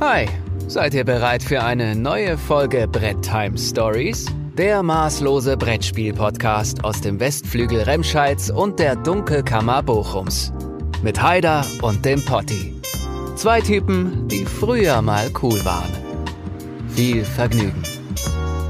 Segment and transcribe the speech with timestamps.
[0.00, 0.26] Hi,
[0.66, 4.26] seid ihr bereit für eine neue Folge Brett Time Stories?
[4.58, 10.52] Der maßlose Brettspiel-Podcast aus dem Westflügel Remscheids und der Dunkelkammer Bochums.
[11.02, 12.74] Mit Haider und dem Potti.
[13.36, 15.92] Zwei Typen, die früher mal cool waren.
[16.88, 17.82] Viel Vergnügen.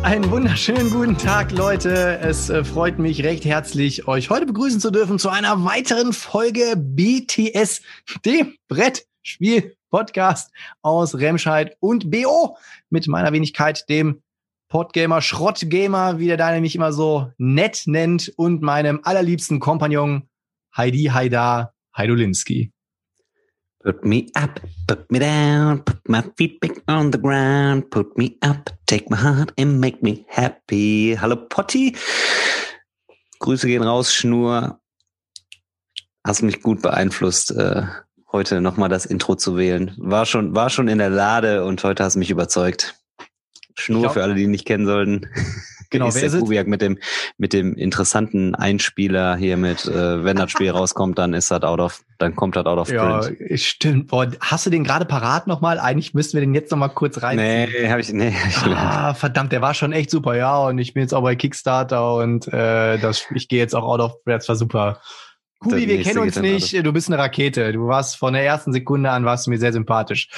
[0.03, 2.19] Einen wunderschönen guten Tag, Leute.
[2.19, 6.75] Es äh, freut mich recht herzlich, euch heute begrüßen zu dürfen zu einer weiteren Folge
[6.77, 7.81] BTS,
[8.27, 8.55] dem
[9.25, 10.53] Brettspiel-Podcast
[10.83, 12.57] aus Remscheid und BO
[12.91, 14.23] mit meiner Wenigkeit, dem
[14.69, 20.29] Podgamer, Schrottgamer, wie der Daniel mich immer so nett nennt, und meinem allerliebsten Kompagnon
[20.77, 22.73] Heidi Haida Heidolinski.
[23.83, 28.37] Put me up, put me down, put my feet back on the ground, put me
[28.43, 31.17] up, take my heart and make me happy.
[31.21, 31.95] Hallo Potti.
[33.41, 34.81] Grüße gehen raus, Schnur.
[36.27, 37.83] Hast mich gut beeinflusst, äh,
[38.35, 39.93] heute nochmal das Intro zu wählen.
[39.97, 42.97] War schon, war schon in der Lade und heute hast du mich überzeugt.
[43.77, 45.27] Schnur glaub- für alle, die ihn nicht kennen sollten.
[45.91, 46.41] Genau, ist wer der ist?
[46.41, 46.99] Kubiak mit dem,
[47.39, 51.79] mit dem interessanten Einspieler hier mit, äh, wenn das Spiel rauskommt, dann ist das out
[51.79, 53.61] of, dann kommt das out of Ja, print.
[53.61, 54.09] stimmt.
[54.09, 55.79] Boah, hast du den gerade parat nochmal?
[55.79, 57.69] Eigentlich müssten wir den jetzt nochmal kurz reinziehen.
[57.71, 60.59] Nee, habe ich, nee, hab ich Ah, verdammt, der war schon echt super, ja.
[60.67, 64.01] Und ich bin jetzt auch bei Kickstarter und äh, das, ich gehe jetzt auch out
[64.01, 65.01] of breath, war super.
[65.65, 66.73] Kubi, wir kennen uns nicht.
[66.85, 67.73] Du bist eine Rakete.
[67.73, 70.29] Du warst von der ersten Sekunde an warst du mir sehr sympathisch.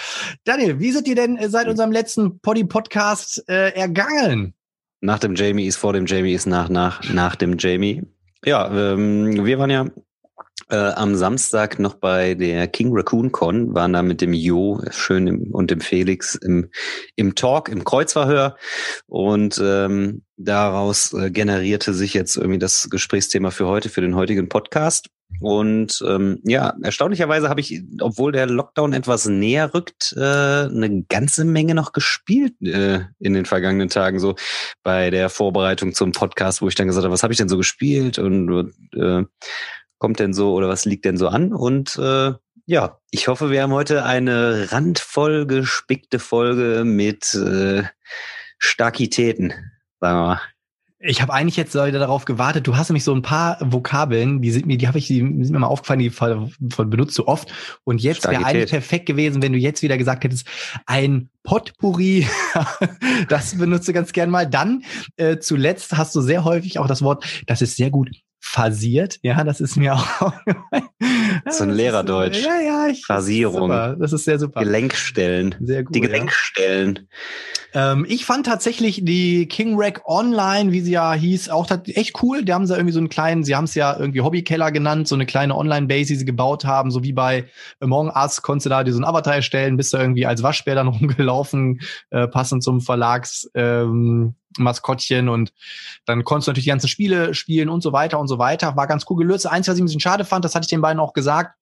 [0.45, 4.55] Daniel, wie sind dir denn äh, seit unserem letzten Poddy-Podcast äh, ergangen?
[5.01, 8.03] Nach dem Jamie ist vor dem Jamie ist nach, nach, nach dem Jamie.
[8.45, 9.87] Ja, ähm, wir waren ja
[10.69, 15.27] äh, am Samstag noch bei der King Raccoon Con, waren da mit dem Jo schön
[15.27, 16.71] im, und dem Felix im,
[17.15, 18.57] im Talk, im Kreuzverhör.
[19.07, 24.49] Und ähm, daraus äh, generierte sich jetzt irgendwie das Gesprächsthema für heute, für den heutigen
[24.49, 25.09] Podcast.
[25.41, 31.45] Und ähm, ja, erstaunlicherweise habe ich, obwohl der Lockdown etwas näher rückt, äh, eine ganze
[31.45, 34.19] Menge noch gespielt äh, in den vergangenen Tagen.
[34.19, 34.37] So
[34.83, 37.57] bei der Vorbereitung zum Podcast, wo ich dann gesagt habe, was habe ich denn so
[37.57, 39.25] gespielt und äh,
[39.99, 41.53] kommt denn so oder was liegt denn so an?
[41.53, 42.33] Und äh,
[42.67, 47.85] ja, ich hoffe, wir haben heute eine randvoll gespickte Folge mit äh,
[48.59, 49.51] Starkitäten,
[50.01, 50.41] sagen wir mal.
[50.99, 52.67] Ich habe eigentlich jetzt wieder darauf gewartet.
[52.67, 55.51] Du hast nämlich so ein paar Vokabeln, die sind mir, die habe ich, die sind
[55.51, 57.53] mir mal aufgefallen, die ver- ver- benutzt du oft.
[57.85, 60.49] Und jetzt wäre eigentlich perfekt gewesen, wenn du jetzt wieder gesagt hättest,
[60.87, 62.27] ein Potpourri.
[63.29, 64.49] das benutzt du ganz gern mal.
[64.49, 64.85] Dann
[65.17, 69.19] äh, zuletzt hast du sehr häufig auch das Wort, das ist sehr gut phasiert.
[69.23, 70.33] Ja, das ist mir auch.
[71.51, 72.39] So ein das Lehrerdeutsch.
[72.39, 72.87] Ist, ja, ja.
[72.89, 73.71] Ich, Phasierung.
[73.71, 73.97] Super.
[73.99, 74.61] Das ist sehr super.
[74.61, 75.55] Gelenkstellen.
[75.61, 75.95] Sehr gut.
[75.95, 77.07] Die ja.
[77.77, 82.43] Ähm, ich fand tatsächlich die King Rack Online, wie sie ja hieß, auch echt cool.
[82.43, 85.15] Die haben sie irgendwie so einen kleinen, sie haben es ja irgendwie Hobbykeller genannt, so
[85.15, 87.45] eine kleine Online-Base, die sie gebaut haben, so wie bei
[87.81, 90.75] Among Us, konntest du da dir so einen Avatar erstellen, bist du irgendwie als Waschbär
[90.75, 95.53] dann rumgelaufen, äh, passend zum Verlags ähm, Maskottchen und
[96.07, 98.75] dann konntest du natürlich die ganzen Spiele spielen und so weiter und so weiter.
[98.77, 99.47] War ganz cool gelöst.
[99.47, 101.57] Eins, was ich ein bisschen schade fand, das hatte ich den beiden auch gesagt,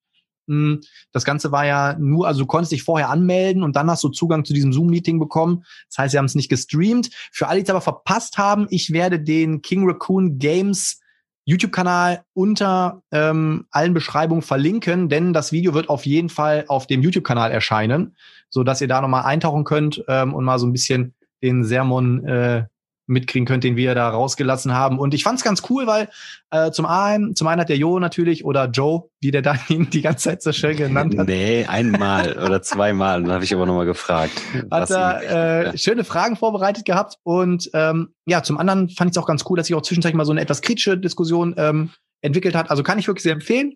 [0.47, 0.79] mh,
[1.13, 4.09] das Ganze war ja nur, also du konntest dich vorher anmelden und dann hast du
[4.09, 5.65] Zugang zu diesem Zoom-Meeting bekommen.
[5.89, 7.11] Das heißt, sie haben es nicht gestreamt.
[7.33, 11.01] Für alle, die es aber verpasst haben, ich werde den King Raccoon Games
[11.47, 17.03] YouTube-Kanal unter ähm, allen Beschreibungen verlinken, denn das Video wird auf jeden Fall auf dem
[17.03, 18.17] YouTube-Kanal erscheinen,
[18.49, 22.27] so dass ihr da nochmal eintauchen könnt ähm, und mal so ein bisschen den Sermon
[22.27, 22.65] äh,
[23.07, 24.99] mitkriegen könnt, den wir da rausgelassen haben.
[24.99, 26.09] Und ich fand es ganz cool, weil
[26.51, 29.91] äh, zum einen, zum einen hat der Jo natürlich oder Joe, wie der da ihn
[29.91, 33.23] die ganze Zeit so schön genannt hat, Nee, einmal oder zweimal.
[33.23, 34.33] Dann habe ich aber nochmal gefragt.
[34.71, 39.23] hat er äh, schöne Fragen vorbereitet gehabt und ähm, ja, zum anderen fand ich es
[39.23, 41.91] auch ganz cool, dass sich auch zwischenzeitlich mal so eine etwas kritische Diskussion ähm,
[42.23, 42.71] entwickelt hat.
[42.71, 43.75] Also kann ich wirklich sehr empfehlen.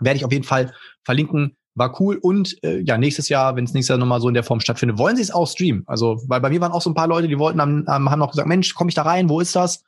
[0.00, 0.72] Werde ich auf jeden Fall
[1.04, 1.56] verlinken.
[1.74, 4.44] War cool und äh, ja, nächstes Jahr, wenn es nächstes Jahr nochmal so in der
[4.44, 5.82] Form stattfindet, wollen sie es auch streamen.
[5.86, 8.30] Also, weil bei mir waren auch so ein paar Leute, die wollten, haben, haben noch
[8.30, 9.82] gesagt, Mensch, komme ich da rein, wo ist das?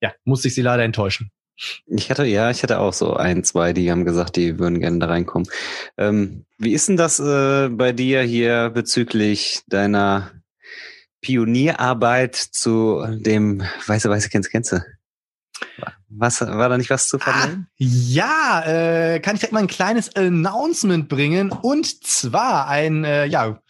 [0.00, 1.30] Ja, musste ich sie leider enttäuschen.
[1.86, 4.98] Ich hatte, ja, ich hatte auch so ein, zwei, die haben gesagt, die würden gerne
[4.98, 5.48] da reinkommen.
[5.98, 10.30] Ähm, wie ist denn das äh, bei dir hier bezüglich deiner
[11.20, 14.80] Pionierarbeit zu dem Weiße, Weiße, kennst, kennst du?
[16.08, 17.68] Was, war da nicht was zu vermelden?
[17.76, 21.50] Ja, äh, kann ich direkt mal ein kleines Announcement bringen.
[21.50, 23.60] Und zwar ein, äh, ja,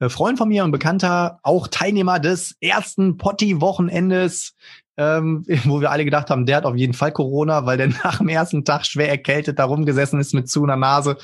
[0.00, 4.54] äh, Freund von mir und Bekannter, auch Teilnehmer des ersten Potti-Wochenendes,
[4.96, 8.18] ähm, wo wir alle gedacht haben, der hat auf jeden Fall Corona, weil der nach
[8.18, 11.16] dem ersten Tag schwer erkältet da rumgesessen ist mit zu einer Nase.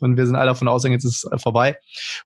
[0.00, 1.78] Und wir sind alle davon ausgegangen, jetzt ist es äh, vorbei.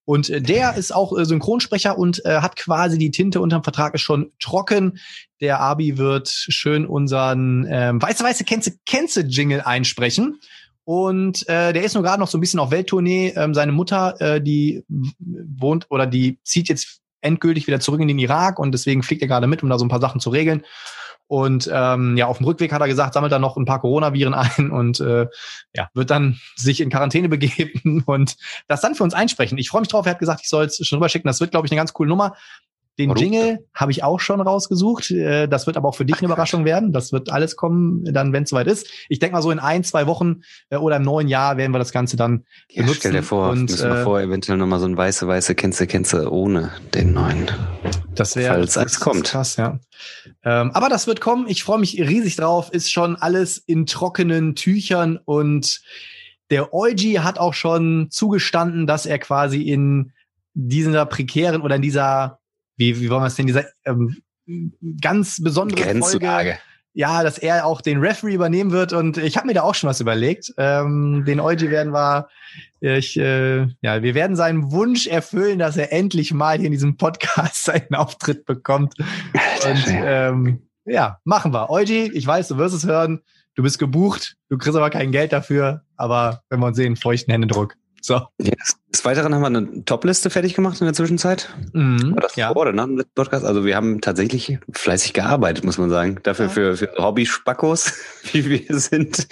[0.05, 4.02] Und äh, der ist auch Synchronsprecher und äh, hat quasi die Tinte unterm Vertrag ist
[4.02, 4.99] schon trocken.
[5.44, 10.41] Der Abi wird schön unseren ähm, weiße weiße Kenze Kenze Jingle einsprechen.
[10.85, 13.35] Und äh, der ist nur gerade noch so ein bisschen auf Welttournee.
[13.37, 14.85] Ähm, seine Mutter, äh, die
[15.19, 19.29] wohnt oder die zieht jetzt endgültig wieder zurück in den Irak und deswegen fliegt er
[19.29, 20.62] gerade mit, um da so ein paar Sachen zu regeln.
[21.26, 24.32] Und ähm, ja, auf dem Rückweg hat er gesagt, sammelt er noch ein paar Coronaviren
[24.32, 25.26] ein und äh,
[25.75, 28.37] ja, wird dann sich in Quarantäne begeben und
[28.67, 29.58] das dann für uns einsprechen.
[29.58, 30.06] Ich freue mich drauf.
[30.06, 31.29] Er hat gesagt, ich soll es schon rüberschicken.
[31.29, 32.35] Das wird, glaube ich, eine ganz coole Nummer.
[32.99, 33.23] Den Warum?
[33.23, 35.11] Jingle habe ich auch schon rausgesucht.
[35.11, 36.93] Äh, das wird aber auch für dich eine Überraschung werden.
[36.93, 38.88] Das wird alles kommen, dann, wenn es soweit ist.
[39.08, 41.81] Ich denke mal so in ein, zwei Wochen äh, oder im neuen Jahr werden wir
[41.81, 43.00] das Ganze dann ja, benutzen.
[43.00, 45.88] Stell dir vor, und, müssen wir äh, vor, eventuell nochmal so ein weiße, weiße Kennze,
[45.88, 47.50] Kennze ohne den neuen.
[48.14, 49.25] Das wäre, falls es kommt.
[49.25, 49.81] Krass, ja.
[50.44, 51.49] Ähm, aber das wird kommen.
[51.49, 52.70] Ich freue mich riesig drauf.
[52.70, 55.81] Ist schon alles in trockenen Tüchern und
[56.50, 60.12] der Eugi hat auch schon zugestanden, dass er quasi in
[60.52, 62.38] dieser prekären oder in dieser
[62.76, 64.22] wie, wie wollen wir es denn, dieser ähm,
[65.00, 66.58] ganz besondere Folge,
[66.92, 69.90] ja, dass er auch den Referee übernehmen wird und ich habe mir da auch schon
[69.90, 70.54] was überlegt.
[70.58, 72.28] Ähm, den Eugi werden wir,
[72.80, 76.96] ich, äh, ja, wir werden seinen Wunsch erfüllen, dass er endlich mal hier in diesem
[76.96, 78.94] Podcast seinen Auftritt bekommt.
[78.98, 81.68] Und ähm, ja, machen wir.
[81.68, 83.22] Eugi, ich weiß, du wirst es hören.
[83.56, 87.30] Du bist gebucht, du kriegst aber kein Geld dafür, aber wenn wir uns sehen, feuchten
[87.32, 87.76] Händedruck.
[88.06, 88.20] So.
[88.36, 88.76] Yes.
[88.92, 91.48] Des Weiteren haben wir eine Top-Liste fertig gemacht in der Zwischenzeit.
[91.72, 92.52] Mhm, das ja.
[92.52, 93.46] vor oder nach dem Podcast?
[93.46, 96.18] Also wir haben tatsächlich fleißig gearbeitet, muss man sagen.
[96.22, 96.52] Dafür ja.
[96.52, 97.94] für, für Hobby-Spackos,
[98.32, 99.26] wie wir sind,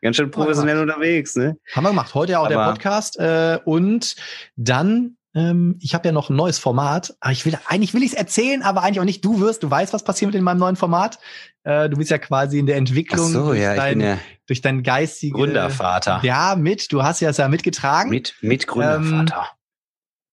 [0.00, 1.36] ganz schön professionell unterwegs.
[1.36, 1.58] Ne?
[1.74, 2.14] Haben wir gemacht.
[2.14, 3.18] Heute auch Aber der Podcast.
[3.18, 4.16] Äh, und
[4.56, 7.14] dann ähm, ich habe ja noch ein neues Format.
[7.20, 9.22] Aber ich will, eigentlich will ich es erzählen, aber eigentlich auch nicht.
[9.26, 11.18] Du wirst, du weißt, was passiert mit in meinem neuen Format.
[11.64, 14.82] Äh, du bist ja quasi in der Entwicklung Ach so, ja, dein, ja durch dein
[14.82, 16.20] geistiges Gründervater.
[16.22, 16.92] Ja, mit.
[16.92, 18.10] Du hast ja es ja mitgetragen.
[18.10, 19.36] Mit, mit Gründervater.
[19.36, 19.56] Ähm,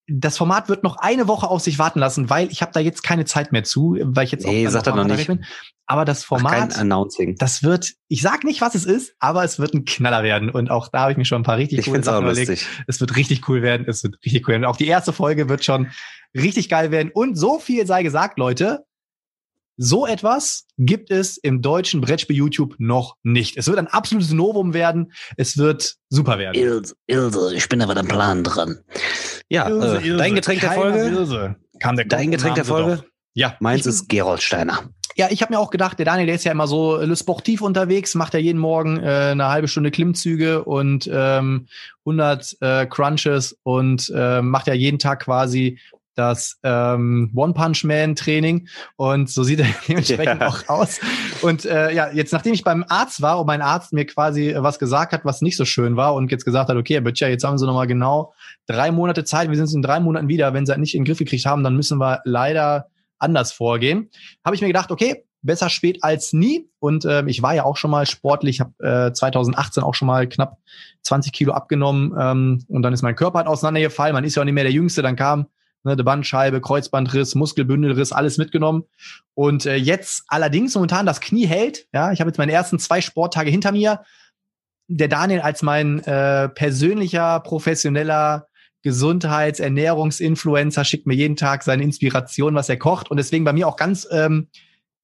[0.08, 3.04] das Format wird noch eine Woche auf sich warten lassen, weil ich habe da jetzt
[3.04, 5.28] keine Zeit mehr zu, weil ich jetzt nee, auch sagt er noch nicht.
[5.28, 5.46] bin.
[5.86, 7.36] Aber das Format, Announcing.
[7.38, 10.50] das wird, ich sag nicht, was es ist, aber es wird ein Knaller werden.
[10.50, 12.50] Und auch da habe ich mir schon ein paar richtig ich coole Sachen überlegt.
[12.50, 12.68] Lustig.
[12.88, 13.86] Es wird richtig cool werden.
[13.88, 14.66] Es wird richtig cool werden.
[14.66, 15.90] Auch die erste Folge wird schon
[16.36, 17.12] richtig geil werden.
[17.14, 18.86] Und so viel sei gesagt, Leute.
[19.78, 23.58] So etwas gibt es im deutschen Brettspiel YouTube noch nicht.
[23.58, 25.12] Es wird ein absolutes Novum werden.
[25.36, 26.56] Es wird super werden.
[26.56, 28.80] Ilse, Ilse, ich bin aber am Plan dran.
[29.50, 30.18] Ja, Ilse, äh, Ilse.
[30.18, 31.00] dein Getränk der Folge.
[31.00, 31.56] Ilse.
[31.80, 33.04] Kam der dein Getränk der Folge.
[33.34, 34.90] Ja, meins ist Geroldsteiner.
[35.16, 37.62] Ja, ich habe mir auch gedacht, der Daniel, der ist ja immer so Le Sportiv
[37.62, 41.68] unterwegs, macht ja jeden Morgen äh, eine halbe Stunde Klimmzüge und ähm,
[42.06, 45.80] 100 äh, Crunches und äh, macht ja jeden Tag quasi
[46.16, 50.48] das ähm, One-Punch-Man-Training und so sieht er dementsprechend ja.
[50.48, 51.00] auch aus.
[51.42, 54.80] Und äh, ja, jetzt nachdem ich beim Arzt war und mein Arzt mir quasi was
[54.80, 57.44] gesagt hat, was nicht so schön war und jetzt gesagt hat, okay, Herr Böttcher, jetzt
[57.44, 58.34] haben Sie nochmal genau
[58.68, 61.06] drei Monate Zeit, wir sind in drei Monaten wieder, wenn Sie halt nicht in den
[61.06, 62.88] Griff gekriegt haben, dann müssen wir leider
[63.20, 64.10] anders vorgehen.
[64.44, 66.70] Habe ich mir gedacht, okay, besser spät als nie.
[66.80, 70.28] Und äh, ich war ja auch schon mal sportlich, habe äh, 2018 auch schon mal
[70.28, 70.58] knapp
[71.02, 74.14] 20 Kilo abgenommen ähm, und dann ist mein Körper halt auseinandergefallen.
[74.14, 75.02] Man ist ja auch nicht mehr der Jüngste.
[75.02, 75.48] Dann kam
[75.84, 78.84] ne, der Bandscheibe, Kreuzbandriss, Muskelbündelriss, alles mitgenommen.
[79.34, 81.88] Und äh, jetzt allerdings momentan das Knie hält.
[81.94, 84.02] Ja, ich habe jetzt meine ersten zwei Sporttage hinter mir.
[84.88, 88.48] Der Daniel als mein äh, persönlicher, professioneller
[88.84, 93.10] Gesundheits-, Ernährungsinfluencer schickt mir jeden Tag seine Inspiration, was er kocht.
[93.10, 94.50] Und deswegen bei mir auch ganz ähm,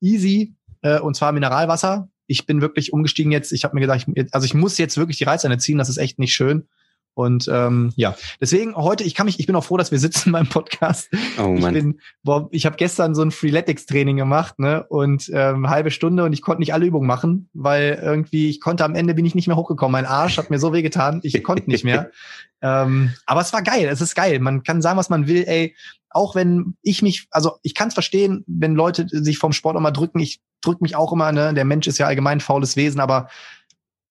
[0.02, 2.10] easy, äh, und zwar Mineralwasser.
[2.28, 3.52] Ich bin wirklich umgestiegen jetzt.
[3.52, 5.78] Ich habe mir gedacht, ich, also ich muss jetzt wirklich die Reißleine ziehen.
[5.78, 6.68] Das ist echt nicht schön.
[7.14, 10.32] Und ähm, ja, deswegen heute, ich kann mich, ich bin auch froh, dass wir sitzen
[10.32, 11.10] beim Podcast.
[11.38, 11.76] Oh Mann.
[11.76, 14.86] Ich bin, boah, ich habe gestern so ein Freeletics-Training gemacht, ne?
[14.88, 18.86] Und ähm, halbe Stunde und ich konnte nicht alle Übungen machen, weil irgendwie, ich konnte
[18.86, 19.92] am Ende bin ich nicht mehr hochgekommen.
[19.92, 22.12] Mein Arsch hat mir so weh getan, ich konnte nicht mehr.
[22.62, 24.40] ähm, aber es war geil, es ist geil.
[24.40, 25.76] Man kann sagen, was man will, ey,
[26.10, 29.92] auch wenn ich mich, also ich kann es verstehen, wenn Leute sich vom Sport immer
[29.92, 31.54] drücken, ich drück mich auch immer, ne?
[31.54, 33.30] Der Mensch ist ja allgemein faules Wesen, aber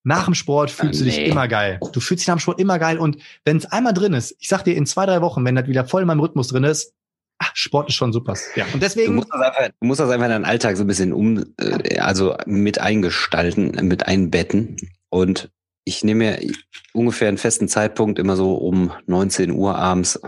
[0.09, 1.11] nach dem Sport fühlst nee.
[1.11, 1.79] du dich immer geil.
[1.93, 2.99] Du fühlst dich nach dem Sport immer geil.
[2.99, 5.69] Und wenn es einmal drin ist, ich sag dir, in zwei, drei Wochen, wenn das
[5.69, 6.95] wieder voll in meinem Rhythmus drin ist,
[7.39, 8.35] ach, Sport ist schon super.
[8.57, 8.65] Ja.
[8.73, 9.09] Und deswegen.
[9.09, 11.45] Du musst das einfach, du musst das einfach in deinen Alltag so ein bisschen um,
[11.61, 14.77] äh, also mit eingestalten, mit einbetten.
[15.11, 15.51] Und
[15.85, 16.53] ich nehme mir
[16.95, 20.19] ungefähr einen festen Zeitpunkt, immer so um 19 Uhr abends.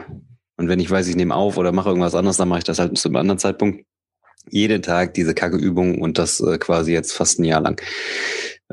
[0.58, 2.78] Und wenn ich weiß, ich nehme auf oder mache irgendwas anderes, dann mache ich das
[2.78, 3.86] halt zu einem anderen Zeitpunkt.
[4.50, 7.80] Jeden Tag diese kacke Übung und das äh, quasi jetzt fast ein Jahr lang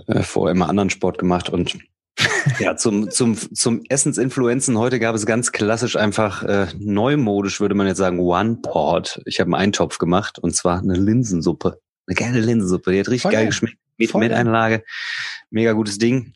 [0.07, 1.77] äh, vorher immer anderen Sport gemacht und
[2.59, 7.87] ja, zum, zum, zum Essensinfluenzen heute gab es ganz klassisch einfach äh, neumodisch, würde man
[7.87, 9.21] jetzt sagen, One-Pot.
[9.25, 11.79] Ich habe einen Eintopf gemacht und zwar eine Linsensuppe.
[12.07, 12.91] Eine geile Linsensuppe.
[12.91, 13.77] Die hat richtig Voll geil geschmeckt.
[13.97, 14.83] Mit Metteinlage.
[15.49, 16.33] Mega gutes Ding.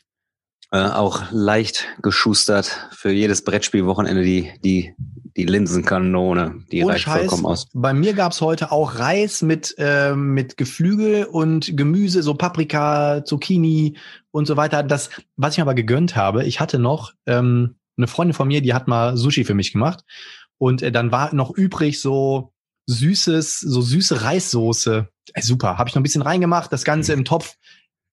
[0.72, 4.94] Äh, auch leicht geschustert für jedes Brettspielwochenende die, die
[5.38, 7.68] Die Linsenkanone, die Ohne reicht Scheiß, vollkommen aus.
[7.74, 13.98] Bei mir gab's heute auch Reis mit, äh, mit Geflügel und Gemüse, so Paprika, Zucchini
[14.32, 14.84] und so weiter.
[14.84, 18.62] Das, was ich mir aber gegönnt habe, ich hatte noch ähm, eine Freundin von mir,
[18.62, 20.04] die hat mal Sushi für mich gemacht.
[20.58, 22.54] Und äh, dann war noch übrig so
[22.88, 25.08] süßes, so süße Reissoße.
[25.34, 25.78] Äh, super.
[25.78, 27.56] Habe ich noch ein bisschen reingemacht, das Ganze im Topf,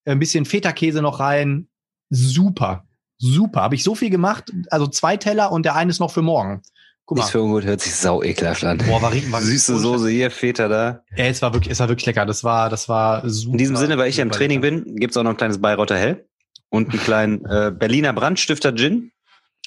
[0.04, 1.68] äh, ein bisschen Feta-Käse noch rein.
[2.10, 2.86] Super.
[3.18, 3.62] Super.
[3.62, 4.52] Habe ich so viel gemacht.
[4.70, 6.62] Also zwei Teller und der eine ist noch für morgen.
[7.08, 7.22] Guck mal.
[7.22, 8.76] Nichts für ungut, hört sich sau ekelhaft an.
[8.78, 11.02] Boah, war, ri- war Süße Soße hier, Feta da.
[11.16, 12.26] Ja, es war wirklich, es war wirklich lecker.
[12.26, 13.52] Das war, das war super.
[13.52, 14.82] In diesem Sinne, weil ich ja im Training lecker.
[14.84, 16.26] bin, gibt's auch noch ein kleines Bayreuther Hell
[16.68, 19.10] und einen kleinen äh, Berliner Brandstifter Gin.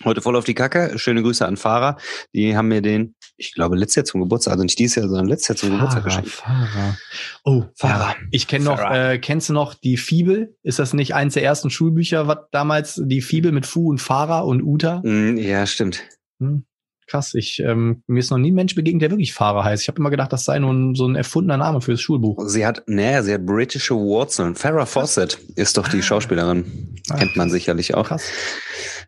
[0.03, 0.97] Heute voll auf die Kacke.
[0.99, 1.97] Schöne Grüße an Fahrer.
[2.33, 5.27] Die haben mir den, ich glaube, letztes Jahr zum Geburtstag, also nicht dieses Jahr, sondern
[5.27, 6.29] letztes Jahr zum Geburtstag Fahrer, geschenkt.
[6.29, 6.97] Fahrer.
[7.43, 7.99] Oh, Fahrer.
[8.03, 8.15] Fahrer.
[8.29, 10.55] Ich kenne noch, äh, kennst du noch die Fibel?
[10.61, 14.45] Ist das nicht eins der ersten Schulbücher, was damals die Fibel mit Fu und Fahrer
[14.45, 15.01] und Uta?
[15.03, 16.03] Mm, Ja, stimmt.
[16.39, 16.65] Hm.
[17.11, 19.83] Krass, ich, ähm, mir ist noch nie ein Mensch begegnet, der wirklich Fahrer heißt.
[19.83, 22.41] Ich habe immer gedacht, das sei nur ein, so ein erfundener Name fürs Schulbuch.
[22.47, 24.55] Sie hat, naja, sie hat britische Wurzeln.
[24.55, 26.95] Farrah Fawcett ist doch die Schauspielerin.
[27.09, 27.17] Ah.
[27.17, 28.07] Kennt man sicherlich auch.
[28.07, 28.23] Krass.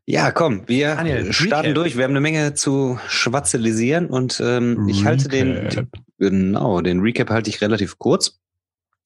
[0.05, 1.75] Ja, komm, wir Daniel, starten Recap.
[1.75, 1.95] durch.
[1.95, 5.87] Wir haben eine Menge zu schwatzelisieren und ähm, ich halte den,
[6.19, 8.41] genau, den Recap halte ich relativ kurz.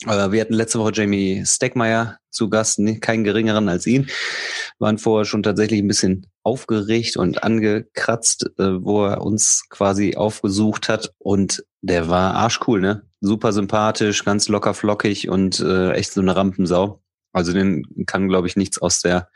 [0.06, 4.08] Wir hatten letzte Woche Jamie Steckmeier zu Gast, ne, keinen geringeren als ihn.
[4.78, 10.88] Waren vorher schon tatsächlich ein bisschen aufgeregt und angekratzt, äh, wo er uns quasi aufgesucht
[10.88, 13.04] hat und der war arschcool, ne?
[13.22, 17.02] Super sympathisch, ganz locker flockig und äh, echt so eine Rampensau.
[17.34, 19.30] Also den kann, glaube ich, nichts aus der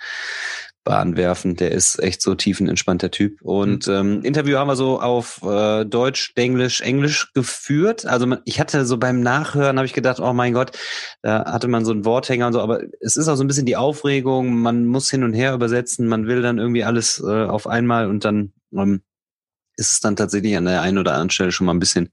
[0.83, 1.55] Bahn werfen.
[1.55, 3.41] Der ist echt so tiefenentspannter Typ.
[3.41, 8.05] Und ähm, Interview haben wir so auf äh, Deutsch, Englisch, Englisch geführt.
[8.05, 10.77] Also man, ich hatte so beim Nachhören habe ich gedacht, oh mein Gott,
[11.21, 12.61] da hatte man so einen Worthänger und so.
[12.61, 14.55] Aber es ist auch so ein bisschen die Aufregung.
[14.55, 16.07] Man muss hin und her übersetzen.
[16.07, 19.01] Man will dann irgendwie alles äh, auf einmal und dann ähm,
[19.77, 22.09] ist es dann tatsächlich an der einen oder anderen Stelle schon mal ein bisschen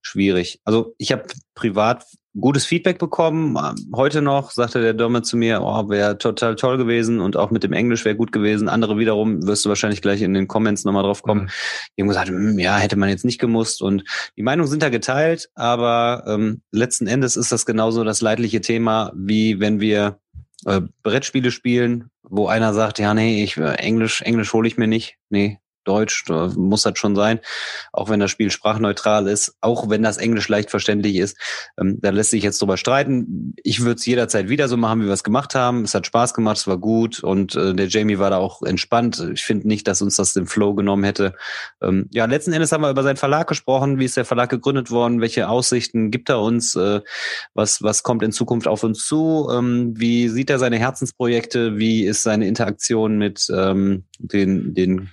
[0.00, 0.60] schwierig.
[0.64, 1.24] Also ich habe
[1.54, 2.04] privat
[2.40, 3.58] gutes Feedback bekommen.
[3.94, 7.62] Heute noch sagte der Domme zu mir, oh, wäre total toll gewesen und auch mit
[7.62, 8.68] dem Englisch wäre gut gewesen.
[8.68, 11.48] Andere wiederum, wirst du wahrscheinlich gleich in den Comments nochmal drauf kommen, Mhm.
[11.96, 13.82] die haben gesagt, hm, ja, hätte man jetzt nicht gemusst.
[13.82, 14.04] Und
[14.36, 19.12] die Meinungen sind da geteilt, aber ähm, letzten Endes ist das genauso das leidliche Thema,
[19.14, 20.18] wie wenn wir
[20.66, 24.88] äh, Brettspiele spielen, wo einer sagt, ja, nee, ich äh, Englisch, Englisch hole ich mir
[24.88, 25.16] nicht.
[25.30, 27.40] Nee, Deutsch, da muss das schon sein,
[27.92, 31.36] auch wenn das Spiel sprachneutral ist, auch wenn das Englisch leicht verständlich ist.
[31.80, 33.54] Ähm, da lässt sich jetzt drüber streiten.
[33.62, 35.84] Ich würde es jederzeit wieder so machen, wie wir es gemacht haben.
[35.84, 39.26] Es hat Spaß gemacht, es war gut und äh, der Jamie war da auch entspannt.
[39.32, 41.34] Ich finde nicht, dass uns das den Flow genommen hätte.
[41.82, 43.98] Ähm, ja, letzten Endes haben wir über seinen Verlag gesprochen.
[43.98, 45.20] Wie ist der Verlag gegründet worden?
[45.20, 46.76] Welche Aussichten gibt er uns?
[46.76, 47.00] Äh,
[47.54, 49.48] was, was kommt in Zukunft auf uns zu?
[49.50, 51.78] Ähm, wie sieht er seine Herzensprojekte?
[51.78, 55.10] Wie ist seine Interaktion mit ähm, den, den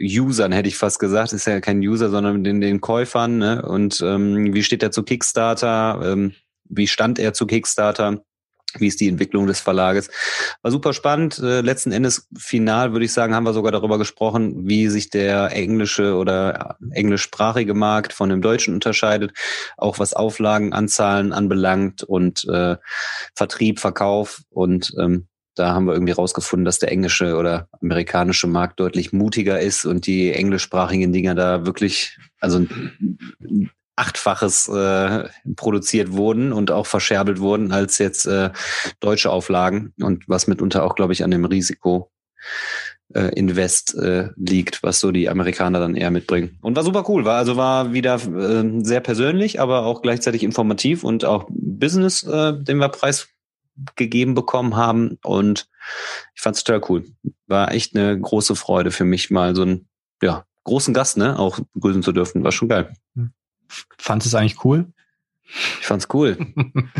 [0.00, 3.38] Usern, hätte ich fast gesagt, ist ja kein User, sondern den, den Käufern.
[3.38, 3.62] Ne?
[3.62, 6.00] Und ähm, wie steht er zu Kickstarter?
[6.04, 6.34] Ähm,
[6.64, 8.22] wie stand er zu Kickstarter?
[8.78, 10.08] Wie ist die Entwicklung des Verlages?
[10.62, 11.38] War super spannend.
[11.38, 15.52] Äh, letzten Endes final würde ich sagen, haben wir sogar darüber gesprochen, wie sich der
[15.52, 19.32] englische oder englischsprachige Markt von dem deutschen unterscheidet,
[19.76, 22.76] auch was Auflagenanzahlen anbelangt und äh,
[23.34, 28.80] Vertrieb, Verkauf und ähm, da haben wir irgendwie rausgefunden, dass der englische oder amerikanische Markt
[28.80, 36.52] deutlich mutiger ist und die englischsprachigen Dinger da wirklich, also ein achtfaches äh, produziert wurden
[36.52, 38.50] und auch verscherbelt wurden als jetzt äh,
[39.00, 42.10] deutsche Auflagen und was mitunter auch, glaube ich, an dem Risiko
[43.14, 46.58] äh, Invest äh, liegt, was so die Amerikaner dann eher mitbringen.
[46.62, 51.04] Und war super cool, war also war wieder äh, sehr persönlich, aber auch gleichzeitig informativ
[51.04, 52.88] und auch Business, äh, den wir
[53.76, 55.68] preisgegeben bekommen haben und
[56.34, 57.04] ich fand's total cool.
[57.46, 59.88] War echt eine große Freude für mich mal so einen
[60.22, 62.44] ja, großen Gast, ne, auch begrüßen zu dürfen.
[62.44, 62.94] War schon geil.
[63.98, 64.92] Fandest es eigentlich cool?
[65.80, 66.38] Ich fand's cool.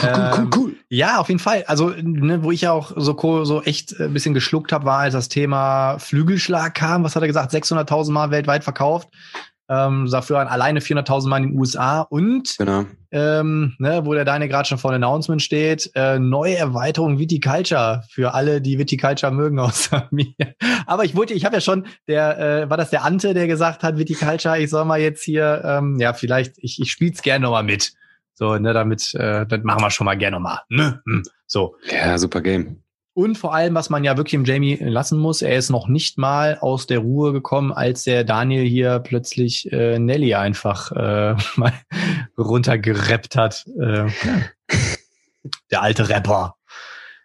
[0.00, 0.50] Ähm,
[0.88, 1.64] Ja, auf jeden Fall.
[1.66, 5.12] Also, ne, wo ich ja auch so, so echt ein bisschen geschluckt habe, war, als
[5.12, 7.04] das Thema Flügelschlag kam.
[7.04, 7.52] Was hat er gesagt?
[7.52, 9.08] 600.000 Mal weltweit verkauft.
[9.72, 12.02] Ähm, dafür alleine 400.000 Mal in den USA.
[12.02, 12.84] Und, Genau.
[13.10, 18.02] ähm, ne, wo der Deine gerade schon vor dem Announcement steht, äh, neue Erweiterung Viticulture
[18.10, 20.26] für alle, die Viticulture mögen außer mir.
[20.86, 23.82] Aber ich wollte, ich habe ja schon, der, äh, war das der Ante, der gesagt
[23.82, 27.64] hat, Viticulture, ich soll mal jetzt hier, ähm, ja, vielleicht, ich, ich spiel's gerne nochmal
[27.64, 27.92] mit.
[28.34, 30.58] So, ne, damit, äh, das machen wir schon mal gerne nochmal.
[30.68, 31.00] Ne?
[31.06, 31.76] Hm, So.
[31.90, 32.82] Ja, super Game.
[33.14, 36.16] Und vor allem, was man ja wirklich im Jamie lassen muss, er ist noch nicht
[36.16, 41.72] mal aus der Ruhe gekommen, als der Daniel hier plötzlich äh, Nelly einfach äh, mal
[42.38, 43.66] runtergerappt hat.
[43.78, 44.06] Äh.
[45.70, 46.56] Der alte Rapper.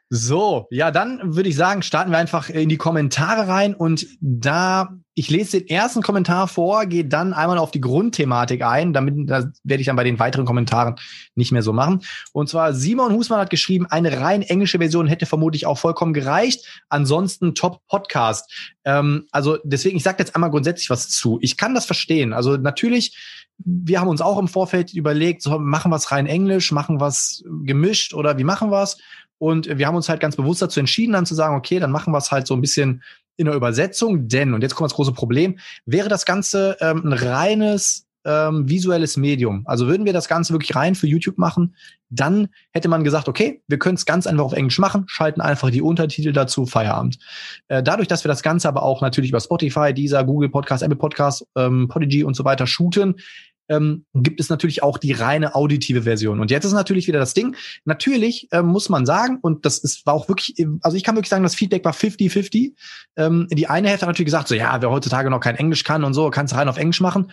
[0.10, 4.98] So, ja, dann würde ich sagen, starten wir einfach in die Kommentare rein und da
[5.18, 9.48] ich lese den ersten Kommentar vor, gehe dann einmal auf die Grundthematik ein, damit das
[9.64, 10.96] werde ich dann bei den weiteren Kommentaren
[11.34, 12.04] nicht mehr so machen.
[12.34, 16.84] Und zwar Simon Husmann hat geschrieben, eine rein englische Version hätte vermutlich auch vollkommen gereicht.
[16.90, 18.76] Ansonsten Top Podcast.
[18.86, 21.40] Ähm, also deswegen, ich sage jetzt einmal grundsätzlich was zu.
[21.42, 22.32] Ich kann das verstehen.
[22.32, 23.18] Also natürlich,
[23.58, 27.08] wir haben uns auch im Vorfeld überlegt, so machen wir es rein Englisch, machen wir
[27.08, 28.98] es gemischt oder wie machen wir es?
[29.40, 32.14] Und wir haben uns halt ganz bewusst dazu entschieden, dann zu sagen, okay, dann machen
[32.14, 33.04] wir es halt so ein bisschen
[33.38, 37.14] in der Übersetzung, denn, und jetzt kommt das große Problem, wäre das Ganze ähm, ein
[37.14, 39.64] reines ähm, visuelles Medium.
[39.66, 41.76] Also würden wir das Ganze wirklich rein für YouTube machen,
[42.10, 45.70] dann hätte man gesagt, okay, wir können es ganz einfach auf Englisch machen, schalten einfach
[45.70, 47.20] die Untertitel dazu, Feierabend.
[47.70, 50.98] Äh, dadurch, dass wir das Ganze aber auch natürlich über Spotify, Deezer, Google Podcast, Apple
[50.98, 53.16] Podcast, ähm, Podigy und so weiter shooten,
[53.70, 56.40] ähm, gibt es natürlich auch die reine auditive Version.
[56.40, 57.56] Und jetzt ist natürlich wieder das Ding.
[57.86, 61.30] Natürlich ähm, muss man sagen, und das ist, war auch wirklich, also ich kann wirklich
[61.30, 62.74] sagen, das Feedback war 50-50.
[63.16, 66.04] Ähm, die eine Hälfte hat natürlich gesagt, so ja, wer heutzutage noch kein Englisch kann
[66.04, 67.32] und so, kannst du rein auf Englisch machen.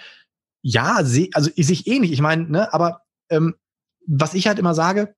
[0.62, 2.12] Ja, seh, also ist ich eh nicht.
[2.12, 3.54] Ich meine, ne, aber ähm,
[4.06, 5.14] was ich halt immer sage,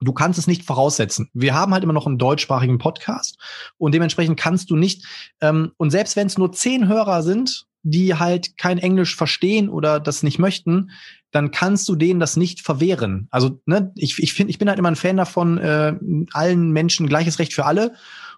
[0.00, 1.30] du kannst es nicht voraussetzen.
[1.34, 3.38] Wir haben halt immer noch einen deutschsprachigen Podcast
[3.76, 5.04] und dementsprechend kannst du nicht,
[5.40, 10.00] ähm, und selbst wenn es nur zehn Hörer sind, die halt kein Englisch verstehen oder
[10.00, 10.90] das nicht möchten,
[11.30, 13.28] dann kannst du denen das nicht verwehren.
[13.30, 15.94] Also, ne, ich, ich finde, ich bin halt immer ein Fan davon, äh,
[16.32, 17.94] allen Menschen gleiches Recht für alle.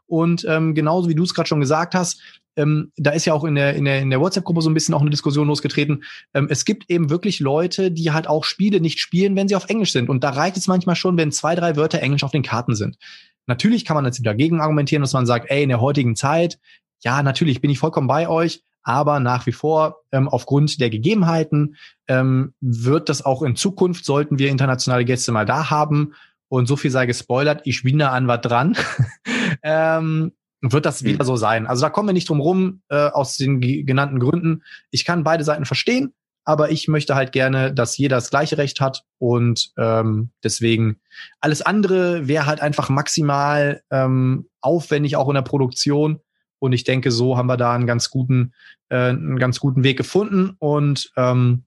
[0.06, 2.20] Und ähm, genauso wie du es gerade schon gesagt hast,
[2.56, 4.94] ähm, da ist ja auch in der, in der, in der WhatsApp-Gruppe so ein bisschen
[4.94, 6.04] auch eine Diskussion losgetreten.
[6.34, 9.70] Ähm, es gibt eben wirklich Leute, die halt auch Spiele nicht spielen, wenn sie auf
[9.70, 10.10] Englisch sind.
[10.10, 12.98] Und da reicht es manchmal schon, wenn zwei, drei Wörter Englisch auf den Karten sind.
[13.46, 16.58] Natürlich kann man jetzt dagegen argumentieren, dass man sagt, ey, in der heutigen Zeit,
[17.02, 21.76] ja, natürlich bin ich vollkommen bei euch, aber nach wie vor, ähm, aufgrund der Gegebenheiten,
[22.08, 26.14] ähm, wird das auch in Zukunft, sollten wir internationale Gäste mal da haben.
[26.48, 28.76] Und so viel sei gespoilert, ich bin da an was dran.
[29.62, 31.26] ähm, wird das wieder mhm.
[31.26, 31.66] so sein.
[31.66, 34.62] Also da kommen wir nicht drum rum, äh, aus den genannten Gründen.
[34.90, 38.80] Ich kann beide Seiten verstehen, aber ich möchte halt gerne, dass jeder das gleiche Recht
[38.80, 41.00] hat und ähm, deswegen
[41.40, 46.20] alles andere wäre halt einfach maximal ähm, aufwendig auch in der Produktion
[46.62, 48.52] und ich denke, so haben wir da einen ganz guten,
[48.88, 50.54] äh, einen ganz guten Weg gefunden.
[50.60, 51.64] Und ähm,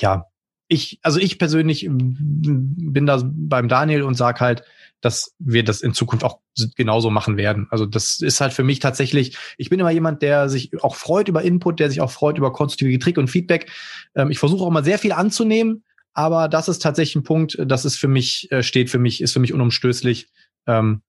[0.00, 0.26] ja,
[0.68, 4.62] ich, also ich persönlich bin da beim Daniel und sag halt,
[5.00, 6.38] dass wir das in Zukunft auch
[6.76, 7.66] genauso machen werden.
[7.70, 11.26] Also das ist halt für mich tatsächlich, ich bin immer jemand, der sich auch freut
[11.26, 13.72] über Input, der sich auch freut über konstruktive Kritik und Feedback.
[14.14, 17.84] Ähm, ich versuche auch mal sehr viel anzunehmen, aber das ist tatsächlich ein Punkt, das
[17.84, 20.28] ist für mich, äh, steht für mich, ist für mich unumstößlich.
[20.68, 21.02] Ähm,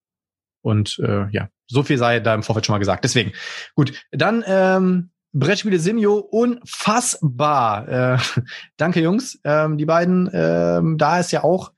[0.67, 3.03] und äh, ja, so viel sei da im Vorfeld schon mal gesagt.
[3.03, 3.31] Deswegen,
[3.73, 7.87] gut, dann ähm, Brettspiele Simio unfassbar.
[7.87, 8.17] Äh,
[8.77, 9.39] danke, Jungs.
[9.43, 11.71] Ähm, die beiden, ähm, da ist ja auch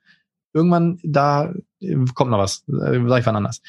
[0.53, 2.63] irgendwann, da äh, kommt noch was.
[2.67, 3.61] Äh, sag ich wann anders.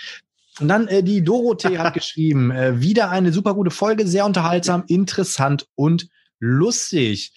[0.58, 4.84] Und dann äh, die Dorothee hat geschrieben, äh, wieder eine super gute Folge, sehr unterhaltsam,
[4.86, 7.32] interessant und lustig.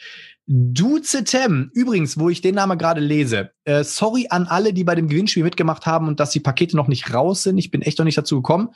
[0.45, 5.07] Duzetem, übrigens, wo ich den Namen gerade lese, äh, sorry an alle, die bei dem
[5.07, 7.57] Gewinnspiel mitgemacht haben und dass die Pakete noch nicht raus sind.
[7.57, 8.69] Ich bin echt noch nicht dazu gekommen.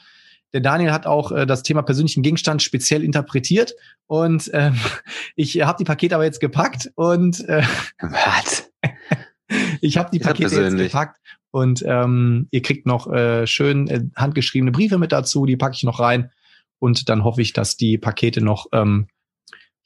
[0.53, 3.73] Der Daniel hat auch äh, das Thema persönlichen Gegenstand speziell interpretiert
[4.05, 4.71] und äh,
[5.35, 7.63] ich habe die Pakete aber jetzt gepackt und äh,
[7.99, 8.71] Was?
[9.81, 11.19] ich habe die Pakete jetzt gepackt
[11.51, 15.83] und ähm, ihr kriegt noch äh, schön äh, handgeschriebene Briefe mit dazu, die packe ich
[15.83, 16.31] noch rein
[16.79, 19.07] und dann hoffe ich, dass die Pakete noch ähm,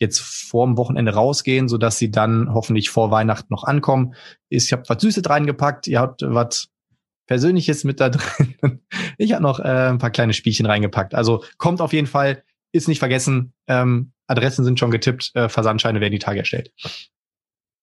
[0.02, 4.16] jetzt vor dem Wochenende rausgehen, so dass sie dann hoffentlich vor Weihnachten noch ankommen.
[4.50, 6.70] Ich habe was Süßes reingepackt, ihr habt was
[7.28, 8.56] Persönliches mit da drin.
[9.18, 11.14] Ich habe noch äh, ein paar kleine Spielchen reingepackt.
[11.14, 13.54] Also kommt auf jeden Fall, ist nicht vergessen.
[13.68, 16.72] Ähm, Adressen sind schon getippt, äh, Versandscheine werden die Tage erstellt.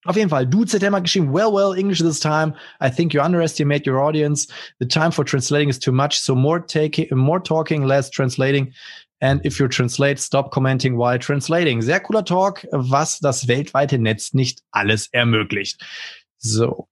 [0.04, 2.54] Auf jeden Fall, Dude hat geschrieben, well, well, English this time.
[2.82, 4.48] I think you underestimate your audience.
[4.80, 6.20] The time for translating is too much.
[6.20, 8.72] So more taking, more talking, less translating.
[9.20, 11.82] And if you translate, stop commenting while translating.
[11.82, 15.84] Sehr cooler Talk, was das weltweite Netz nicht alles ermöglicht.
[16.38, 16.88] So.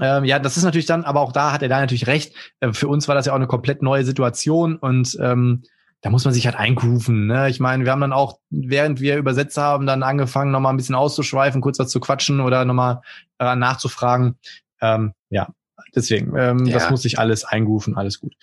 [0.00, 2.34] Ähm, ja, das ist natürlich dann, aber auch da hat er da natürlich recht.
[2.60, 5.62] Äh, für uns war das ja auch eine komplett neue Situation und ähm,
[6.00, 7.26] da muss man sich halt eingrooven.
[7.26, 7.48] Ne?
[7.48, 10.94] Ich meine, wir haben dann auch, während wir übersetzt haben, dann angefangen, nochmal ein bisschen
[10.94, 13.00] auszuschweifen, kurz was zu quatschen oder nochmal
[13.38, 14.36] äh, nachzufragen.
[14.82, 15.48] Ähm, ja,
[15.94, 16.74] deswegen, ähm, ja.
[16.74, 18.34] das muss sich alles eingrooven, alles gut.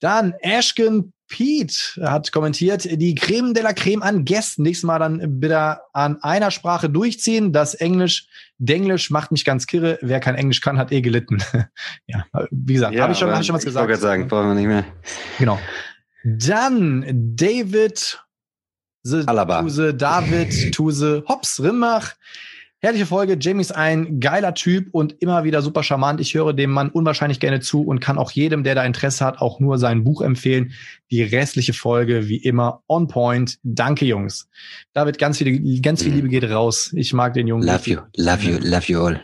[0.00, 4.62] Dann Ashken Pete hat kommentiert, die Creme de la Creme an Gästen.
[4.62, 7.52] Nächstes Mal dann bitte an einer Sprache durchziehen.
[7.52, 8.28] Das Englisch,
[8.58, 9.98] Denglisch macht mich ganz kirre.
[10.02, 11.42] Wer kein Englisch kann, hat eh gelitten.
[12.06, 13.84] ja, wie gesagt, ja, habe ich, schon, hab ich schon was gesagt.
[13.84, 14.84] Ich wollte sagen, brauchen wir nicht mehr.
[15.38, 15.58] Genau.
[16.24, 17.04] Dann
[17.36, 18.22] David,
[19.02, 19.68] the, Alaba.
[19.68, 22.12] the David, the Hops Rimmach.
[22.84, 23.38] Herrliche Folge.
[23.40, 26.20] Jamie ist ein geiler Typ und immer wieder super charmant.
[26.20, 29.38] Ich höre dem Mann unwahrscheinlich gerne zu und kann auch jedem, der da Interesse hat,
[29.38, 30.72] auch nur sein Buch empfehlen.
[31.10, 33.56] Die restliche Folge wie immer on point.
[33.62, 34.50] Danke, Jungs.
[34.92, 36.92] David, ganz viel, ganz viel Liebe geht raus.
[36.94, 37.66] Ich mag den Jungen.
[37.66, 39.18] Love you, love you, love you all.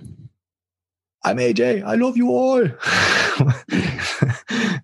[1.22, 2.78] I'm AJ, I love you all.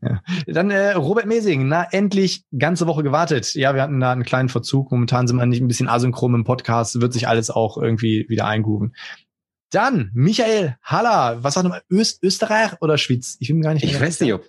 [0.03, 0.22] ja.
[0.46, 3.55] Dann äh, Robert Mesing, na endlich ganze Woche gewartet.
[3.55, 4.90] Ja, wir hatten da einen kleinen Verzug.
[4.90, 8.46] Momentan sind wir nicht ein bisschen asynchron im Podcast, wird sich alles auch irgendwie wieder
[8.46, 8.94] eingrooven.
[9.70, 13.37] Dann Michael Haller, was sagt du Öst Österreich oder Schweiz?
[13.40, 13.85] Ich bin gar nicht.
[13.85, 14.44] Ich weiß nicht, ob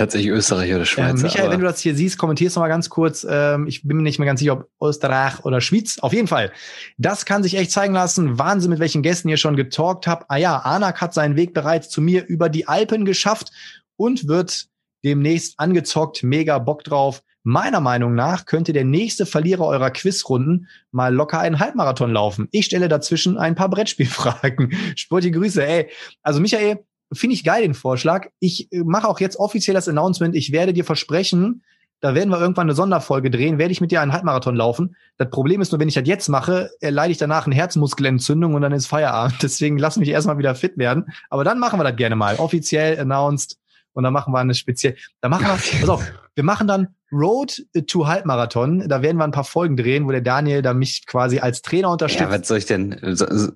[0.00, 1.20] tatsächlich Österreich oder Schweiz.
[1.20, 3.26] Äh, Michael, wenn du das hier siehst, kommentierst noch mal ganz kurz.
[3.28, 5.98] Ähm, ich bin mir nicht mehr ganz sicher, ob Österreich oder Schweiz.
[5.98, 6.52] Auf jeden Fall.
[6.96, 8.38] Das kann sich echt zeigen lassen.
[8.38, 10.24] Wahnsinn, mit welchen Gästen ihr schon getalkt habt.
[10.28, 13.52] Ah ja, Anak hat seinen Weg bereits zu mir über die Alpen geschafft
[13.96, 14.68] und wird
[15.04, 16.22] demnächst angezockt.
[16.22, 17.22] Mega Bock drauf.
[17.42, 22.48] Meiner Meinung nach könnte der nächste Verlierer eurer Quizrunden mal locker einen Halbmarathon laufen.
[22.52, 24.72] Ich stelle dazwischen ein paar Brettspielfragen.
[24.96, 25.90] Sportliche Grüße, ey.
[26.22, 28.28] Also Michael, finde ich geil den Vorschlag.
[28.38, 30.34] Ich äh, mache auch jetzt offiziell das Announcement.
[30.34, 31.62] Ich werde dir versprechen,
[32.00, 34.96] da werden wir irgendwann eine Sonderfolge drehen, werde ich mit dir einen Halbmarathon laufen.
[35.18, 38.62] Das Problem ist nur, wenn ich das jetzt mache, erleide ich danach eine Herzmuskelentzündung und
[38.62, 39.36] dann ist Feierabend.
[39.42, 41.12] Deswegen lass mich erstmal wieder fit werden.
[41.28, 42.36] Aber dann machen wir das gerne mal.
[42.36, 43.58] Offiziell announced.
[43.92, 46.04] Und dann machen wir eine speziell, da machen wir, pass auf,
[46.36, 48.88] wir machen dann Road to Halbmarathon.
[48.88, 51.90] Da werden wir ein paar Folgen drehen, wo der Daniel da mich quasi als Trainer
[51.90, 52.20] unterstützt.
[52.20, 52.96] Ja, was soll ich denn?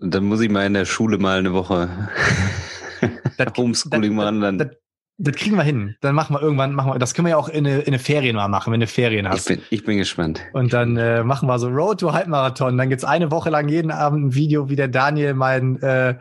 [0.00, 1.88] Dann muss ich mal in der Schule mal eine Woche
[3.36, 4.40] das, Homeschooling machen.
[4.40, 4.58] Dann.
[4.58, 4.68] Das,
[5.18, 5.96] das, kriegen wir hin.
[6.00, 7.98] Dann machen wir irgendwann, machen wir, das können wir ja auch in eine, in eine
[7.98, 9.50] Ferien mal machen, wenn du Ferien hast.
[9.50, 10.40] Ich bin, ich bin gespannt.
[10.52, 12.76] Und dann äh, machen wir so Road to Halbmarathon.
[12.76, 16.16] Dann gibt's eine Woche lang jeden Abend ein Video, wie der Daniel mein, äh,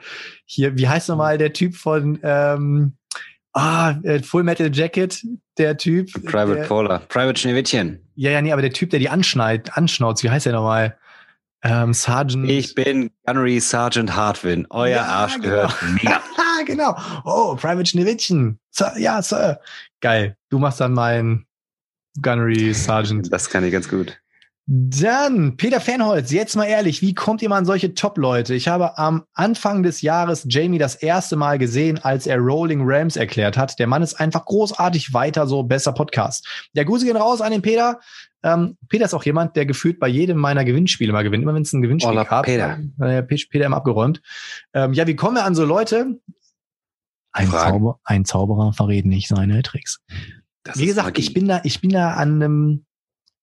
[0.46, 2.94] hier, wie heißt nochmal der Typ von, ähm,
[3.54, 5.24] Ah, äh, Full Metal Jacket,
[5.60, 6.12] der Typ.
[6.26, 8.00] Private der, Paula, Private Schneewittchen.
[8.16, 10.98] Ja, ja, nee, aber der Typ, der die anschneit, anschnauzt, wie heißt der nochmal?
[11.64, 12.50] Ähm, Sergeant.
[12.50, 14.68] Ich bin Gunnery Sergeant Hartwin.
[14.70, 15.48] Euer ja, Arsch genau.
[15.48, 16.22] gehört mir.
[16.66, 16.96] genau.
[17.24, 18.60] Oh, Private Schneewittchen.
[18.98, 19.60] Ja, Sir.
[20.02, 20.36] Geil.
[20.50, 21.46] Du machst dann mein
[22.22, 23.32] Gunnery Sergeant.
[23.32, 24.20] Das kann ich ganz gut.
[24.66, 28.54] Dann, Peter Fernholz, jetzt mal ehrlich, wie kommt ihr mal an solche Top-Leute?
[28.54, 33.18] Ich habe am Anfang des Jahres Jamie das erste Mal gesehen, als er Rolling Rams
[33.18, 33.78] erklärt hat.
[33.78, 36.48] Der Mann ist einfach großartig weiter, so besser Podcast.
[36.76, 38.00] Der Gruß gehen raus an den Peter.
[38.44, 41.44] Ähm, Peter ist auch jemand, der gefühlt bei jedem meiner Gewinnspiele mal gewinnt.
[41.44, 42.80] Immer wenn es ein Gewinnspiel oh, gab, Peter.
[43.00, 44.22] Äh, Peter immer abgeräumt.
[44.74, 46.20] Ähm, ja, wie kommen wir an so Leute?
[47.32, 50.02] Ein, Zauber, ein Zauberer verrät nicht seine Tricks.
[50.64, 52.86] Das wie gesagt, ich bin da, ich bin da an einem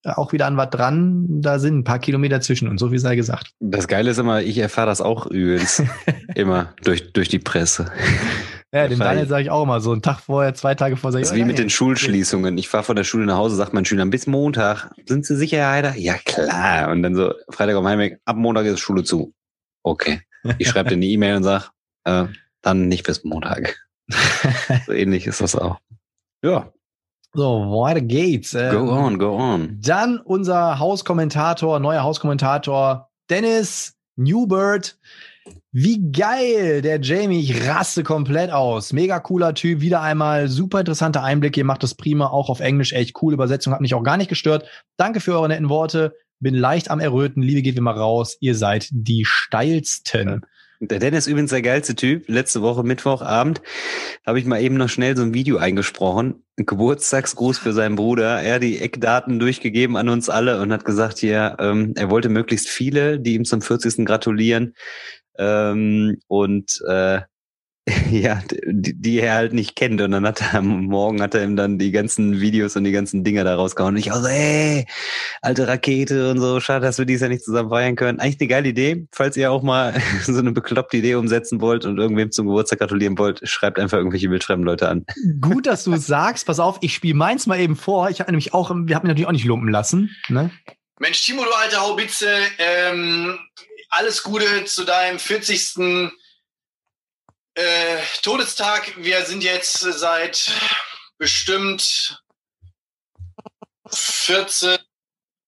[0.04, 1.42] auch wieder an was dran.
[1.42, 3.52] Da sind ein paar Kilometer zwischen und so wie sei gesagt.
[3.60, 5.82] Das Geile ist immer, ich erfahre das auch übrigens
[6.34, 7.90] immer durch, durch die Presse.
[8.72, 11.20] Ja, dem Daniel sage ich auch immer so einen Tag vorher, zwei Tage vorher.
[11.20, 12.56] Das ist wie mit den Schulschließungen.
[12.56, 14.90] Ich fahre von der Schule nach Hause, sagt mein Schüler, bis Montag.
[15.06, 15.96] Sind Sie sicher, Heider?
[15.96, 16.90] Ja, klar.
[16.90, 19.34] Und dann so, Freitag am Heimweg, ab Montag ist Schule zu.
[19.82, 20.20] Okay.
[20.58, 21.70] Ich schreibe dir eine E-Mail und sag,
[22.04, 22.26] äh,
[22.62, 23.76] dann nicht bis Montag.
[24.86, 25.78] so ähnlich ist das auch.
[26.42, 26.72] Ja,
[27.32, 28.54] so, weiter geht's.
[28.54, 29.78] Ähm, go on, go on.
[29.80, 34.98] Dann unser Hauskommentator, neuer Hauskommentator Dennis Newbird.
[35.72, 38.92] Wie geil, der Jamie, ich raste komplett aus.
[38.92, 41.56] Mega cooler Typ, wieder einmal super interessanter Einblick.
[41.56, 43.34] Ihr macht das prima, auch auf Englisch, echt cool.
[43.34, 44.68] Übersetzung hat mich auch gar nicht gestört.
[44.96, 46.16] Danke für eure netten Worte.
[46.40, 47.40] Bin leicht am Erröten.
[47.40, 48.36] Liebe geht mal raus.
[48.40, 50.40] Ihr seid die steilsten.
[50.82, 52.26] Der Dennis übrigens der geilste Typ.
[52.26, 53.60] Letzte Woche Mittwochabend
[54.26, 56.42] habe ich mal eben noch schnell so ein Video eingesprochen.
[56.58, 58.40] Ein Geburtstagsgruß für seinen Bruder.
[58.40, 62.30] Er hat die Eckdaten durchgegeben an uns alle und hat gesagt, hier, ähm, er wollte
[62.30, 64.06] möglichst viele, die ihm zum 40.
[64.06, 64.74] gratulieren.
[65.40, 67.22] Ähm, und äh,
[68.10, 70.00] ja, die, die er halt nicht kennt.
[70.00, 72.92] Und dann hat er am Morgen hat er ihm dann die ganzen Videos und die
[72.92, 73.94] ganzen Dinger da rausgehauen.
[73.94, 74.86] Und ich auch so, ey,
[75.42, 78.20] alte Rakete und so, schade, dass wir dies ja nicht zusammen feiern können.
[78.20, 79.06] Eigentlich eine geile Idee.
[79.12, 83.18] Falls ihr auch mal so eine bekloppte Idee umsetzen wollt und irgendwem zum Geburtstag gratulieren
[83.18, 85.04] wollt, schreibt einfach irgendwelche wildfremden Leute an.
[85.40, 86.46] Gut, dass du sagst.
[86.46, 88.10] Pass auf, ich spiele meins mal eben vor.
[88.10, 90.10] Ich habe nämlich auch, wir haben mich natürlich auch nicht lumpen lassen.
[90.28, 90.50] Ne?
[91.00, 93.38] Mensch, Timo, du alte Haubitze, ähm,
[93.90, 96.12] alles Gute zu deinem 40
[97.54, 97.62] äh,
[98.22, 98.94] Todestag.
[98.96, 100.52] Wir sind jetzt seit
[101.18, 102.22] bestimmt
[103.90, 104.78] 14.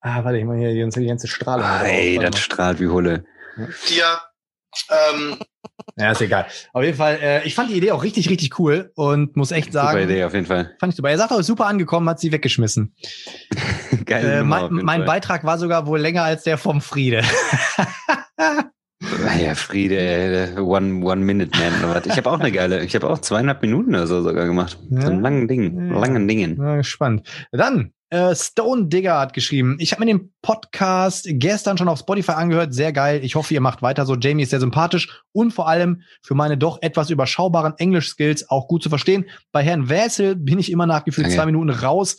[0.00, 1.64] Ah, warte, ich mal hier die ganze, die ganze Strahlung.
[1.64, 3.24] Ah, ey, das strahlt wie Hulle.
[3.88, 4.20] Dir.
[4.90, 5.38] Ähm,
[5.96, 6.46] ja, ist egal.
[6.72, 9.72] Auf jeden Fall, äh, ich fand die Idee auch richtig, richtig cool und muss echt
[9.72, 10.00] sagen.
[10.00, 10.74] Super Idee, auf jeden Fall.
[10.80, 11.10] Fand ich super.
[11.10, 12.96] Er sagt auch, super angekommen, hat sie weggeschmissen.
[14.06, 14.24] Geil.
[14.24, 17.22] Äh, mein, mein Beitrag war sogar wohl länger als der vom Friede.
[19.40, 22.02] Ja, Friede, One, One Minute Man.
[22.04, 24.78] Ich habe auch eine geile, ich habe auch zweieinhalb Minuten oder so sogar gemacht.
[24.90, 25.02] Ja.
[25.02, 25.98] So einen langen Ding, ja.
[25.98, 26.56] langen Dingen.
[26.56, 27.26] Ja, spannend.
[27.50, 32.32] Dann, Äh, Stone Digger hat geschrieben, ich habe mir den Podcast gestern schon auf Spotify
[32.32, 33.20] angehört, sehr geil.
[33.24, 34.16] Ich hoffe, ihr macht weiter so.
[34.16, 38.82] Jamie ist sehr sympathisch und vor allem für meine doch etwas überschaubaren Englisch-Skills auch gut
[38.82, 39.24] zu verstehen.
[39.50, 42.18] Bei Herrn Wessel bin ich immer nach gefühlt zwei Minuten raus.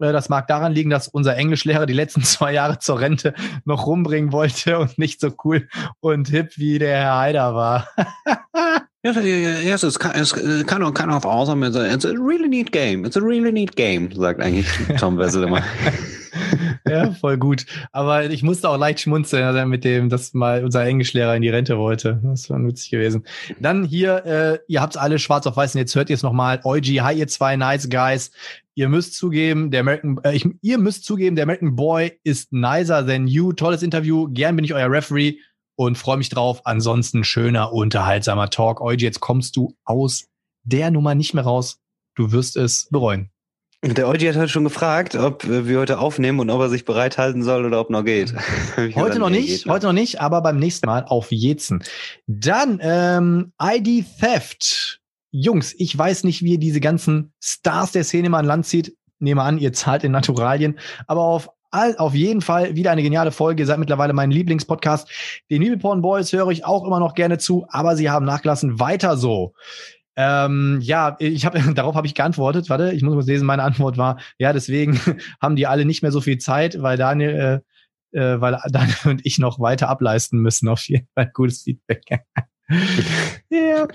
[0.00, 3.86] Äh, das mag daran liegen, dass unser Englischlehrer die letzten zwei Jahre zur Rente noch
[3.86, 5.68] rumbringen wollte und nicht so cool
[6.00, 7.88] und hip wie der Herr Heider war.
[9.04, 11.62] Yes, yes, it's kind, it's kind of kind of awesome.
[11.62, 13.04] It's a, it's a really neat game.
[13.04, 14.66] It's a really neat game, sagt eigentlich
[14.98, 15.62] Tom Wessel immer.
[16.88, 17.66] ja, voll gut.
[17.92, 21.76] Aber ich musste auch leicht schmunzeln mit dem, dass mal unser Englischlehrer in die Rente
[21.76, 22.18] wollte.
[22.22, 23.24] Das war witzig gewesen.
[23.60, 26.60] Dann hier, äh, ihr habt alle schwarz auf weiß und jetzt hört ihr es nochmal.
[26.64, 28.30] Eugi, hi ihr zwei nice guys.
[28.76, 33.06] Ihr müsst zugeben, der American, äh, ich, ihr müsst zugeben, der American Boy ist nicer
[33.06, 33.52] than you.
[33.52, 34.28] Tolles Interview.
[34.32, 35.38] Gern bin ich euer Referee
[35.76, 36.60] und freue mich drauf.
[36.64, 38.80] Ansonsten schöner, unterhaltsamer Talk.
[38.80, 40.26] Euge, jetzt kommst du aus
[40.64, 41.78] der Nummer nicht mehr raus.
[42.16, 43.30] Du wirst es bereuen.
[43.82, 47.42] Der Eugi hat heute schon gefragt, ob wir heute aufnehmen und ob er sich bereithalten
[47.42, 48.34] soll oder ob noch geht.
[48.94, 51.84] heute noch nicht, heute noch nicht, aber beim nächsten Mal auf Jezen.
[52.26, 55.02] Dann ähm, ID Theft.
[55.36, 58.96] Jungs, ich weiß nicht, wie ihr diese ganzen Stars der Szene mal an Land zieht.
[59.18, 60.78] Nehme an, ihr zahlt in Naturalien.
[61.08, 63.64] Aber auf all, auf jeden Fall wieder eine geniale Folge.
[63.64, 65.10] Ihr seid mittlerweile mein Lieblingspodcast.
[65.50, 68.78] Den Nibelporn Boys höre ich auch immer noch gerne zu, aber sie haben nachgelassen.
[68.78, 69.54] Weiter so.
[70.14, 72.70] Ähm, ja, ich habe darauf habe ich geantwortet.
[72.70, 73.44] Warte, ich muss mal lesen.
[73.44, 75.00] Meine Antwort war ja, deswegen
[75.42, 77.62] haben die alle nicht mehr so viel Zeit, weil Daniel,
[78.12, 80.68] äh, äh, weil Daniel und ich noch weiter ableisten müssen.
[80.68, 82.04] Auf jeden Fall gutes Feedback.
[83.50, 83.86] ja.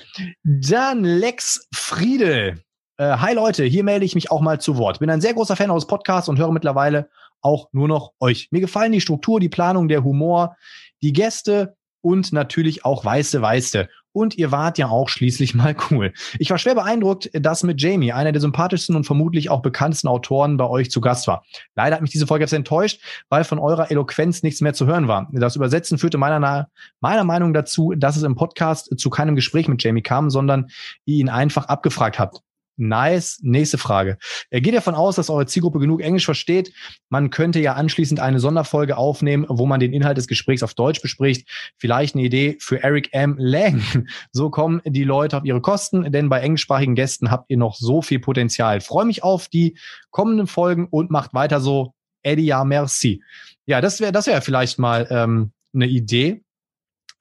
[0.43, 2.61] Dann Lex Friedel.
[2.97, 4.99] Äh, hi Leute, hier melde ich mich auch mal zu Wort.
[4.99, 7.09] Bin ein sehr großer Fan eures Podcasts und höre mittlerweile
[7.41, 8.49] auch nur noch euch.
[8.51, 10.57] Mir gefallen die Struktur, die Planung, der Humor,
[11.01, 13.89] die Gäste und natürlich auch weiße Weiße.
[14.11, 16.13] Und ihr wart ja auch schließlich mal cool.
[16.39, 20.57] Ich war schwer beeindruckt, dass mit Jamie, einer der sympathischsten und vermutlich auch bekanntesten Autoren,
[20.57, 21.43] bei euch zu Gast war.
[21.75, 25.07] Leider hat mich diese Folge jetzt enttäuscht, weil von eurer Eloquenz nichts mehr zu hören
[25.07, 25.29] war.
[25.31, 26.69] Das Übersetzen führte meiner,
[26.99, 30.69] meiner Meinung dazu, dass es im Podcast zu keinem Gespräch mit Jamie kam, sondern
[31.05, 32.41] ihr ihn einfach abgefragt habt.
[32.79, 33.39] Nice.
[33.43, 34.17] Nächste Frage.
[34.49, 36.73] Er geht davon aus, dass eure Zielgruppe genug Englisch versteht.
[37.09, 41.01] Man könnte ja anschließend eine Sonderfolge aufnehmen, wo man den Inhalt des Gesprächs auf Deutsch
[41.01, 41.47] bespricht.
[41.77, 43.35] Vielleicht eine Idee für Eric M.
[43.37, 43.83] Lang.
[44.31, 48.01] So kommen die Leute auf ihre Kosten, denn bei englischsprachigen Gästen habt ihr noch so
[48.01, 48.79] viel Potenzial.
[48.81, 49.77] Freue mich auf die
[50.11, 51.93] kommenden Folgen und macht weiter so.
[52.23, 53.23] Eddie, ja, merci.
[53.65, 56.43] Ja, das wäre das wäre vielleicht mal ähm, eine Idee.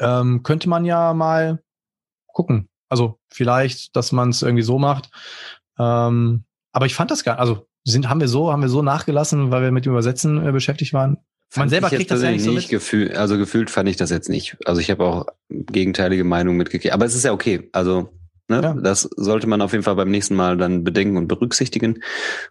[0.01, 1.63] Ähm, könnte man ja mal
[2.29, 2.69] gucken.
[2.89, 5.11] Also vielleicht, dass man es irgendwie so macht.
[5.79, 9.51] Ähm, aber ich fand das gar, also sind haben wir so haben wir so nachgelassen,
[9.51, 11.19] weil wir mit dem Übersetzen äh, beschäftigt waren.
[11.57, 12.69] Man selber kriegt das ja nicht so mit.
[12.69, 14.59] Gefühl, also gefühlt fand ich das jetzt nicht.
[14.67, 16.93] Also ich habe auch gegenteilige Meinungen mitgekriegt.
[16.93, 17.71] Aber es ist ja okay.
[17.73, 18.11] Also
[18.49, 18.75] ne, ja.
[18.75, 22.03] das sollte man auf jeden Fall beim nächsten Mal dann bedenken und berücksichtigen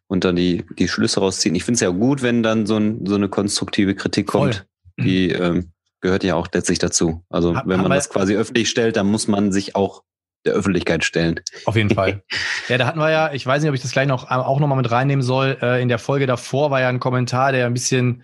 [0.08, 1.54] und dann die die Schlüsse rausziehen.
[1.54, 4.66] Ich finde es ja gut, wenn dann so, ein, so eine konstruktive Kritik kommt,
[4.98, 5.06] Voll.
[5.06, 5.72] die ähm,
[6.02, 7.24] gehört ja auch letztlich dazu.
[7.30, 10.04] Also wenn man das quasi öffentlich stellt, dann muss man sich auch
[10.48, 11.40] der Öffentlichkeit stellen.
[11.66, 12.24] Auf jeden Fall.
[12.68, 14.78] ja, da hatten wir ja, ich weiß nicht, ob ich das gleich noch auch nochmal
[14.78, 15.58] mit reinnehmen soll.
[15.62, 18.24] Äh, in der Folge davor war ja ein Kommentar, der ein bisschen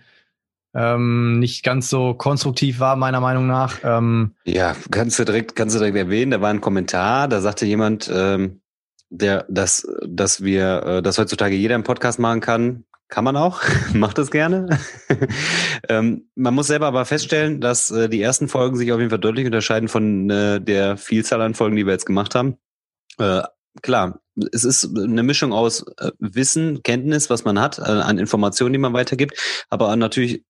[0.74, 3.78] ähm, nicht ganz so konstruktiv war, meiner Meinung nach.
[3.84, 7.64] Ähm, ja, kannst du direkt, kannst du direkt erwähnen, da war ein Kommentar, da sagte
[7.64, 8.60] jemand, ähm,
[9.10, 13.62] der, dass, dass wir, äh, dass heutzutage jeder einen Podcast machen kann, kann man auch,
[13.94, 14.76] macht es gerne.
[15.88, 19.20] ähm, man muss selber aber feststellen, dass äh, die ersten Folgen sich auf jeden Fall
[19.20, 22.56] deutlich unterscheiden von äh, der Vielzahl an Folgen, die wir jetzt gemacht haben.
[23.18, 23.42] Äh,
[23.82, 28.72] klar, es ist eine Mischung aus äh, Wissen, Kenntnis, was man hat, äh, an Informationen,
[28.72, 29.38] die man weitergibt,
[29.70, 30.42] aber natürlich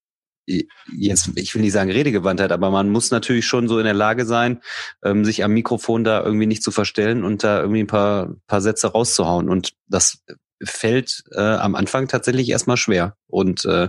[0.46, 4.26] jetzt, ich will nicht sagen Redegewandtheit, aber man muss natürlich schon so in der Lage
[4.26, 4.60] sein,
[5.02, 8.60] ähm, sich am Mikrofon da irgendwie nicht zu verstellen und da irgendwie ein paar, paar
[8.60, 9.48] Sätze rauszuhauen.
[9.48, 10.22] Und das
[10.64, 13.16] fällt äh, am Anfang tatsächlich erstmal schwer.
[13.26, 13.88] Und äh,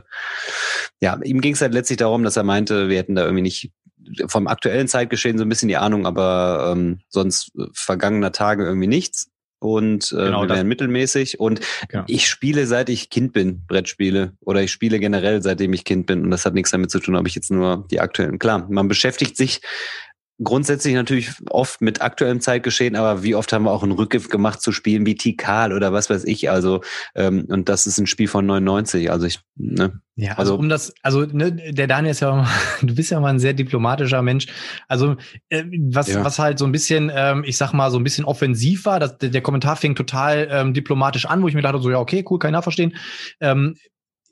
[1.01, 3.71] ja, ihm ging es halt letztlich darum, dass er meinte, wir hätten da irgendwie nicht
[4.27, 9.31] vom aktuellen Zeitgeschehen so ein bisschen die Ahnung, aber ähm, sonst vergangener Tage irgendwie nichts.
[9.59, 11.39] Und äh, genau, wir wären mittelmäßig.
[11.39, 12.03] Und genau.
[12.07, 14.33] ich spiele seit ich Kind bin, Brettspiele.
[14.41, 16.23] Oder ich spiele generell, seitdem ich Kind bin.
[16.23, 18.37] Und das hat nichts damit zu tun, ob ich jetzt nur die aktuellen.
[18.37, 19.61] Klar, man beschäftigt sich
[20.43, 24.61] grundsätzlich natürlich oft mit aktuellem Zeitgeschehen, aber wie oft haben wir auch einen Rückgriff gemacht
[24.61, 26.49] zu Spielen wie Tikal oder was weiß ich.
[26.49, 26.81] Also
[27.15, 29.11] ähm, und das ist ein Spiel von 99.
[29.11, 30.01] Also ich ne.
[30.17, 32.47] Ja, also, also um das, also ne, der Daniel ist ja,
[32.81, 34.47] du bist ja mal ein sehr diplomatischer Mensch.
[34.87, 35.15] Also
[35.49, 36.23] äh, was ja.
[36.23, 39.17] was halt so ein bisschen, ähm, ich sag mal so ein bisschen offensiv war, dass
[39.17, 42.25] der, der Kommentar fing total ähm, diplomatisch an, wo ich mir dachte so ja okay
[42.29, 42.95] cool, kann ich nachverstehen.
[43.39, 43.75] Ähm,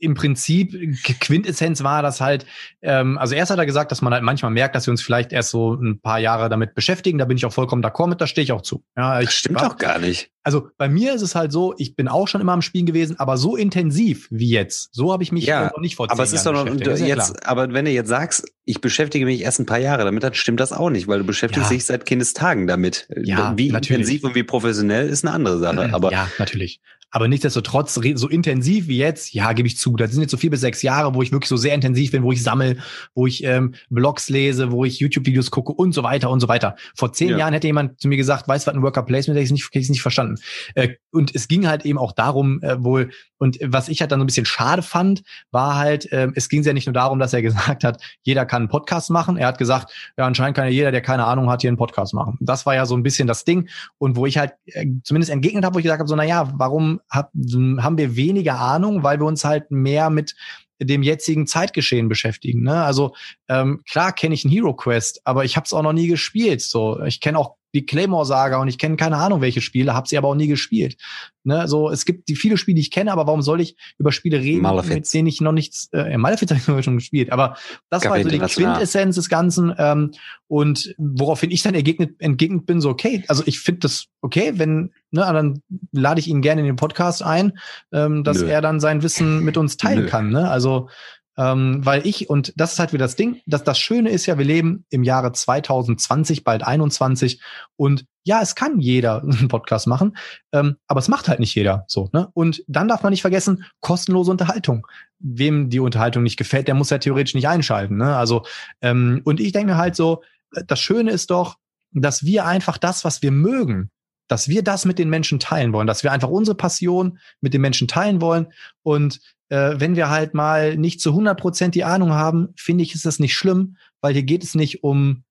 [0.04, 0.74] im Prinzip
[1.22, 2.46] Quintessenz war das halt,
[2.82, 5.32] ähm, also erst hat er gesagt, dass man halt manchmal merkt, dass wir uns vielleicht
[5.32, 7.18] erst so ein paar Jahre damit beschäftigen.
[7.18, 8.84] Da bin ich auch vollkommen d'accord mit, da stehe ich auch zu.
[8.98, 10.30] Ja, ich das stimmt doch gar nicht.
[10.44, 13.18] Also bei mir ist es halt so, ich bin auch schon immer am Spielen gewesen,
[13.18, 16.34] aber so intensiv wie jetzt, so habe ich mich ja, noch nicht vor aber es
[16.34, 19.66] ist doch noch, jetzt, ja aber wenn du jetzt sagst, ich beschäftige mich erst ein
[19.66, 21.76] paar Jahre damit, dann stimmt das auch nicht, weil du beschäftigst ja.
[21.76, 23.08] dich seit Kindestagen damit.
[23.16, 24.02] Ja, wie natürlich.
[24.02, 25.94] intensiv und wie professionell ist eine andere Sache.
[25.94, 26.82] Aber ja, natürlich.
[27.14, 29.96] Aber nichtsdestotrotz so intensiv wie jetzt, ja, gebe ich zu.
[29.96, 32.24] Das sind jetzt so vier bis sechs Jahre, wo ich wirklich so sehr intensiv bin,
[32.24, 32.80] wo ich sammel,
[33.14, 36.76] wo ich ähm, Blogs lese, wo ich YouTube-Videos gucke und so weiter und so weiter.
[36.96, 37.38] Vor zehn ja.
[37.38, 39.74] Jahren hätte jemand zu mir gesagt, weißt du, was ein Worker Placement ist, hätte ich
[39.74, 40.42] nicht, nicht verstanden.
[40.74, 43.12] Äh, und es ging halt eben auch darum, äh, wohl,
[43.44, 46.64] und was ich halt dann so ein bisschen schade fand, war halt, äh, es ging
[46.64, 49.36] ja nicht nur darum, dass er gesagt hat, jeder kann einen Podcast machen.
[49.36, 52.14] Er hat gesagt, ja, anscheinend kann ja jeder, der keine Ahnung hat, hier einen Podcast
[52.14, 52.38] machen.
[52.40, 53.68] Das war ja so ein bisschen das Ding.
[53.98, 56.52] Und wo ich halt äh, zumindest entgegnet habe, wo ich gesagt habe, so, na ja,
[56.56, 60.36] warum hab, haben wir weniger Ahnung, weil wir uns halt mehr mit
[60.80, 62.64] dem jetzigen Zeitgeschehen beschäftigen.
[62.64, 62.82] Ne?
[62.82, 63.14] Also
[63.50, 66.62] ähm, klar kenne ich einen Hero Quest, aber ich habe es auch noch nie gespielt.
[66.62, 70.18] So, ich kenne auch die Claymore-Saga und ich kenne keine Ahnung welche Spiele, habe sie
[70.18, 70.98] aber auch nie gespielt.
[71.46, 74.14] Ne, so es gibt die viele Spiele, die ich kenne, aber warum soll ich über
[74.14, 74.94] Spiele reden, Malefiz.
[74.94, 75.90] mit denen ich noch nichts?
[75.92, 77.58] Äh, Malefiz habe ich schon gespielt, aber
[77.90, 80.12] das war so die Quintessenz des Ganzen ähm,
[80.48, 84.92] und woraufhin ich dann entgegnet, entgegnet bin, so okay, also ich finde das okay, wenn
[85.12, 87.58] ne, dann lade ich ihn gerne in den Podcast ein,
[87.92, 88.48] ähm, dass Nö.
[88.48, 90.10] er dann sein Wissen mit uns teilen Nö.
[90.10, 90.30] kann.
[90.30, 90.50] Ne?
[90.50, 90.90] Also
[91.38, 94.38] ähm, weil ich, und das ist halt wieder das Ding, dass das Schöne ist ja,
[94.38, 97.42] wir leben im Jahre 2020, bald 21
[97.76, 100.16] und ja, es kann jeder einen Podcast machen,
[100.52, 102.10] ähm, aber es macht halt nicht jeder so.
[102.14, 102.30] Ne?
[102.34, 104.88] Und dann darf man nicht vergessen, kostenlose Unterhaltung.
[105.20, 107.98] Wem die Unterhaltung nicht gefällt, der muss ja theoretisch nicht einschalten.
[107.98, 108.16] Ne?
[108.16, 108.46] Also,
[108.82, 110.22] ähm, und ich denke halt so,
[110.68, 111.58] das Schöne ist doch,
[111.92, 113.90] dass wir einfach das, was wir mögen,
[114.28, 117.62] dass wir das mit den Menschen teilen wollen, dass wir einfach unsere Passion mit den
[117.62, 118.48] Menschen teilen wollen.
[118.82, 119.20] Und
[119.54, 123.06] äh, wenn wir halt mal nicht zu 100 Prozent die Ahnung haben, finde ich, ist
[123.06, 125.24] das nicht schlimm, weil hier geht es nicht um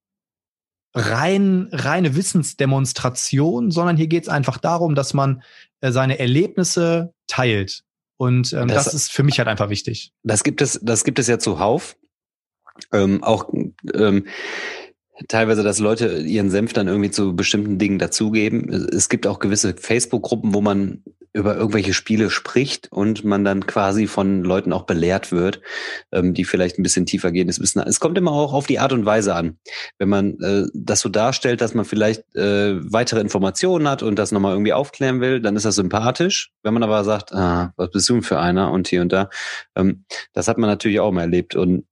[0.94, 5.42] rein, reine Wissensdemonstration, sondern hier geht es einfach darum, dass man
[5.80, 7.82] äh, seine Erlebnisse teilt.
[8.16, 10.12] Und ähm, das, das, ist für mich halt einfach wichtig.
[10.22, 11.96] Das gibt es, das gibt es ja zuhauf.
[12.92, 13.52] Ähm, auch
[13.92, 14.28] ähm,
[15.28, 18.68] teilweise, dass Leute ihren Senf dann irgendwie zu bestimmten Dingen dazugeben.
[18.92, 21.02] Es gibt auch gewisse Facebook-Gruppen, wo man
[21.34, 25.62] über irgendwelche Spiele spricht und man dann quasi von Leuten auch belehrt wird,
[26.12, 27.48] ähm, die vielleicht ein bisschen tiefer gehen.
[27.48, 29.56] Es kommt immer auch auf die Art und Weise an.
[29.98, 34.32] Wenn man äh, das so darstellt, dass man vielleicht äh, weitere Informationen hat und das
[34.32, 36.52] nochmal irgendwie aufklären will, dann ist das sympathisch.
[36.62, 39.30] Wenn man aber sagt, ah, was bist du denn für einer und hier und da,
[39.74, 40.04] ähm,
[40.34, 41.56] das hat man natürlich auch mal erlebt.
[41.56, 41.86] Und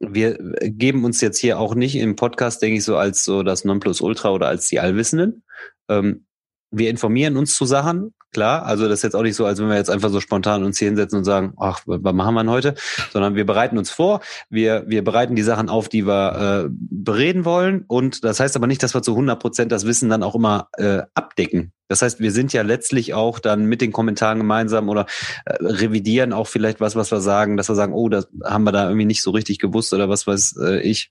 [0.00, 3.64] wir geben uns jetzt hier auch nicht im Podcast, denke ich, so als so das
[3.64, 5.42] Nonplusultra oder als die Allwissenden.
[5.88, 6.26] Ähm,
[6.70, 8.64] wir informieren uns zu Sachen, klar.
[8.66, 10.78] Also das ist jetzt auch nicht so, als wenn wir jetzt einfach so spontan uns
[10.78, 12.74] hier hinsetzen und sagen, ach, was machen wir denn heute?
[13.10, 17.44] Sondern wir bereiten uns vor, wir, wir bereiten die Sachen auf, die wir äh, bereden
[17.44, 17.84] wollen.
[17.88, 20.68] Und das heißt aber nicht, dass wir zu 100 Prozent das Wissen dann auch immer
[20.76, 21.72] äh, abdecken.
[21.88, 25.06] Das heißt, wir sind ja letztlich auch dann mit den Kommentaren gemeinsam oder
[25.46, 28.72] äh, revidieren auch vielleicht was, was wir sagen, dass wir sagen, oh, das haben wir
[28.72, 31.10] da irgendwie nicht so richtig gewusst oder was weiß äh, ich.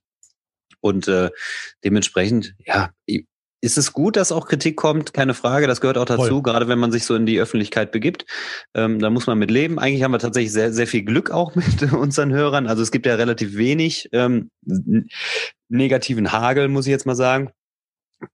[0.80, 1.32] Und äh,
[1.84, 2.92] dementsprechend, ja,
[3.62, 5.14] ist es gut, dass auch Kritik kommt?
[5.14, 6.44] Keine Frage, das gehört auch dazu, Voll.
[6.44, 8.26] gerade wenn man sich so in die Öffentlichkeit begibt.
[8.76, 9.80] Ähm, da muss man mit leben.
[9.80, 12.68] Eigentlich haben wir tatsächlich sehr, sehr viel Glück auch mit unseren Hörern.
[12.68, 14.50] Also es gibt ja relativ wenig ähm,
[15.70, 17.52] negativen Hagel, muss ich jetzt mal sagen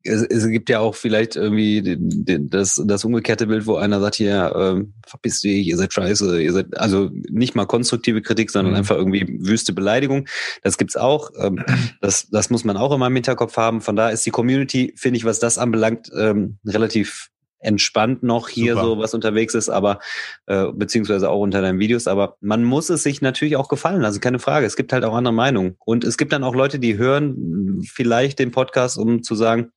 [0.04, 4.54] es, es gibt ja auch vielleicht irgendwie das, das umgekehrte Bild, wo einer sagt, hier,
[4.56, 8.80] ähm, verpiss dich, ihr seid scheiße, ihr seid, also nicht mal konstruktive Kritik, sondern mhm.
[8.80, 10.28] einfach irgendwie wüste Beleidigung.
[10.62, 11.32] Das gibt's auch.
[11.38, 11.64] Ähm,
[12.02, 13.82] das, das muss man auch immer im Hinterkopf haben.
[13.82, 17.30] Von da ist die Community, finde ich, was das anbelangt, ähm, relativ
[17.64, 18.86] entspannt noch hier Super.
[18.86, 20.00] so was unterwegs ist, aber
[20.46, 22.08] äh, beziehungsweise auch unter deinen Videos.
[22.08, 24.66] Aber man muss es sich natürlich auch gefallen lassen, keine Frage.
[24.66, 25.76] Es gibt halt auch andere Meinungen.
[25.86, 29.72] Und es gibt dann auch Leute, die hören vielleicht den Podcast, um zu sagen,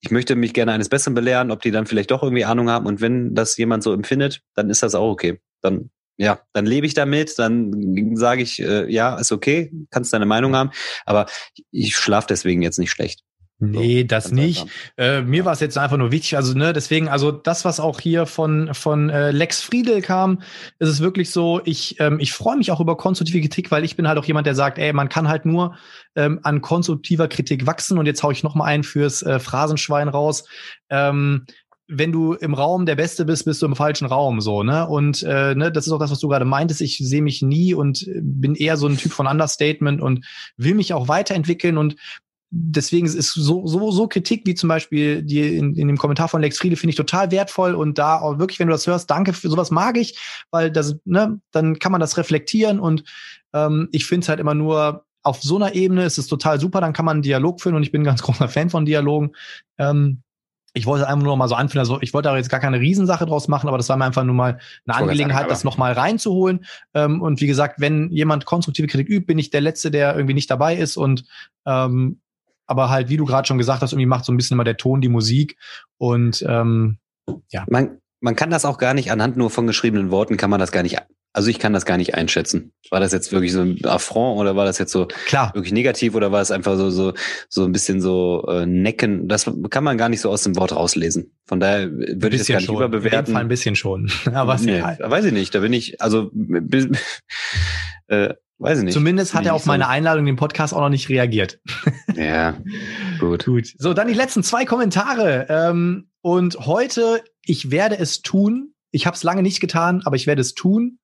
[0.00, 2.86] ich möchte mich gerne eines Besseren belehren, ob die dann vielleicht doch irgendwie Ahnung haben.
[2.86, 5.40] Und wenn das jemand so empfindet, dann ist das auch okay.
[5.62, 10.24] Dann ja, dann lebe ich damit, dann sage ich, äh, ja, ist okay, kannst deine
[10.24, 10.70] Meinung haben,
[11.04, 11.26] aber
[11.70, 13.22] ich schlafe deswegen jetzt nicht schlecht.
[13.58, 14.66] Nee, so, das nicht.
[14.98, 16.36] Äh, mir war es jetzt einfach nur wichtig.
[16.36, 20.42] Also, ne, deswegen, also das, was auch hier von, von äh, Lex Friedel kam,
[20.78, 23.96] ist es wirklich so, ich, ähm, ich freue mich auch über konstruktive Kritik, weil ich
[23.96, 25.76] bin halt auch jemand, der sagt, ey, man kann halt nur
[26.16, 27.98] ähm, an konstruktiver Kritik wachsen.
[27.98, 30.44] Und jetzt hau ich noch mal ein fürs äh, Phrasenschwein raus.
[30.90, 31.46] Ähm,
[31.88, 34.88] wenn du im Raum der Beste bist, bist du im falschen Raum so, ne?
[34.88, 36.80] Und äh, ne, das ist auch das, was du gerade meintest.
[36.80, 40.92] Ich sehe mich nie und bin eher so ein Typ von Understatement und will mich
[40.92, 41.78] auch weiterentwickeln.
[41.78, 41.94] Und
[42.58, 46.40] deswegen ist so, so, so Kritik wie zum Beispiel die in, in dem Kommentar von
[46.40, 49.32] Lex Friede finde ich total wertvoll und da auch wirklich, wenn du das hörst, danke
[49.32, 50.18] für sowas mag ich,
[50.50, 53.04] weil das, ne, dann kann man das reflektieren und
[53.52, 56.80] ähm, ich finde es halt immer nur auf so einer Ebene ist es total super,
[56.80, 59.32] dann kann man einen Dialog führen und ich bin ein ganz großer Fan von Dialogen.
[59.76, 60.22] Ähm,
[60.72, 63.24] ich wollte einfach nur mal so anführen, also ich wollte da jetzt gar keine Riesensache
[63.24, 66.66] draus machen, aber das war mir einfach nur mal eine Angelegenheit, sagen, das nochmal reinzuholen.
[66.92, 70.34] Ähm, und wie gesagt, wenn jemand konstruktive Kritik übt, bin ich der Letzte, der irgendwie
[70.34, 71.24] nicht dabei ist und
[71.64, 72.20] ähm,
[72.66, 74.76] aber halt, wie du gerade schon gesagt hast, irgendwie macht so ein bisschen immer der
[74.76, 75.56] Ton die Musik
[75.98, 76.98] und ähm,
[77.50, 77.64] ja.
[77.68, 80.72] Man, man kann das auch gar nicht anhand nur von geschriebenen Worten kann man das
[80.72, 80.98] gar nicht
[81.36, 82.72] also ich kann das gar nicht einschätzen.
[82.88, 85.54] War das jetzt wirklich so ein Affront oder war das jetzt so Klar.
[85.54, 87.12] wirklich negativ oder war es einfach so so
[87.50, 89.28] so ein bisschen so äh, necken?
[89.28, 91.36] Das kann man gar nicht so aus dem Wort rauslesen.
[91.44, 92.76] Von daher würde ich das gar nicht schon.
[92.76, 93.18] überbewerten.
[93.18, 94.10] In dem Fall ein bisschen schon.
[94.32, 95.54] Aber nee, weiß ich nicht.
[95.54, 96.30] Da bin ich also
[98.06, 98.94] äh, weiß ich nicht.
[98.94, 101.60] Zumindest hat er auf meine Einladung in den Podcast auch noch nicht reagiert.
[102.14, 102.56] ja,
[103.18, 103.44] gut.
[103.44, 103.74] gut.
[103.78, 105.46] So, dann die letzten zwei Kommentare.
[105.48, 108.74] Ähm, und heute, ich werde es tun.
[108.90, 110.98] Ich habe es lange nicht getan, aber ich werde es tun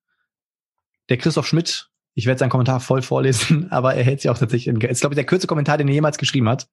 [1.09, 4.75] der Christoph Schmidt, ich werde seinen Kommentar voll vorlesen, aber er hält sich auch tatsächlich,
[4.85, 6.69] ist glaube ich der kürzeste Kommentar, den er jemals geschrieben hat.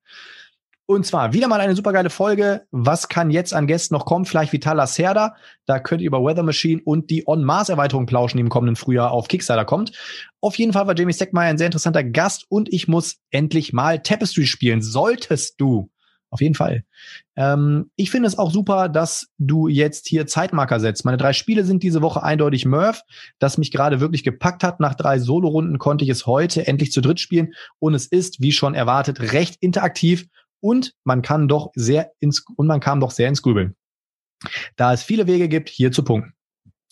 [0.90, 2.64] Und zwar wieder mal eine supergeile Folge.
[2.72, 4.26] Was kann jetzt an Gästen noch kommen?
[4.26, 5.36] Vielleicht Vitala Serda.
[5.68, 9.28] Da könnt ihr über Weather Machine und die On-Mars-Erweiterung plauschen, die im kommenden Frühjahr auf
[9.28, 9.92] Kickstarter kommt.
[10.42, 14.00] Auf jeden Fall war Jamie Steckmeyer ein sehr interessanter Gast und ich muss endlich mal
[14.00, 14.82] Tapestry spielen.
[14.82, 15.92] Solltest du
[16.32, 16.84] auf jeden Fall.
[17.36, 21.06] Ähm, ich finde es auch super, dass du jetzt hier Zeitmarker setzt.
[21.06, 23.04] Meine drei Spiele sind diese Woche eindeutig Murph,
[23.38, 24.80] das mich gerade wirklich gepackt hat.
[24.80, 28.52] Nach drei Solo-Runden konnte ich es heute endlich zu dritt spielen und es ist, wie
[28.52, 30.28] schon erwartet, recht interaktiv
[30.62, 33.76] und man kann doch sehr ins und man kam doch sehr ins Grübeln.
[34.76, 36.34] Da es viele Wege gibt, hier zu punkten.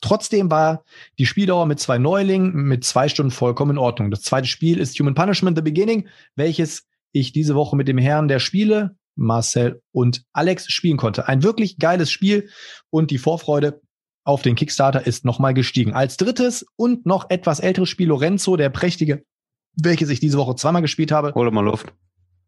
[0.02, 0.84] Trotzdem war
[1.18, 4.12] die Spieldauer mit zwei Neulingen mit zwei Stunden vollkommen in Ordnung.
[4.12, 8.28] Das zweite Spiel ist Human Punishment The Beginning, welches ich diese Woche mit dem Herrn
[8.28, 11.28] der Spiele Marcel und Alex spielen konnte.
[11.28, 12.50] Ein wirklich geiles Spiel
[12.92, 13.82] und die Vorfreude
[14.24, 15.94] auf den Kickstarter ist nochmal gestiegen.
[15.94, 19.26] Als drittes und noch etwas älteres Spiel Lorenzo, der prächtige,
[19.74, 21.34] welches ich diese Woche zweimal gespielt habe.
[21.34, 21.94] Hol mal Luft.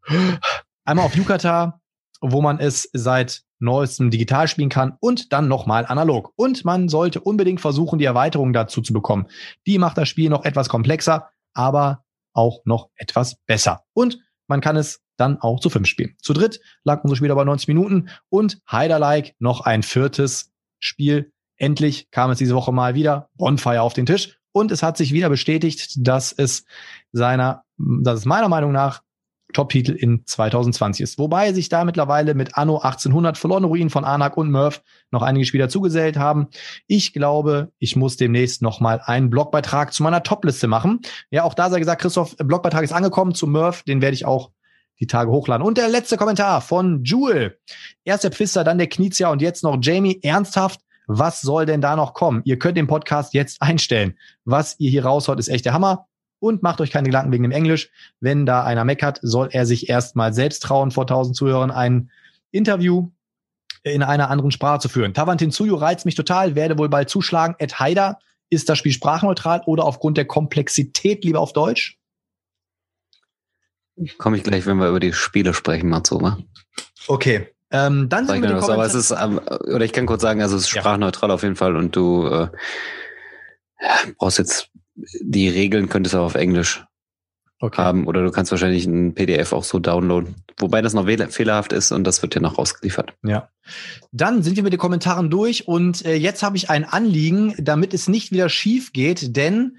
[0.84, 1.80] Einmal auf Yucata,
[2.20, 6.32] wo man es seit neuestem digital spielen kann und dann nochmal analog.
[6.36, 9.26] Und man sollte unbedingt versuchen, die Erweiterung dazu zu bekommen.
[9.66, 13.84] Die macht das Spiel noch etwas komplexer, aber auch noch etwas besser.
[13.92, 16.16] Und man kann es dann auch zu fünf spielen.
[16.22, 21.32] Zu dritt lag unser Spiel aber 90 Minuten und Heiderlike noch ein viertes Spiel.
[21.56, 25.12] Endlich kam es diese Woche mal wieder Bonfire auf den Tisch und es hat sich
[25.12, 26.64] wieder bestätigt, dass es
[27.12, 29.02] seiner, dass es meiner Meinung nach
[29.52, 31.18] Top-Titel in 2020 ist.
[31.18, 35.46] Wobei sich da mittlerweile mit Anno 1800 verlorene Ruinen von Anak und Murph noch einige
[35.46, 36.48] Spieler zugesellt haben.
[36.86, 41.00] Ich glaube, ich muss demnächst noch mal einen Blogbeitrag zu meiner Top-Liste machen.
[41.30, 44.50] Ja, auch da sei gesagt, Christoph, Blogbeitrag ist angekommen zu Murph, den werde ich auch
[45.00, 45.66] die Tage hochladen.
[45.66, 47.58] Und der letzte Kommentar von Jewel.
[48.04, 50.20] Erst der Pfister, dann der Knizia und jetzt noch Jamie.
[50.22, 52.42] Ernsthaft, was soll denn da noch kommen?
[52.44, 54.16] Ihr könnt den Podcast jetzt einstellen.
[54.44, 56.06] Was ihr hier raushaut, ist echt der Hammer.
[56.40, 57.90] Und macht euch keine Gedanken wegen dem Englisch.
[58.18, 62.10] Wenn da einer meckert, soll er sich erstmal selbst trauen, vor tausend Zuhörern ein
[62.50, 63.10] Interview
[63.82, 65.14] in einer anderen Sprache zu führen.
[65.14, 67.54] Tavantin Tsuyu reizt mich total, werde wohl bald zuschlagen.
[67.58, 68.18] Ed Haider,
[68.50, 71.98] ist das Spiel sprachneutral oder aufgrund der Komplexität lieber auf Deutsch?
[74.18, 76.38] Komme ich gleich, wenn wir über die Spiele sprechen, Matsuma.
[77.06, 77.48] Okay.
[77.70, 80.62] Ähm, dann sind wir aber es ist, ähm, oder ich kann kurz sagen, also es
[80.62, 81.34] ist sprachneutral ja.
[81.34, 82.48] auf jeden Fall und du äh,
[84.18, 84.69] brauchst jetzt
[85.20, 86.84] die Regeln könntest du auch auf Englisch
[87.60, 87.80] okay.
[87.80, 90.36] haben oder du kannst wahrscheinlich ein PDF auch so downloaden.
[90.58, 93.14] Wobei das noch fehlerhaft ist und das wird dir noch rausgeliefert.
[93.22, 93.48] Ja.
[94.12, 97.94] Dann sind wir mit den Kommentaren durch und äh, jetzt habe ich ein Anliegen, damit
[97.94, 99.76] es nicht wieder schief geht, denn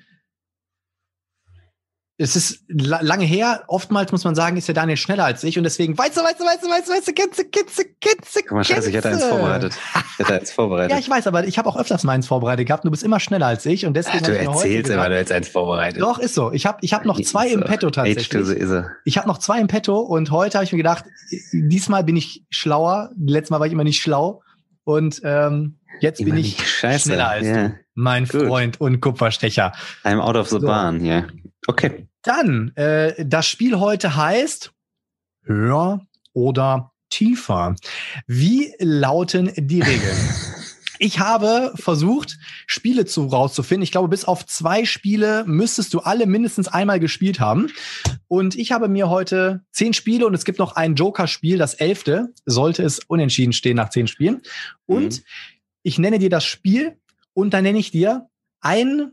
[2.22, 3.64] es ist lange her.
[3.68, 6.40] Oftmals muss man sagen, ist der Daniel schneller als ich und deswegen, weißt du, weißt
[6.40, 9.74] du, weißt du, weißt du, Kitze, Kitze, Kitze, Guck mal, scheiße, ich hätte eins vorbereitet.
[9.96, 10.92] Ich hätte eins vorbereitet.
[10.92, 12.86] ja, ich weiß, aber ich habe auch öfters mal eins vorbereitet gehabt.
[12.86, 14.20] Du bist immer schneller als ich und deswegen.
[14.22, 16.02] Ach, du erzählst immer, du hättest eins vorbereitet.
[16.02, 16.52] Doch, ist so.
[16.52, 18.30] Ich habe ich hab noch zwei im Petto tatsächlich.
[19.06, 21.06] Ich habe noch zwei im Petto und heute habe ich mir gedacht,
[21.52, 23.10] diesmal bin ich schlauer.
[23.18, 24.44] Letztes Mal war ich immer nicht schlau
[24.84, 27.70] und ähm, jetzt bin ich schneller als yeah.
[27.70, 28.48] du, mein Good.
[28.48, 29.72] Freund und Kupferstecher.
[30.04, 30.66] I'm out of the so.
[30.66, 31.20] barn, ja.
[31.20, 31.28] Yeah.
[31.68, 32.08] Okay.
[32.24, 34.74] Dann, äh, das Spiel heute heißt
[35.44, 36.02] höher
[36.34, 37.76] oder tiefer.
[38.28, 40.18] Wie lauten die Regeln?
[41.00, 42.38] ich habe versucht,
[42.68, 43.82] Spiele zu rauszufinden.
[43.82, 47.70] Ich glaube, bis auf zwei Spiele müsstest du alle mindestens einmal gespielt haben.
[48.28, 52.34] Und ich habe mir heute zehn Spiele und es gibt noch ein Joker-Spiel, das elfte,
[52.46, 54.42] sollte es unentschieden stehen nach zehn Spielen.
[54.86, 55.24] Und mhm.
[55.84, 56.98] Ich nenne dir das Spiel
[57.34, 58.28] und dann nenne ich dir
[58.62, 59.12] ein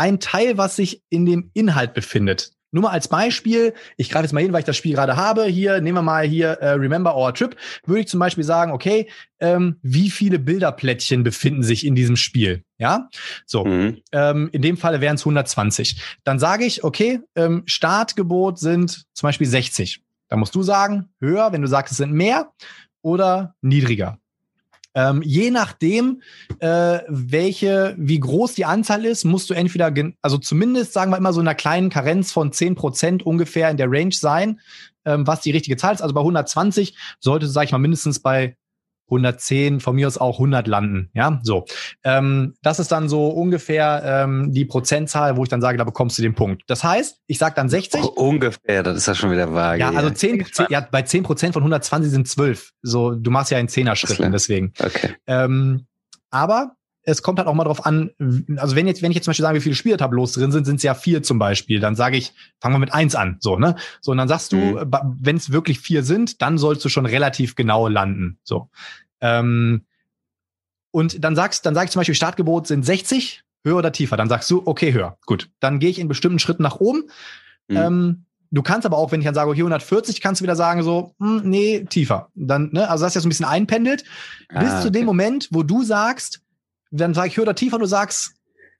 [0.00, 2.52] ein Teil, was sich in dem Inhalt befindet.
[2.72, 5.44] nur mal als Beispiel, ich greife jetzt mal hin, weil ich das Spiel gerade habe.
[5.44, 7.56] Hier, nehmen wir mal hier äh, Remember Our Trip.
[7.84, 9.10] Würde ich zum Beispiel sagen, okay,
[9.40, 12.62] ähm, wie viele Bilderplättchen befinden sich in diesem Spiel?
[12.78, 13.08] Ja,
[13.44, 13.64] so.
[13.64, 13.98] Mhm.
[14.12, 16.00] Ähm, in dem Falle wären es 120.
[16.22, 20.00] Dann sage ich, okay, ähm, Startgebot sind zum Beispiel 60.
[20.28, 22.52] Da musst du sagen, höher, wenn du sagst, es sind mehr
[23.02, 24.19] oder niedriger.
[24.94, 26.22] Ähm, je nachdem,
[26.58, 31.32] äh, welche, wie groß die Anzahl ist, musst du entweder, also zumindest sagen wir immer
[31.32, 34.60] so in einer kleinen Karenz von zehn Prozent ungefähr in der Range sein,
[35.04, 36.02] ähm, was die richtige Zahl ist.
[36.02, 38.56] Also bei 120 sollte, sag ich mal, mindestens bei
[39.10, 41.10] 110, von mir aus auch 100 landen.
[41.14, 41.64] Ja, so.
[42.04, 46.18] Ähm, das ist dann so ungefähr ähm, die Prozentzahl, wo ich dann sage, da bekommst
[46.18, 46.62] du den Punkt.
[46.66, 48.02] Das heißt, ich sage dann 60.
[48.02, 49.80] Oh, ungefähr, das ist ja schon wieder vage.
[49.80, 52.72] Ja, also 10, 10 ja, bei 10 Prozent von 120 sind 12.
[52.82, 54.72] So, du machst ja einen Zehner-Schritten, deswegen.
[54.78, 55.14] Okay.
[55.26, 55.86] Ähm,
[56.30, 58.10] aber es kommt halt auch mal drauf an,
[58.56, 60.76] also wenn jetzt, wenn ich jetzt zum Beispiel sage, wie viele Spieltableaus drin sind, sind
[60.76, 63.76] es ja vier zum Beispiel, dann sage ich, fangen wir mit eins an, so, ne?
[64.00, 64.92] So, und dann sagst du, mhm.
[65.20, 68.68] wenn es wirklich vier sind, dann sollst du schon relativ genau landen, so.
[69.20, 69.86] Ähm,
[70.90, 74.16] und dann sagst, dann sag ich zum Beispiel, Startgebot sind 60, höher oder tiefer.
[74.16, 75.18] Dann sagst du, okay, höher.
[75.26, 75.50] Gut.
[75.60, 77.04] Dann gehe ich in bestimmten Schritten nach oben.
[77.68, 77.76] Mhm.
[77.76, 80.82] Ähm, du kannst aber auch, wenn ich dann sage, okay, 140, kannst du wieder sagen,
[80.82, 82.28] so, hm, nee, tiefer.
[82.34, 84.04] Dann, ne, also das ist ja so ein bisschen einpendelt.
[84.48, 86.42] Ah, bis zu dem Moment, wo du sagst,
[86.90, 88.34] dann sage ich höher oder tiefer, du sagst,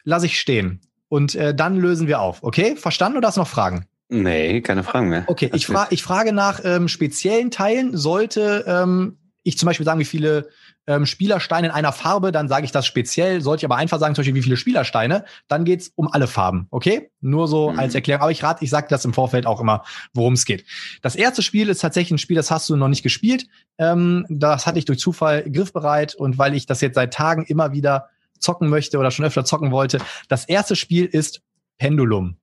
[0.04, 0.80] lass ich stehen.
[1.08, 2.42] Und äh, dann lösen wir auf.
[2.42, 2.76] Okay?
[2.76, 3.86] Verstanden oder hast du noch Fragen?
[4.08, 5.24] Nee, keine Fragen mehr.
[5.28, 7.96] Okay, ich, fra ich frage nach ähm, speziellen Teilen.
[7.96, 10.48] Sollte ähm, ich zum Beispiel sagen, wie viele
[10.86, 13.40] ähm, Spielersteine in einer Farbe, dann sage ich das speziell.
[13.40, 16.66] Sollte ich aber einfach sagen, zum Beispiel, wie viele Spielersteine, dann geht's um alle Farben.
[16.70, 17.10] Okay?
[17.20, 17.78] Nur so mhm.
[17.78, 18.22] als Erklärung.
[18.22, 20.64] Aber ich rate, ich sage das im Vorfeld auch immer, worum es geht.
[21.02, 23.46] Das erste Spiel ist tatsächlich ein Spiel, das hast du noch nicht gespielt.
[23.78, 27.72] Ähm, das hatte ich durch Zufall griffbereit und weil ich das jetzt seit Tagen immer
[27.72, 28.08] wieder
[28.38, 29.98] zocken möchte oder schon öfter zocken wollte.
[30.28, 31.42] Das erste Spiel ist
[31.78, 32.36] Pendulum.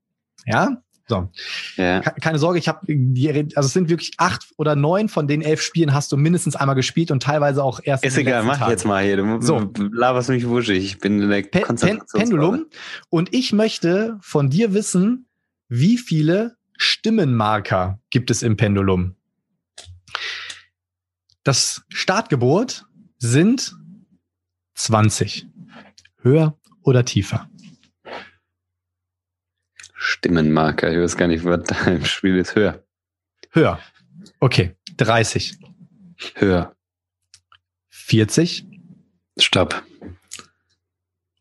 [0.45, 0.77] Ja,
[1.07, 1.29] so.
[1.77, 2.01] Ja.
[2.01, 2.81] Keine Sorge, ich habe
[3.55, 6.75] also es sind wirklich acht oder neun von den elf Spielen hast du mindestens einmal
[6.75, 8.03] gespielt und teilweise auch erst.
[8.03, 8.71] Ist egal, mach Tagen.
[8.71, 9.17] jetzt mal hier.
[9.17, 9.71] Du so.
[9.91, 10.83] laberst mich wuschig.
[10.83, 12.65] Ich bin in der Pe Pen Pendulum.
[13.09, 15.27] Und ich möchte von dir wissen,
[15.69, 19.15] wie viele Stimmenmarker gibt es im Pendulum?
[21.43, 22.85] Das Startgebot
[23.17, 23.73] sind
[24.75, 25.47] 20.
[26.21, 27.49] Höher oder tiefer?
[30.07, 30.89] Stimmenmarker.
[30.91, 32.55] Ich weiß gar nicht, was da im Spiel ist.
[32.55, 32.81] Höher.
[33.51, 33.79] Höher.
[34.39, 34.75] Okay.
[34.95, 35.57] 30.
[36.35, 36.73] Höher.
[37.89, 38.65] 40.
[39.37, 39.83] Stopp.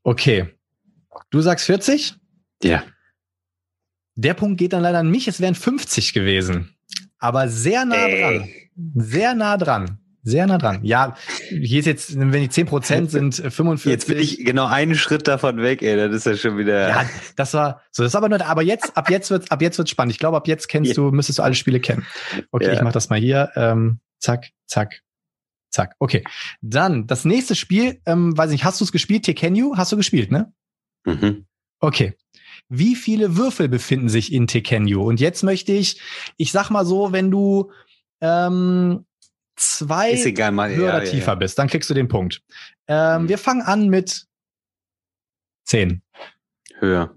[0.03, 0.49] Okay.
[1.31, 2.15] Du sagst 40?
[2.63, 2.85] Ja.
[4.17, 5.29] Der Punkt geht dann leider an mich.
[5.29, 6.75] Es wären 50 gewesen.
[7.19, 8.21] Aber sehr nah Ey.
[8.21, 8.49] dran.
[8.97, 9.99] Sehr nah dran.
[10.27, 10.81] Sehr nah dran.
[10.83, 11.15] Ja,
[11.51, 13.87] hier ist jetzt, wenn die 10 Prozent sind, 45.
[13.87, 15.97] Äh, jetzt bin ich genau einen Schritt davon weg, ey.
[15.97, 16.89] Das ist ja schon wieder.
[16.89, 19.79] Ja, das war, so, das ist aber nur, aber jetzt, ab jetzt wird's, ab jetzt
[19.79, 20.13] wird's spannend.
[20.13, 22.05] Ich glaube, ab jetzt kennst du, müsstest du alle Spiele kennen.
[22.51, 22.73] Okay, ja.
[22.73, 23.53] ich mach das mal hier.
[23.55, 25.01] Ähm, zack, zack,
[25.71, 25.95] zack.
[26.01, 26.25] Okay.
[26.61, 29.25] Dann, das nächste Spiel, ähm, weiß nicht, hast du es gespielt?
[29.25, 30.53] Tekken Hast du gespielt, ne?
[31.05, 31.47] Mhm.
[31.79, 32.15] Okay.
[32.69, 36.01] Wie viele Würfel befinden sich in Tekken Und jetzt möchte ich,
[36.37, 37.71] ich sag mal so, wenn du,
[38.21, 39.06] ähm,
[39.57, 42.43] zwei egal, mal, höher ja, oder tiefer ja, bist, dann kriegst du den Punkt.
[42.87, 43.29] Ähm, mhm.
[43.29, 44.27] Wir fangen an mit
[45.65, 46.03] zehn.
[46.79, 47.17] Höher.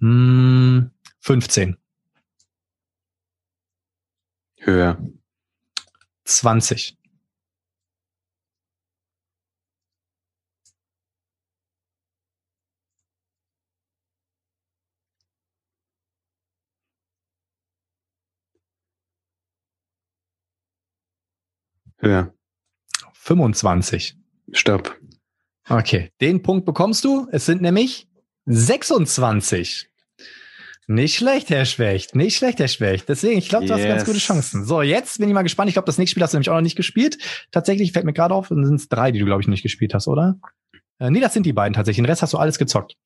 [0.00, 0.90] Hm,
[1.20, 1.76] 15.
[4.60, 4.98] Höher.
[6.24, 6.96] 20.
[22.04, 22.34] Höher.
[23.14, 24.16] 25.
[24.52, 24.96] Stopp.
[25.68, 27.26] Okay, den Punkt bekommst du.
[27.32, 28.08] Es sind nämlich
[28.46, 29.88] 26.
[30.86, 32.14] Nicht schlecht, Herr Schwächt.
[32.14, 33.08] Nicht schlecht, Herr Schwächt.
[33.08, 33.80] Deswegen, ich glaube, du yes.
[33.80, 34.64] hast ganz gute Chancen.
[34.66, 35.68] So, jetzt bin ich mal gespannt.
[35.68, 37.16] Ich glaube, das nächste Spiel hast du nämlich auch noch nicht gespielt.
[37.50, 39.94] Tatsächlich fällt mir gerade auf, dann sind es drei, die du, glaube ich, nicht gespielt
[39.94, 40.36] hast, oder?
[40.98, 42.02] Äh, nee, das sind die beiden tatsächlich.
[42.02, 42.96] Den Rest hast du alles gezockt.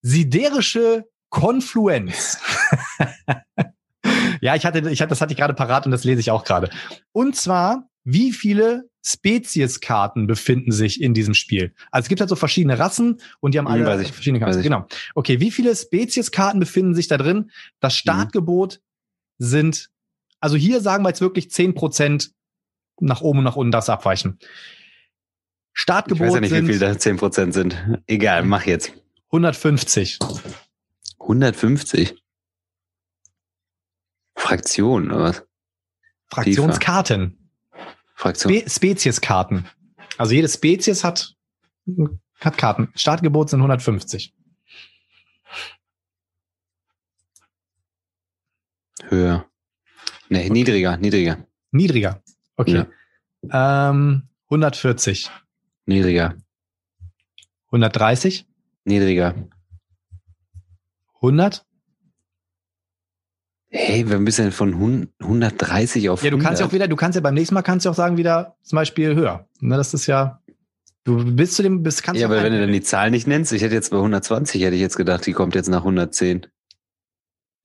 [0.00, 2.38] Siderische Konfluenz.
[4.40, 6.44] ja, ich hatte, ich hatte, das hatte ich gerade parat und das lese ich auch
[6.44, 6.70] gerade.
[7.12, 11.74] Und zwar wie viele Spezieskarten befinden sich in diesem Spiel?
[11.90, 14.62] Also es gibt halt so verschiedene Rassen und die haben hm, alle verschiedene Karten.
[14.62, 14.86] Genau.
[15.14, 17.50] Okay, wie viele Spezieskarten befinden sich da drin?
[17.80, 17.98] Das hm.
[17.98, 18.80] Startgebot
[19.38, 19.44] mhm.
[19.44, 19.90] sind,
[20.40, 22.32] also hier sagen wir jetzt wirklich zehn Prozent
[23.00, 24.38] nach oben und nach unten das abweichen.
[25.72, 28.02] Startgebot Ich weiß ja nicht, wie viel da zehn Prozent sind.
[28.06, 28.92] Egal, mach jetzt.
[29.26, 30.18] 150.
[31.18, 32.22] 150?
[34.36, 35.42] Fraktion, oder was?
[36.28, 37.41] Fraktionskarten.
[38.22, 38.52] Fraktion.
[38.52, 39.68] Spe Spezieskarten.
[40.16, 41.34] Also jede Spezies hat,
[42.38, 42.88] hat Karten.
[42.94, 44.32] Startgebot sind 150.
[49.08, 49.46] Höher.
[50.28, 52.22] Nee, niedriger, niedriger, Niedriger.
[52.56, 52.84] Okay.
[53.50, 55.28] Ähm, 140.
[55.86, 56.36] niedriger,
[57.66, 58.46] 130.
[58.84, 59.34] niedriger.
[61.14, 61.66] 100.
[63.74, 66.72] Hey, wir müssen von hun- 130 auf Ja, du kannst ja auch 100.
[66.74, 69.48] wieder, du kannst ja beim nächsten Mal kannst du auch sagen wieder zum Beispiel höher.
[69.60, 70.42] Ne, das ist ja,
[71.04, 73.50] du bist zu dem, bist, kannst Ja, aber wenn du dann die Zahl nicht nennst,
[73.52, 76.46] ich hätte jetzt bei 120, hätte ich jetzt gedacht, die kommt jetzt nach 110.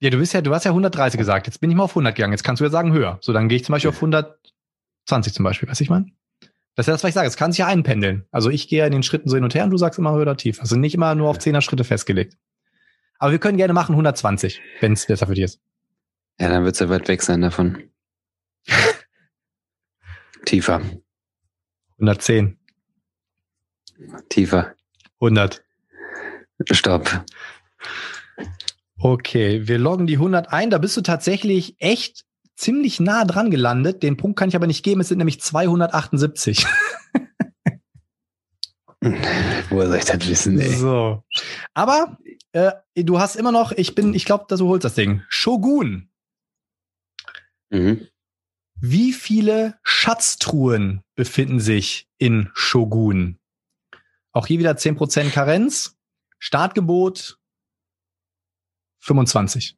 [0.00, 1.46] Ja, du bist ja, du hast ja 130 gesagt.
[1.46, 2.32] Jetzt bin ich mal auf 100 gegangen.
[2.32, 3.18] Jetzt kannst du ja sagen höher.
[3.20, 5.68] So, dann gehe ich zum Beispiel auf 120 zum Beispiel.
[5.68, 6.06] Weißt du, ich meine?
[6.74, 7.26] Das ist ja das, was ich sage.
[7.28, 8.24] Es kann sich ja einpendeln.
[8.30, 10.12] Also ich gehe ja in den Schritten so hin und her und du sagst immer
[10.12, 10.60] höher oder tief.
[10.60, 12.38] Also nicht immer nur auf 10er Schritte festgelegt.
[13.18, 15.60] Aber wir können gerne machen 120, wenn es besser für dich ist.
[16.40, 17.82] Ja, dann wird's ja weit weg sein davon.
[20.44, 20.80] tiefer,
[21.98, 22.58] 110,
[24.28, 24.74] tiefer.
[25.20, 25.64] 100.
[26.70, 27.24] Stopp.
[29.00, 30.70] Okay, wir loggen die 100 ein.
[30.70, 32.24] Da bist du tatsächlich echt
[32.56, 34.02] ziemlich nah dran gelandet.
[34.02, 35.00] Den Punkt kann ich aber nicht geben.
[35.00, 36.66] Es sind nämlich 278.
[39.00, 40.70] Woher soll ich das wissen, ey?
[40.70, 41.22] So.
[41.74, 42.18] Aber
[42.52, 45.22] äh, du hast immer noch, ich bin, ich glaube, dass du holst das Ding.
[45.28, 46.10] Shogun.
[47.70, 48.08] Mhm.
[48.80, 53.38] Wie viele Schatztruhen befinden sich in Shogun?
[54.32, 55.96] Auch hier wieder 10% Karenz.
[56.38, 57.38] Startgebot
[59.00, 59.76] 25.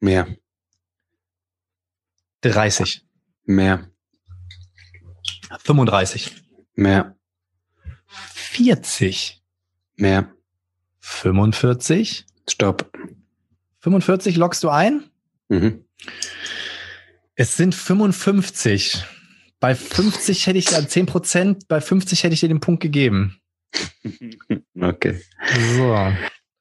[0.00, 0.36] Mehr,
[2.40, 3.04] 30.
[3.44, 3.90] mehr,
[5.58, 6.42] 35.
[6.74, 7.16] mehr,
[8.06, 9.42] 40.
[9.96, 10.34] mehr.
[11.00, 12.24] 45.
[12.48, 12.90] Stopp.
[13.80, 15.10] 45 lockst du ein?
[15.48, 15.84] Mhm.
[17.36, 19.04] Es sind 55.
[19.60, 23.38] Bei 50 hätte ich dann 10 Prozent, bei 50 hätte ich dir den Punkt gegeben.
[24.80, 25.20] Okay.
[25.76, 26.12] So.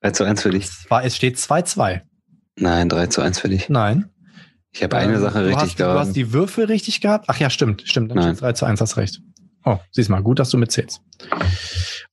[0.01, 0.67] 3 zu 1 für dich.
[1.03, 2.01] Es steht 2-2.
[2.55, 3.69] Nein, 3 zu 1 für dich.
[3.69, 4.09] Nein.
[4.71, 7.26] Ich habe eine Ähm, Sache richtig hast, Du hast die Würfel richtig gehabt?
[7.28, 8.09] Ach ja, stimmt, stimmt.
[8.11, 8.30] Dann Nein.
[8.36, 9.19] steht 3 zu 1, hast recht.
[9.65, 11.01] Oh, siehst mal, gut, dass du mitzählst.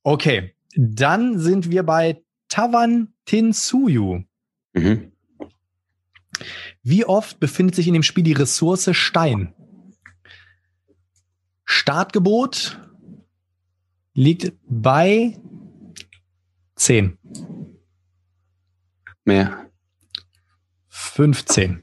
[0.03, 4.23] Okay, dann sind wir bei Tavan Tinsuyu.
[4.75, 5.13] Mhm.
[6.83, 9.55] Wie oft befindet sich in dem Spiel die Ressource Stein?
[11.65, 12.81] Startgebot
[14.15, 15.39] liegt bei
[16.77, 17.19] 10,
[19.25, 19.71] Mehr.
[20.89, 21.83] 15.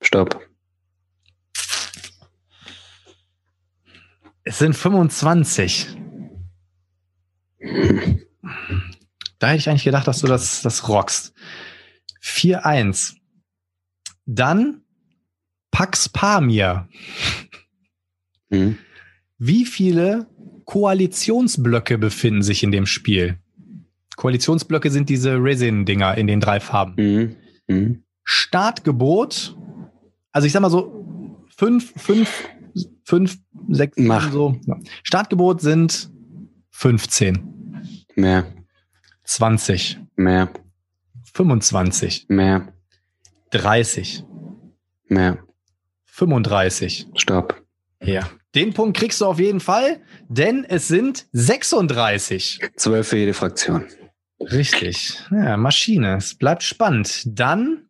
[0.00, 0.40] Stopp.
[4.44, 5.96] Es sind 25.
[9.38, 11.34] Da hätte ich eigentlich gedacht, dass du das, das rockst.
[12.22, 13.16] 4-1.
[14.26, 14.82] Dann
[15.70, 16.88] Pax Pamir.
[18.50, 18.78] Mhm.
[19.38, 20.26] Wie viele
[20.64, 23.38] Koalitionsblöcke befinden sich in dem Spiel?
[24.16, 26.94] Koalitionsblöcke sind diese Resin-Dinger in den drei Farben.
[26.96, 27.36] Mhm.
[27.68, 28.02] Mhm.
[28.24, 29.56] Startgebot,
[30.32, 32.48] also ich sag mal so fünf, fünf,
[33.04, 34.32] fünf, sechs, Mach.
[34.32, 34.58] so.
[35.02, 36.10] Startgebot sind
[36.70, 38.46] 15, Mehr.
[39.24, 40.48] 20, Mehr.
[41.34, 42.72] 25, Mehr.
[43.50, 44.24] 30,
[45.08, 45.38] Mehr.
[46.06, 47.08] 35.
[47.14, 47.62] Stopp.
[48.02, 48.28] Ja.
[48.54, 52.60] Den Punkt kriegst du auf jeden Fall, denn es sind 36.
[52.76, 53.86] 12 für jede Fraktion.
[54.40, 55.20] Richtig.
[55.30, 56.16] Ja, Maschine.
[56.16, 57.22] Es bleibt spannend.
[57.26, 57.88] Dann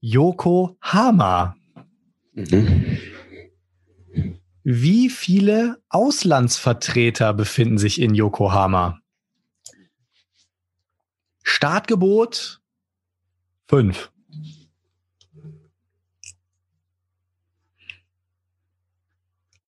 [0.00, 1.56] Yokohama.
[2.34, 2.98] Mhm.
[4.62, 9.00] Wie viele Auslandsvertreter befinden sich in Yokohama?
[11.42, 12.60] Startgebot
[13.66, 14.10] fünf.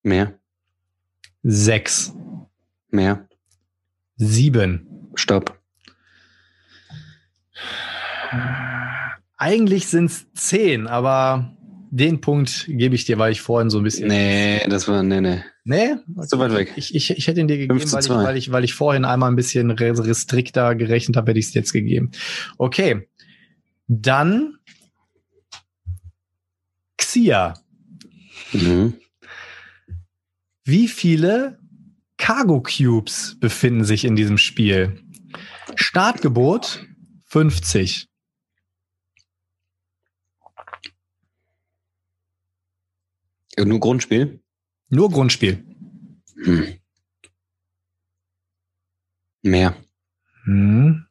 [0.01, 0.37] Mehr.
[1.43, 2.13] Sechs.
[2.89, 3.27] Mehr.
[4.17, 5.09] Sieben.
[5.15, 5.59] Stopp.
[9.37, 11.55] Eigentlich sind es zehn, aber
[11.91, 14.07] den Punkt gebe ich dir, weil ich vorhin so ein bisschen.
[14.07, 15.43] Nee, das war, nee, nee.
[15.65, 15.95] Nee?
[16.27, 16.73] Zu weit weg.
[16.75, 18.15] Ich, ich, ich hätte ihn dir gegeben, 5 zu weil ich, 2.
[18.23, 21.53] weil, ich, weil ich vorhin einmal ein bisschen re- restrikter gerechnet habe, hätte ich es
[21.53, 22.11] jetzt gegeben.
[22.57, 23.07] Okay.
[23.87, 24.57] Dann
[27.13, 27.53] Xia.
[28.53, 28.99] Mhm.
[30.63, 31.59] Wie viele
[32.17, 35.03] Cargo Cubes befinden sich in diesem Spiel?
[35.75, 36.87] Startgebot
[37.25, 38.07] 50.
[43.57, 44.41] Ja, Nur Grundspiel?
[44.89, 45.63] Nur Grundspiel.
[46.43, 46.79] Hm.
[49.43, 49.75] Mehr.
[50.45, 51.05] Hm.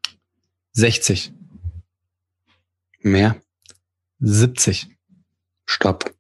[0.73, 1.33] 60.
[3.03, 3.41] Mehr.
[4.19, 4.92] 70.
[5.67, 6.15] Stopp.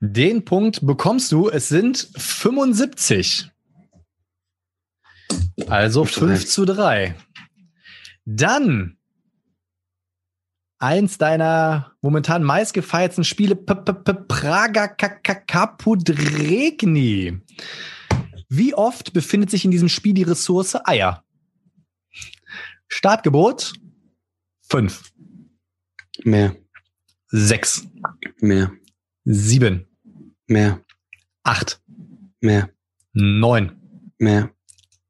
[0.00, 1.48] Den Punkt bekommst du.
[1.50, 3.50] Es sind 75.
[5.68, 7.14] Also 5 zu 3.
[8.24, 8.96] Dann
[10.78, 14.88] eins deiner momentan meistgefeiertsten Spiele, P -P -P Praga
[15.46, 16.22] Kapudregni.
[18.48, 21.22] Wie oft befindet sich in diesem Spiel die Ressource Eier?
[22.88, 23.74] Startgebot
[24.62, 25.12] fünf,
[26.24, 26.56] Mehr,
[27.30, 27.86] sechs,
[28.40, 28.72] mehr,
[29.24, 29.86] sieben,
[30.46, 30.80] mehr,
[31.42, 31.80] acht,
[32.40, 32.70] mehr,
[33.12, 33.72] neun,
[34.18, 34.50] mehr.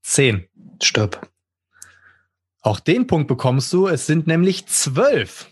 [0.03, 0.47] zehn.
[0.83, 1.29] Stopp.
[2.63, 3.87] Auch den Punkt bekommst du.
[3.87, 5.51] Es sind nämlich zwölf.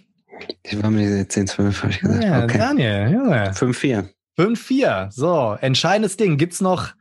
[0.63, 2.25] Ich war mir 10, 12, habe ich gesagt.
[2.25, 2.59] Ja, okay.
[2.59, 3.53] Daniel, Junge.
[3.55, 4.11] 5, 4.
[4.39, 5.11] 5-4.
[5.11, 6.37] So, entscheidendes Ding.
[6.37, 6.93] Gibt's noch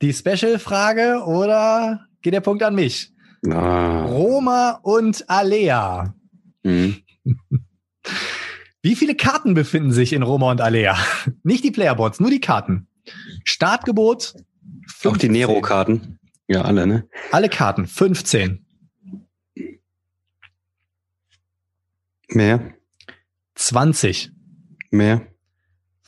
[0.00, 3.12] die Special-Frage oder geht der Punkt an mich?
[3.50, 4.04] Ah.
[4.04, 6.14] Roma und Alea.
[6.62, 6.96] Mhm.
[8.84, 10.94] Wie viele Karten befinden sich in Roma und Alea?
[11.42, 12.86] Nicht die Playerboards, nur die Karten.
[13.42, 14.34] Startgebot.
[15.04, 15.32] Auch die 15.
[15.32, 16.18] Nero-Karten.
[16.48, 17.08] Ja, alle, ne?
[17.32, 18.66] Alle Karten, 15.
[22.28, 22.74] Mehr,
[23.54, 24.32] 20.
[24.90, 25.28] mehr.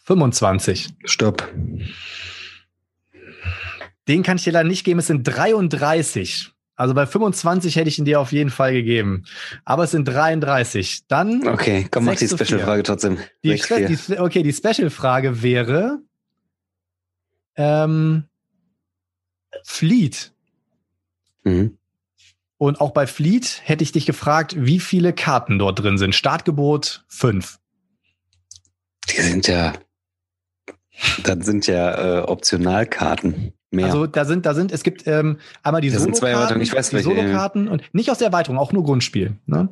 [0.04, 0.90] 25.
[1.06, 1.50] Stopp.
[4.06, 5.00] Den kann ich dir leider nicht geben.
[5.00, 6.52] Es sind 33.
[6.76, 9.24] Also bei 25 hätte ich ihn dir auf jeden Fall gegeben.
[9.64, 11.06] Aber es sind 33.
[11.08, 12.28] Dann Okay, komm, mach die.
[12.28, 13.18] Special-Frage trotzdem.
[13.42, 16.00] die, die okay, die Special-Frage wäre
[17.56, 18.24] ähm,
[19.64, 20.32] Fleet.
[21.44, 21.78] Mhm.
[22.58, 26.14] Und auch bei Fleet hätte ich dich gefragt, wie viele Karten dort drin sind.
[26.14, 27.58] Startgebot 5.
[29.10, 29.74] Die sind ja,
[31.22, 33.52] das sind ja äh, Optionalkarten.
[33.76, 33.86] Mehr.
[33.86, 37.02] Also da sind, da sind, es gibt ähm, einmal die Das sind zwei Solo-Karten.
[37.02, 39.36] Solo-Karten und nicht aus der Erweiterung, auch nur Grundspiel.
[39.46, 39.68] Ne?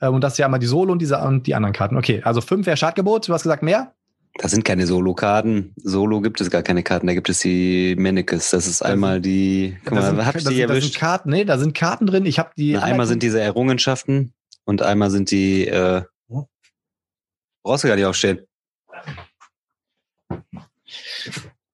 [0.00, 1.96] Ähm, Und das ist ja einmal die Solo und diese und die anderen Karten.
[1.96, 3.28] Okay, also 5 wäre Startgebot.
[3.28, 3.92] Du hast gesagt mehr?
[4.38, 5.72] das sind keine Solo-Karten.
[5.76, 7.06] Solo gibt es gar keine Karten.
[7.06, 8.50] Da gibt es die Mannequins.
[8.50, 9.76] Das ist einmal die.
[9.84, 10.98] Guck Da mal, sind, hab ich da die sind, da sind erwischt?
[10.98, 12.26] Karten, nee, da sind Karten drin.
[12.26, 12.74] Ich habe die.
[12.74, 14.34] Na, einmal sind diese Errungenschaften
[14.64, 15.66] und einmal sind die.
[15.66, 16.02] Äh,
[17.62, 18.40] brauchst du gar nicht aufstehen.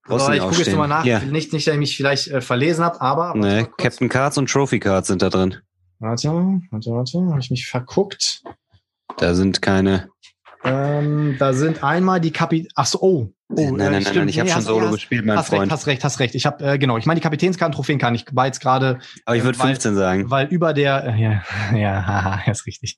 [0.09, 1.05] Du ich gucke jetzt nochmal nach.
[1.05, 1.21] Ja.
[1.21, 3.35] Nicht, nicht, dass ich mich vielleicht äh, verlesen habe, aber.
[3.37, 3.77] Ne, kurz.
[3.77, 5.57] Captain Cards und Trophy Cards sind da drin.
[6.01, 6.29] Warte,
[6.71, 7.19] warte, warte.
[7.31, 8.43] Habe ich mich verguckt?
[9.19, 10.09] Da sind keine.
[10.65, 12.71] Ähm, da sind einmal die Kapit.
[12.77, 13.07] Ach so, oh.
[13.49, 14.17] oh nein, nein, nein, stimmt.
[14.17, 15.63] nein, ich habe Nee, schon Solo hast- gespielt, mein Hast Freund.
[15.63, 16.35] recht, hast recht, hast recht.
[16.37, 16.99] Ich habe äh, genau.
[16.99, 19.95] Ich meine die Kapitänskarten, Trophäen kann ich war jetzt gerade, Aber ich würde weil- 15
[19.97, 20.31] sagen.
[20.31, 21.43] weil über der äh, ja
[21.77, 22.97] ja haha, ist richtig.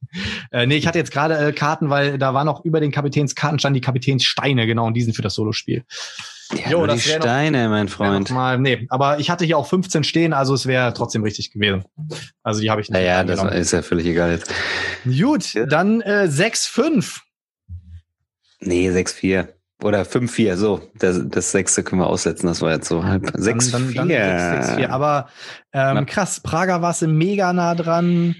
[0.52, 3.58] Äh, nee, ich hatte jetzt gerade äh, Karten, weil da war noch über den Kapitänskarten
[3.58, 5.84] standen die Kapitänssteine genau und die sind für das Solospiel.
[6.56, 8.30] Ja, Jo, die wär noch- Steine, mein Freund.
[8.30, 11.84] Mal, nee, aber ich hatte hier auch 15 stehen, also es wäre trotzdem richtig gewesen.
[12.42, 12.98] Also die habe ich nicht.
[12.98, 14.52] Naja, das ist ja völlig egal jetzt.
[15.04, 15.66] Gut, Ja.
[15.66, 17.20] dann äh, 6-5.
[18.60, 19.48] Nee, 6-4.
[19.82, 20.80] Oder 5-4, so.
[20.98, 23.24] Das, das sechste können wir aussetzen, das war jetzt so halb.
[23.36, 23.72] 6-4.
[23.72, 24.90] Dann, dann, dann 6, 4.
[24.92, 25.28] Aber
[25.72, 28.36] ähm, krass, Prager warst du mega nah dran.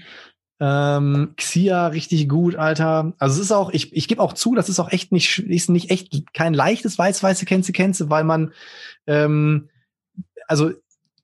[0.59, 3.13] Ähm, Xia richtig gut, Alter.
[3.17, 5.69] Also es ist auch, ich, ich gebe auch zu, das ist auch echt nicht, ist
[5.69, 8.53] nicht echt kein leichtes weiß-weiße Kennze, weil man,
[9.05, 9.69] ähm,
[10.47, 10.71] also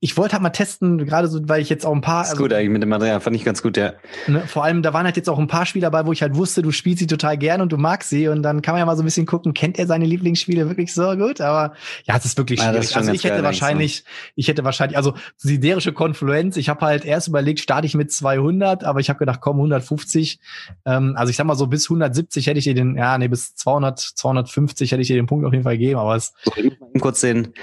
[0.03, 2.41] ich wollte halt mal testen, gerade so, weil ich jetzt auch ein paar, ist also,
[2.41, 3.93] gut eigentlich mit dem Material, fand ich ganz gut, ja.
[4.27, 6.35] ne, vor allem, da waren halt jetzt auch ein paar Spiele dabei, wo ich halt
[6.35, 8.85] wusste, du spielst sie total gern und du magst sie und dann kann man ja
[8.87, 11.39] mal so ein bisschen gucken, kennt er seine Lieblingsspiele wirklich so gut?
[11.39, 11.75] Aber
[12.05, 12.85] ja, es ist wirklich Ja, schwierig.
[12.85, 14.03] ist schon also ich hätte wahrscheinlich,
[14.35, 18.83] ich hätte wahrscheinlich, also siderische Konfluenz, ich habe halt erst überlegt, starte ich mit 200,
[18.83, 20.39] aber ich habe gedacht, komm, 150.
[20.85, 23.53] Ähm, also ich sag mal so, bis 170 hätte ich dir den, ja, nee, bis
[23.53, 26.51] 200, 250 hätte ich dir den Punkt auf jeden Fall gegeben, aber es, So,
[26.99, 27.53] kurz den,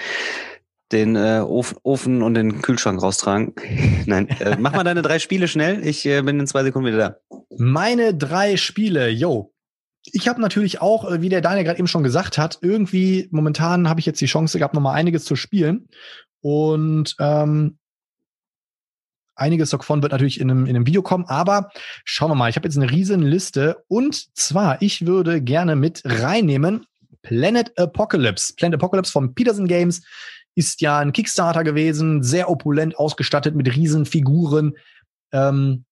[0.92, 3.54] den äh, Ofen, und den Kühlschrank raustragen.
[4.06, 5.86] Nein, äh, mach mal deine drei Spiele schnell.
[5.86, 6.98] Ich äh, bin in zwei Sekunden wieder
[7.30, 7.36] da.
[7.56, 9.52] Meine drei Spiele, yo.
[10.04, 13.88] Ich habe natürlich auch, äh, wie der Daniel gerade eben schon gesagt hat, irgendwie momentan
[13.88, 15.88] habe ich jetzt die Chance gehabt, noch mal einiges zu spielen.
[16.40, 17.78] Und ähm,
[19.34, 21.24] einiges davon wird natürlich in einem, in einem Video kommen.
[21.26, 21.70] Aber
[22.04, 23.84] schauen wir mal, ich habe jetzt eine riesen Liste.
[23.88, 26.86] Und zwar, ich würde gerne mit reinnehmen
[27.22, 28.54] Planet Apocalypse.
[28.54, 30.02] Planet Apocalypse von Peterson Games
[30.54, 34.74] ist ja ein Kickstarter gewesen, sehr opulent ausgestattet mit riesen Figuren.
[35.32, 35.84] Ähm,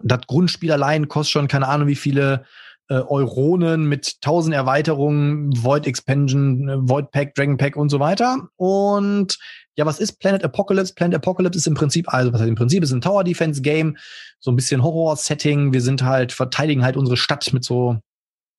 [0.00, 2.44] das Grundspiel allein kostet schon keine Ahnung wie viele
[2.88, 8.48] äh, Euronen mit tausend Erweiterungen, Void Expansion, äh, Void Pack, Dragon Pack und so weiter.
[8.56, 9.38] Und
[9.76, 10.94] ja, was ist Planet Apocalypse?
[10.94, 13.96] Planet Apocalypse ist im Prinzip, also was heißt im Prinzip ist ein Tower Defense Game,
[14.40, 15.72] so ein bisschen Horror-Setting.
[15.72, 17.98] Wir sind halt, verteidigen halt unsere Stadt mit so,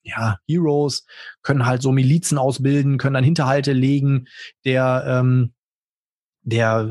[0.09, 1.05] ja, Heroes,
[1.41, 4.27] können halt so Milizen ausbilden, können dann Hinterhalte legen.
[4.65, 5.53] Der, ähm,
[6.43, 6.89] der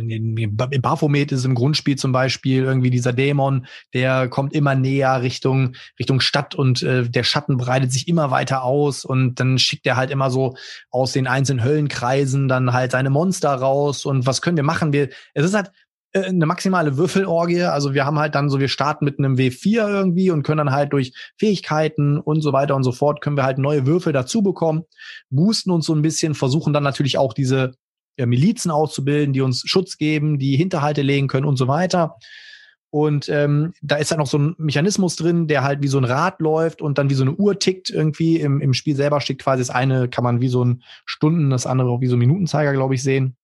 [0.80, 6.20] Baphomet ist im Grundspiel zum Beispiel irgendwie dieser Dämon, der kommt immer näher Richtung Richtung
[6.20, 10.10] Stadt und äh, der Schatten breitet sich immer weiter aus und dann schickt er halt
[10.10, 10.54] immer so
[10.90, 14.92] aus den einzelnen Höllenkreisen dann halt seine Monster raus und was können wir machen?
[14.92, 15.70] Wir es ist halt
[16.14, 17.62] eine maximale Würfelorgie.
[17.64, 20.72] Also wir haben halt dann so, wir starten mit einem W4 irgendwie und können dann
[20.72, 24.42] halt durch Fähigkeiten und so weiter und so fort, können wir halt neue Würfel dazu
[24.42, 24.84] bekommen,
[25.30, 27.72] boosten uns so ein bisschen, versuchen dann natürlich auch diese
[28.16, 32.16] äh, Milizen auszubilden, die uns Schutz geben, die Hinterhalte legen können und so weiter.
[32.90, 36.04] Und ähm, da ist halt noch so ein Mechanismus drin, der halt wie so ein
[36.04, 38.40] Rad läuft und dann wie so eine Uhr tickt irgendwie.
[38.40, 41.66] Im, im Spiel selber steht quasi das eine, kann man wie so ein Stunden, das
[41.66, 43.36] andere auch wie so ein Minutenzeiger, glaube ich, sehen.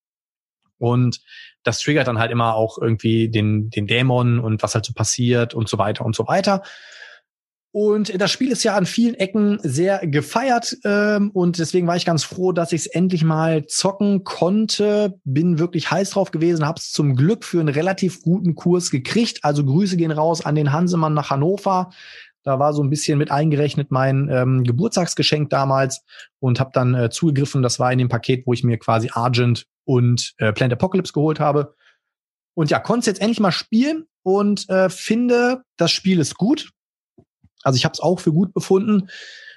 [0.85, 1.20] Und
[1.62, 5.55] das triggert dann halt immer auch irgendwie den, den Dämon und was halt so passiert
[5.55, 6.62] und so weiter und so weiter.
[7.72, 12.05] Und das Spiel ist ja an vielen Ecken sehr gefeiert ähm, und deswegen war ich
[12.05, 15.18] ganz froh, dass ich es endlich mal zocken konnte.
[15.24, 19.41] Bin wirklich heiß drauf gewesen, habe es zum Glück für einen relativ guten Kurs gekriegt.
[19.43, 21.91] Also Grüße gehen raus an den Hansemann nach Hannover.
[22.45, 26.05] Da war so ein bisschen mit eingerechnet mein ähm, Geburtstagsgeschenk damals
[26.39, 27.62] und habe dann äh, zugegriffen.
[27.62, 31.41] Das war in dem Paket, wo ich mir quasi Argent und äh, Plant Apocalypse geholt
[31.41, 31.74] habe.
[32.55, 36.70] Und ja, konnte jetzt endlich mal spielen und äh, finde, das Spiel ist gut.
[37.62, 39.09] Also ich habe es auch für gut befunden,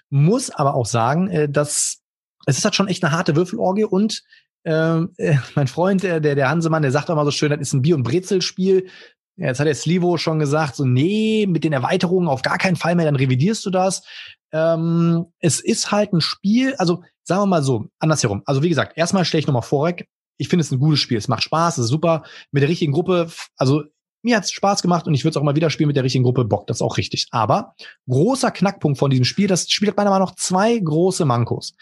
[0.09, 2.01] muss aber auch sagen, äh, dass
[2.45, 4.23] es ist halt schon echt eine harte Würfelorgie und
[4.63, 7.73] ähm, äh, mein Freund, der, der Hansemann, der sagt auch mal so schön, das ist
[7.73, 8.87] ein Bier- und Brezelspiel.
[9.35, 12.75] Ja, jetzt hat der Slivo schon gesagt, so, nee, mit den Erweiterungen auf gar keinen
[12.75, 14.03] Fall mehr, dann revidierst du das.
[14.51, 18.41] Ähm, es ist halt ein Spiel, also sagen wir mal so, andersherum.
[18.45, 20.07] Also wie gesagt, erstmal stelle ich nochmal vorweg,
[20.37, 21.17] ich finde es ein gutes Spiel.
[21.17, 22.23] Es macht Spaß, es ist super.
[22.51, 23.83] Mit der richtigen Gruppe, also
[24.21, 26.03] mir hat es Spaß gemacht und ich würde es auch mal wieder spielen mit der
[26.03, 26.45] richtigen Gruppe.
[26.45, 27.27] Bock, das ist auch richtig.
[27.31, 27.75] Aber
[28.07, 31.73] großer Knackpunkt von diesem Spiel, das Spiel hat meiner Meinung nach zwei große Mankos.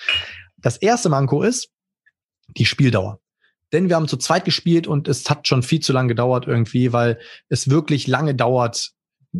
[0.57, 1.69] Das erste Manko ist
[2.47, 3.19] die Spieldauer.
[3.71, 6.93] Denn wir haben zu zweit gespielt und es hat schon viel zu lange gedauert irgendwie,
[6.93, 8.91] weil es wirklich lange dauert,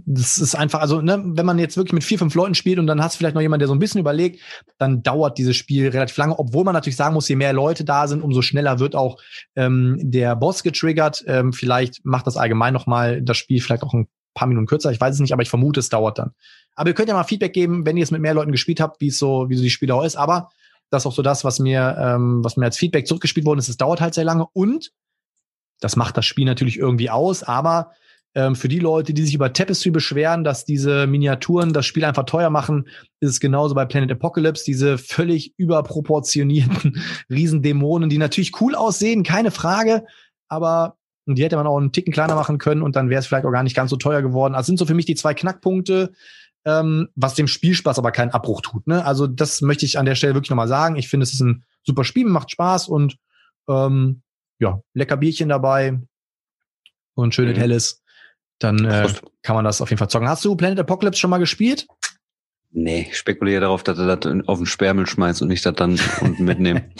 [0.06, 2.88] das ist einfach, also ne, wenn man jetzt wirklich mit vier, fünf Leuten spielt und
[2.88, 4.41] dann hast du vielleicht noch jemand, der so ein bisschen überlegt,
[4.78, 8.08] dann dauert dieses Spiel relativ lange, obwohl man natürlich sagen muss, je mehr Leute da
[8.08, 9.18] sind, umso schneller wird auch
[9.56, 11.24] ähm, der Boss getriggert.
[11.28, 14.91] Ähm, vielleicht macht das allgemein noch mal das Spiel vielleicht auch ein paar Minuten kürzer,
[14.91, 16.32] ich weiß es nicht, aber ich vermute, es dauert dann.
[16.76, 19.00] Aber ihr könnt ja mal Feedback geben, wenn ihr es mit mehr Leuten gespielt habt,
[19.00, 20.18] wie es so, wie so die Spieldauer ist.
[20.18, 20.50] Aber
[20.89, 23.70] das ist auch so das, was mir, ähm, was mir als Feedback zurückgespielt worden ist.
[23.70, 24.91] Es dauert halt sehr lange und
[25.80, 27.91] das macht das Spiel natürlich irgendwie aus, aber
[28.36, 32.26] ähm, für die Leute, die sich über Tapestry beschweren, dass diese Miniaturen das Spiel einfach
[32.26, 32.88] teuer machen,
[33.22, 34.66] ist es genauso bei Planet Apocalypse.
[34.66, 40.06] Diese völlig überproportionierten Riesendämonen, die natürlich cool aussehen, keine Frage,
[40.50, 43.46] aber die hätte man auch einen Ticken kleiner machen können und dann wäre es vielleicht
[43.46, 44.54] auch gar nicht ganz so teuer geworden.
[44.54, 46.12] Also sind so für mich die zwei Knackpunkte,
[46.66, 48.86] ähm, was dem Spielspaß aber keinen Abbruch tut.
[48.86, 49.04] Ne?
[49.04, 50.98] Also das möchte ich an der Stelle wirklich nochmal sagen.
[50.98, 53.18] Ich finde, es ist ein super Spiel, macht Spaß und
[53.68, 54.22] ähm,
[54.60, 56.00] ja, lecker Bierchen dabei
[57.16, 57.62] und schönes mhm.
[57.62, 58.04] helles
[58.60, 59.08] dann äh,
[59.41, 60.28] kann man das auf jeden Fall zocken.
[60.30, 61.88] Hast du Planet Apocalypse schon mal gespielt?
[62.78, 65.97] Nee, ich spekuliere darauf, dass er das auf den Sperrmüll schmeißt und nicht das dann
[66.20, 66.93] unten mitnehmen.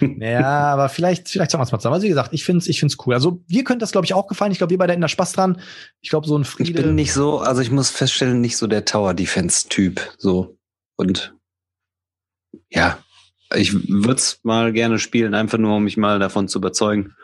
[0.00, 1.94] ja, aber vielleicht, vielleicht sagen wir es mal zusammen.
[1.94, 3.14] Also wie gesagt, ich finde es ich find's cool.
[3.14, 4.52] Also wir könnte das, glaube ich, auch gefallen.
[4.52, 5.60] Ich glaube, wir beide hätten da Spaß dran.
[6.02, 6.70] Ich glaube, so ein Friede.
[6.70, 10.14] Ich bin nicht so, also ich muss feststellen, nicht so der Tower-Defense-Typ.
[10.18, 10.56] So.
[10.94, 11.34] Und
[12.70, 12.98] ja,
[13.56, 17.14] ich würde es mal gerne spielen, einfach nur, um mich mal davon zu überzeugen.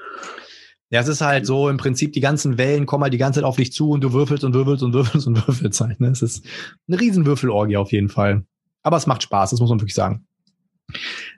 [0.90, 3.44] Ja, es ist halt so im Prinzip, die ganzen Wellen kommen halt die ganze Zeit
[3.44, 6.00] auf dich zu und du würfelst und würfelst und würfelst und würfelst halt.
[6.00, 6.08] Ne?
[6.08, 6.44] Es ist
[6.88, 8.44] eine Riesenwürfelorgie auf jeden Fall.
[8.82, 10.26] Aber es macht Spaß, das muss man wirklich sagen.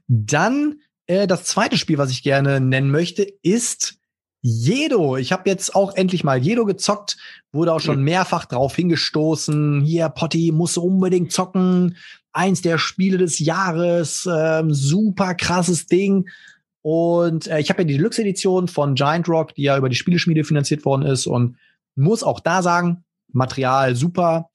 [0.07, 0.77] Dann
[1.07, 3.97] äh, das zweite Spiel, was ich gerne nennen möchte, ist
[4.43, 5.17] Jedo.
[5.17, 7.19] Ich habe jetzt auch endlich mal Jedo gezockt,
[7.53, 9.83] wurde auch schon mehrfach drauf hingestoßen.
[9.83, 11.97] Hier, Potti, musst du unbedingt zocken.
[12.33, 16.29] Eins der Spiele des Jahres, ähm, super krasses Ding.
[16.83, 20.45] Und äh, ich habe ja die Deluxe-Edition von Giant Rock, die ja über die Spieleschmiede
[20.45, 21.57] finanziert worden ist und
[21.95, 24.51] muss auch da sagen, Material super.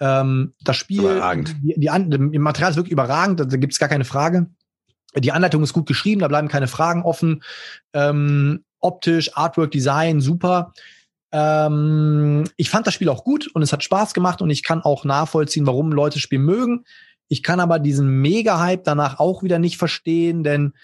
[0.00, 1.56] Ähm, das Spiel, überragend.
[1.62, 4.46] Die, die, die Material ist wirklich überragend, da gibt's gar keine Frage.
[5.16, 7.42] Die Anleitung ist gut geschrieben, da bleiben keine Fragen offen.
[7.92, 10.72] Ähm, optisch, Artwork, Design, super.
[11.32, 14.82] Ähm, ich fand das Spiel auch gut und es hat Spaß gemacht und ich kann
[14.82, 16.84] auch nachvollziehen, warum Leute das Spiel mögen.
[17.28, 20.74] Ich kann aber diesen Mega-Hype danach auch wieder nicht verstehen, denn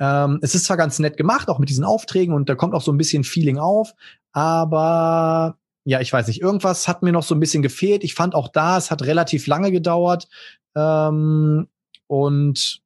[0.00, 2.82] ähm, es ist zwar ganz nett gemacht, auch mit diesen Aufträgen und da kommt auch
[2.82, 3.94] so ein bisschen Feeling auf,
[4.32, 8.04] aber ja, ich weiß nicht, irgendwas hat mir noch so ein bisschen gefehlt.
[8.04, 10.28] Ich fand auch da, es hat relativ lange gedauert
[10.76, 11.68] ähm,
[12.06, 12.82] und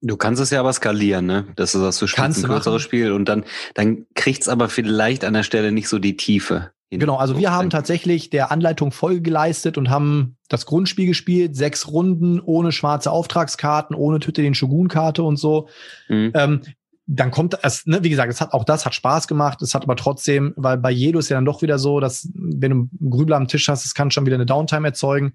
[0.00, 1.48] Du kannst es ja aber skalieren, ne?
[1.56, 3.44] Das ist das, du spielst ein größeres Spiel und dann,
[3.74, 6.70] dann kriegt's aber vielleicht an der Stelle nicht so die Tiefe.
[6.90, 11.88] Genau, also wir haben tatsächlich der Anleitung Folge geleistet und haben das Grundspiel gespielt, sechs
[11.88, 15.68] Runden ohne schwarze Auftragskarten, ohne Tüte den Shogun-Karte und so.
[16.08, 16.32] Mhm.
[16.34, 16.60] Ähm,
[17.06, 19.60] dann kommt es, ne, wie gesagt, es hat auch das hat Spaß gemacht.
[19.60, 22.70] Es hat aber trotzdem, weil bei Jedo ist ja dann doch wieder so, dass wenn
[22.70, 25.34] du einen Grübler am Tisch hast, es kann schon wieder eine Downtime erzeugen.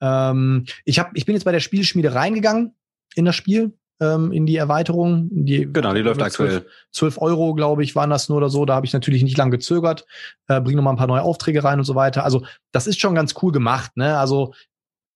[0.00, 2.74] Ähm, ich hab, ich bin jetzt bei der Spielschmiede reingegangen
[3.14, 3.72] in das Spiel
[4.02, 5.28] ähm, in die Erweiterung.
[5.30, 6.66] Die, genau, die läuft 12, aktuell.
[6.90, 8.64] 12 Euro, glaube ich, waren das nur oder so.
[8.64, 10.04] Da habe ich natürlich nicht lang gezögert.
[10.48, 12.24] Äh, bring noch mal ein paar neue Aufträge rein und so weiter.
[12.24, 13.96] Also das ist schon ganz cool gemacht.
[13.96, 14.18] Ne?
[14.18, 14.54] Also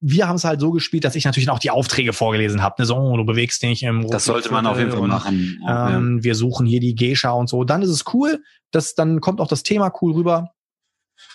[0.00, 2.76] wir haben es halt so gespielt, dass ich natürlich auch die Aufträge vorgelesen habe.
[2.78, 2.86] Ne?
[2.86, 5.58] So, oh, du bewegst dich im Das sollte man auf jeden Fall machen.
[5.68, 6.24] ähm, ja.
[6.24, 7.64] Wir suchen hier die Geisha und so.
[7.64, 8.42] Dann ist es cool.
[8.70, 10.50] Das, dann kommt auch das Thema cool rüber.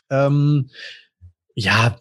[0.10, 0.70] Ähm,
[1.56, 1.98] ja,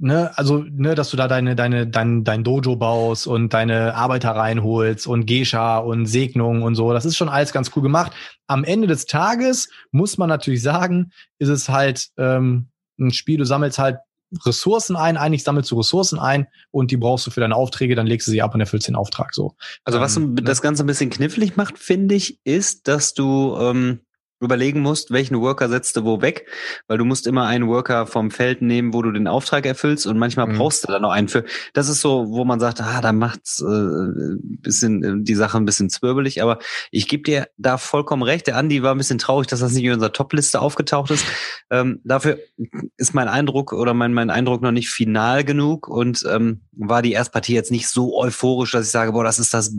[0.00, 4.30] ne, also, ne, dass du da deine, deine, dein, dein Dojo baust und deine Arbeiter
[4.30, 6.92] reinholst und Gescha und Segnung und so.
[6.92, 8.12] Das ist schon alles ganz cool gemacht.
[8.46, 12.68] Am Ende des Tages muss man natürlich sagen, ist es halt ähm,
[12.98, 13.98] ein Spiel, du sammelst halt
[14.44, 18.06] Ressourcen ein, eigentlich sammelst du Ressourcen ein und die brauchst du für deine Aufträge, dann
[18.06, 19.54] legst du sie ab und erfüllst den Auftrag so.
[19.84, 24.00] Also was ähm, das Ganze ein bisschen knifflig macht, finde ich, ist, dass du ähm,
[24.40, 26.46] überlegen musst, welchen Worker setzt du wo weg,
[26.86, 30.18] weil du musst immer einen Worker vom Feld nehmen, wo du den Auftrag erfüllst und
[30.18, 30.58] manchmal mhm.
[30.58, 31.44] brauchst du dann noch einen für.
[31.72, 35.64] Das ist so, wo man sagt, ah, da macht's äh, bisschen äh, die Sache ein
[35.64, 36.58] bisschen zwirbelig, aber
[36.90, 38.46] ich gebe dir da vollkommen recht.
[38.46, 41.26] Der Andi war ein bisschen traurig, dass das nicht in unserer Top-Liste aufgetaucht ist.
[41.70, 42.38] Ähm, dafür
[42.96, 47.12] ist mein Eindruck oder mein mein Eindruck noch nicht final genug und ähm, war die
[47.12, 49.72] Erstpartie jetzt nicht so euphorisch, dass ich sage, boah, das ist das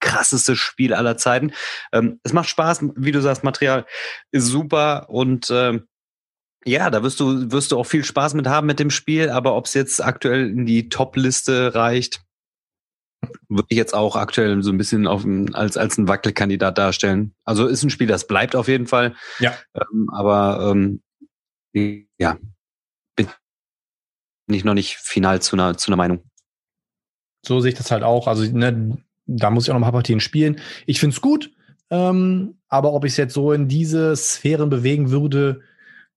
[0.00, 1.52] krasseste Spiel aller Zeiten.
[1.92, 3.86] Ähm, es macht Spaß, wie du sagst, Material
[4.30, 5.86] ist super und ähm,
[6.64, 9.56] ja, da wirst du, wirst du auch viel Spaß mit haben mit dem Spiel, aber
[9.56, 12.22] ob es jetzt aktuell in die Top-Liste reicht,
[13.48, 17.34] würde ich jetzt auch aktuell so ein bisschen auf, als, als ein Wackelkandidat darstellen.
[17.44, 19.14] Also ist ein Spiel, das bleibt auf jeden Fall.
[19.38, 19.56] Ja.
[19.74, 21.02] Ähm, aber ähm,
[22.18, 22.38] ja,
[23.16, 26.24] bin ich noch nicht final zu einer, zu einer Meinung.
[27.44, 28.28] So sehe ich das halt auch.
[28.28, 30.60] Also ne, da muss ich auch noch ein paar Partien spielen.
[30.86, 31.52] Ich finde es gut,
[31.90, 35.60] ähm, aber ob ich es jetzt so in diese Sphären bewegen würde,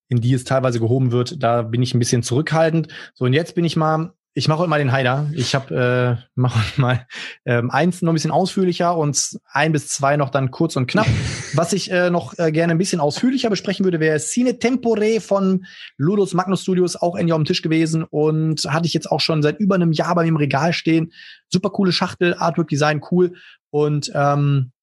[0.07, 2.87] in die es teilweise gehoben wird, da bin ich ein bisschen zurückhaltend.
[3.13, 5.29] So, und jetzt bin ich mal ich mache heute mal den Heider.
[5.33, 7.07] Ich habe äh, mache mal
[7.45, 11.07] ähm, eins noch ein bisschen ausführlicher und ein bis zwei noch dann kurz und knapp.
[11.53, 15.65] Was ich äh, noch äh, gerne ein bisschen ausführlicher besprechen würde, wäre Cine Tempore von
[15.95, 19.41] Ludus Magnus Studios, auch Ende auf dem Tisch gewesen und hatte ich jetzt auch schon
[19.41, 21.13] seit über einem Jahr bei mir im Regal stehen.
[21.47, 23.35] Super coole Schachtel, Artwork Design cool
[23.69, 24.73] und ähm,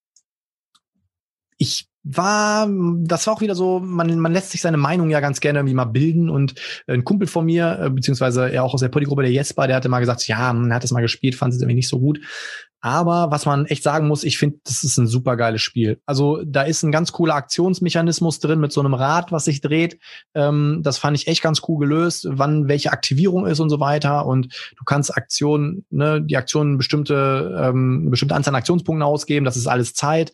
[1.59, 2.68] ich war,
[3.05, 5.74] das war auch wieder so, man, man lässt sich seine Meinung ja ganz gerne irgendwie
[5.74, 6.55] mal bilden und
[6.86, 9.88] ein Kumpel von mir, äh, beziehungsweise er auch aus der Poddy-Gruppe, der Jesper, der hatte
[9.88, 12.20] mal gesagt, ja, er hat das mal gespielt, fand es irgendwie nicht so gut.
[12.84, 16.00] Aber was man echt sagen muss, ich finde, das ist ein super geiles Spiel.
[16.05, 20.00] Also da ist ein ganz cooler Aktionsmechanismus drin mit so einem Rad, was sich dreht.
[20.34, 24.26] Ähm, das fand ich echt ganz cool gelöst, wann welche Aktivierung ist und so weiter.
[24.26, 29.44] Und du kannst Aktionen, ne, die Aktionen bestimmte, ähm, bestimmte Anzahl an Aktionspunkten ausgeben.
[29.44, 30.32] Das ist alles Zeit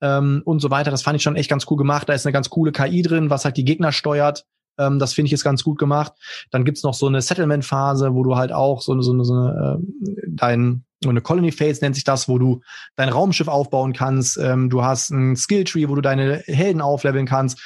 [0.00, 0.90] ähm, und so weiter.
[0.90, 2.08] Das fand ich schon echt ganz cool gemacht.
[2.08, 4.44] Da ist eine ganz coole KI drin, was halt die Gegner steuert.
[4.78, 6.12] Ähm, das finde ich ist ganz gut gemacht.
[6.50, 10.26] Dann gibt's noch so eine Settlement-Phase, wo du halt auch so, so, so eine, äh,
[10.28, 12.60] dein eine Colony Phase nennt sich das, wo du
[12.96, 14.36] dein Raumschiff aufbauen kannst.
[14.36, 17.58] Ähm, du hast ein Skilltree, wo du deine Helden aufleveln kannst.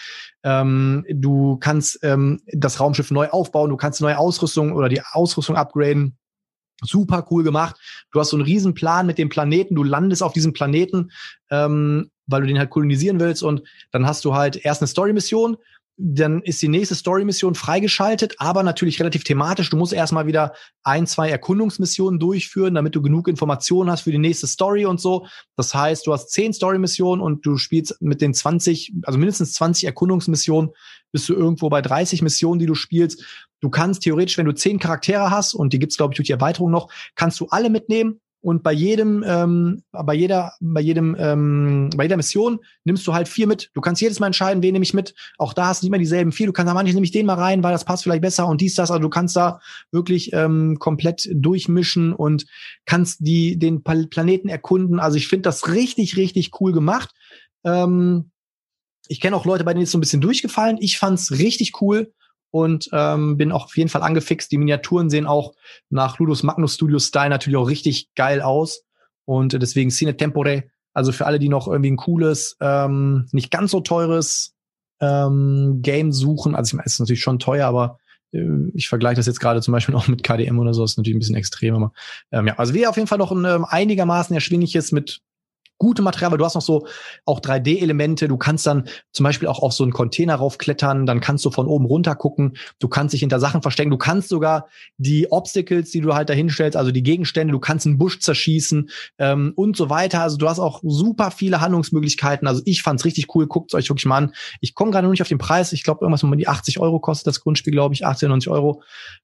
[0.45, 3.71] Ähm, du kannst ähm, das Raumschiff neu aufbauen.
[3.71, 6.17] Du kannst neue Ausrüstung oder die Ausrüstung upgraden.
[6.83, 7.77] Super cool gemacht.
[8.13, 9.75] Du hast so einen riesen Plan mit dem Planeten.
[9.75, 11.11] Du landest auf diesem Planeten
[11.51, 15.57] ähm, weil du den halt kolonisieren willst und dann hast du halt erst eine Story-Mission,
[15.97, 19.71] dann ist die nächste Story-Mission freigeschaltet, aber natürlich relativ thematisch.
[19.71, 24.19] Du musst erstmal wieder ein, zwei Erkundungsmissionen durchführen, damit du genug Informationen hast für die
[24.19, 25.27] nächste Story und so.
[25.57, 29.85] Das heißt, du hast zehn Story-Missionen und du spielst mit den 20, also mindestens 20
[29.85, 30.71] Erkundungsmissionen,
[31.13, 33.25] bist du irgendwo bei 30 Missionen, die du spielst.
[33.61, 36.33] Du kannst theoretisch, wenn du zehn Charaktere hast, und die gibt's glaube ich, durch die
[36.33, 41.89] Erweiterung noch, kannst du alle mitnehmen und bei jedem, ähm, bei jeder, bei jedem, ähm,
[41.97, 43.71] bei jeder Mission nimmst du halt vier mit.
[43.73, 45.15] Du kannst jedes Mal entscheiden, wen nehme ich mit.
[45.39, 46.47] Auch da hast du nicht mehr dieselben vier.
[46.47, 48.61] Du kannst da manche nehme ich den mal rein, weil das passt vielleicht besser und
[48.61, 48.91] dies, das.
[48.91, 49.61] Also du kannst da
[49.93, 52.45] wirklich ähm, komplett durchmischen und
[52.85, 55.01] kannst die, den Planeten erkunden.
[55.01, 57.15] Also ich finde das richtig, richtig cool gemacht.
[57.65, 58.31] Ähm,
[59.09, 60.77] ich kenne auch Leute, bei denen ist so ein bisschen durchgefallen.
[60.81, 62.13] Ich fand's richtig cool
[62.55, 64.53] und ähm, bin auch auf jeden Fall angefixt.
[64.53, 65.55] Die Miniaturen sehen auch
[65.91, 68.85] nach Ludus Magnus Studio Style natürlich auch richtig geil aus
[69.25, 70.63] und deswegen Cine Tempore.
[70.93, 74.55] Also für alle, die noch irgendwie ein cooles, ähm, nicht ganz so teures
[75.01, 76.55] ähm, Game suchen.
[76.55, 77.99] Also ich meine, es ist natürlich schon teuer, aber
[78.31, 81.17] äh, ich vergleiche das jetzt gerade zum Beispiel auch mit KDM oder so, ist natürlich
[81.17, 81.93] ein bisschen extrem, aber
[82.31, 85.23] ähm, ja, also wir auf jeden Fall noch ein ähm, einigermaßen erschwingliches mit
[85.85, 86.87] gute Material, du hast noch so
[87.27, 88.27] auch 3D-Elemente.
[88.27, 91.67] Du kannst dann zum Beispiel auch auf so einen Container raufklettern, dann kannst du von
[91.67, 92.57] oben runter gucken.
[92.79, 93.91] Du kannst dich hinter Sachen verstecken.
[93.91, 97.87] Du kannst sogar die Obstacles, die du halt da hinstellst, also die Gegenstände, du kannst
[97.87, 100.23] einen Busch zerschießen ähm, und so weiter.
[100.23, 102.49] Also du hast auch super viele Handlungsmöglichkeiten.
[102.49, 103.47] Also ich fand's richtig cool.
[103.47, 104.33] Guckt euch wirklich mal an.
[104.63, 105.75] Ich komme gerade noch nicht auf den Preis.
[105.75, 108.83] Ich glaube, irgendwas um die 80 Euro kostet das Grundspiel, glaube ich, 80, 90 Euro.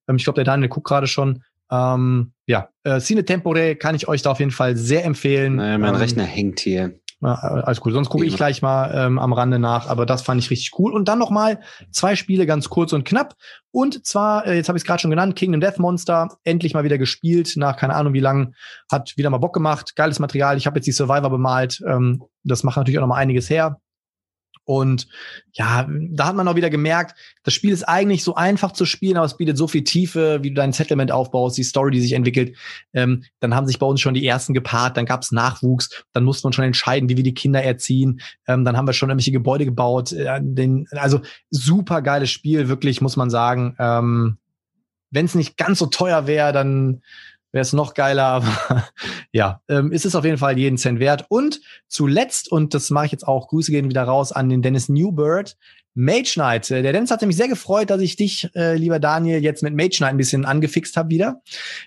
[0.09, 1.43] Ähm, ich glaube, der Daniel guckt gerade schon.
[1.71, 5.57] Ähm, ja, äh, Cine Tempore kann ich euch da auf jeden Fall sehr empfehlen.
[5.57, 7.01] Naja, mein ähm, Rechner hängt hier.
[7.23, 7.93] Ja, alles gut.
[7.93, 10.95] Sonst gucke ich gleich mal ähm, am Rande nach, aber das fand ich richtig cool.
[10.95, 11.61] Und dann noch mal
[11.91, 13.35] zwei Spiele ganz kurz und knapp.
[13.73, 16.83] Und zwar, äh, jetzt habe ich es gerade schon genannt, Kingdom Death Monster, endlich mal
[16.83, 18.55] wieder gespielt, nach keine Ahnung wie lang,
[18.91, 20.57] hat wieder mal Bock gemacht, geiles Material.
[20.57, 23.79] Ich habe jetzt die Survivor bemalt, ähm, das macht natürlich auch noch mal einiges her.
[24.71, 25.09] Und
[25.53, 29.17] ja, da hat man auch wieder gemerkt, das Spiel ist eigentlich so einfach zu spielen,
[29.17, 32.13] aber es bietet so viel Tiefe, wie du dein Settlement aufbaust, die Story, die sich
[32.13, 32.57] entwickelt.
[32.93, 36.23] Ähm, dann haben sich bei uns schon die ersten gepaart, dann gab es Nachwuchs, dann
[36.23, 38.21] mussten wir schon entscheiden, wie wir die Kinder erziehen.
[38.47, 40.13] Ähm, dann haben wir schon irgendwelche Gebäude gebaut.
[40.13, 43.75] Äh, den, also super geiles Spiel, wirklich, muss man sagen.
[43.81, 44.39] Ähm,
[45.11, 47.03] Wenn es nicht ganz so teuer wäre, dann
[47.53, 48.89] wäre es noch geiler, aber
[49.33, 51.27] ja, ähm, ist es auf jeden Fall jeden Cent wert.
[51.29, 54.89] Und zuletzt, und das mache ich jetzt auch, Grüße gehen wieder raus an den Dennis
[54.89, 55.57] Newbird,
[55.95, 56.71] Mage Knight.
[56.71, 59.75] Äh, Der Dennis hat nämlich sehr gefreut, dass ich dich, äh, lieber Daniel, jetzt mit
[59.75, 61.43] Mage Knight ein bisschen angefixt habe wieder.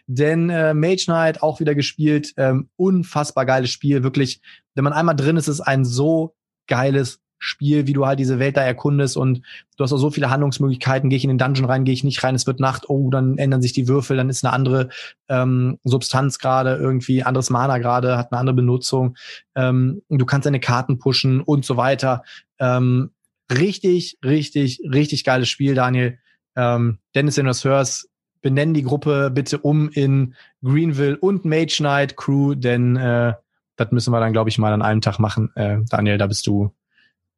[0.07, 4.41] Denn äh, Mage Knight auch wieder gespielt, ähm, unfassbar geiles Spiel, wirklich.
[4.75, 6.35] Wenn man einmal drin ist, ist ein so
[6.67, 9.41] geiles Spiel, wie du halt diese Welt da erkundest und
[9.75, 11.09] du hast auch so viele Handlungsmöglichkeiten.
[11.09, 13.37] Gehe ich in den Dungeon rein, gehe ich nicht rein, es wird Nacht, oh, dann
[13.37, 14.89] ändern sich die Würfel, dann ist eine andere
[15.27, 19.17] ähm, Substanz gerade irgendwie, anderes Mana gerade, hat eine andere Benutzung.
[19.55, 22.23] Ähm, du kannst deine Karten pushen und so weiter.
[22.59, 23.11] Ähm,
[23.51, 26.19] richtig, richtig, richtig geiles Spiel, Daniel.
[26.55, 28.09] Ähm, Dennis, wenn du das hörst,
[28.41, 33.33] benennen die Gruppe bitte um in Greenville und Mage Knight Crew, denn äh,
[33.75, 35.51] das müssen wir dann, glaube ich, mal an einem Tag machen.
[35.55, 36.71] Äh, Daniel, da bist du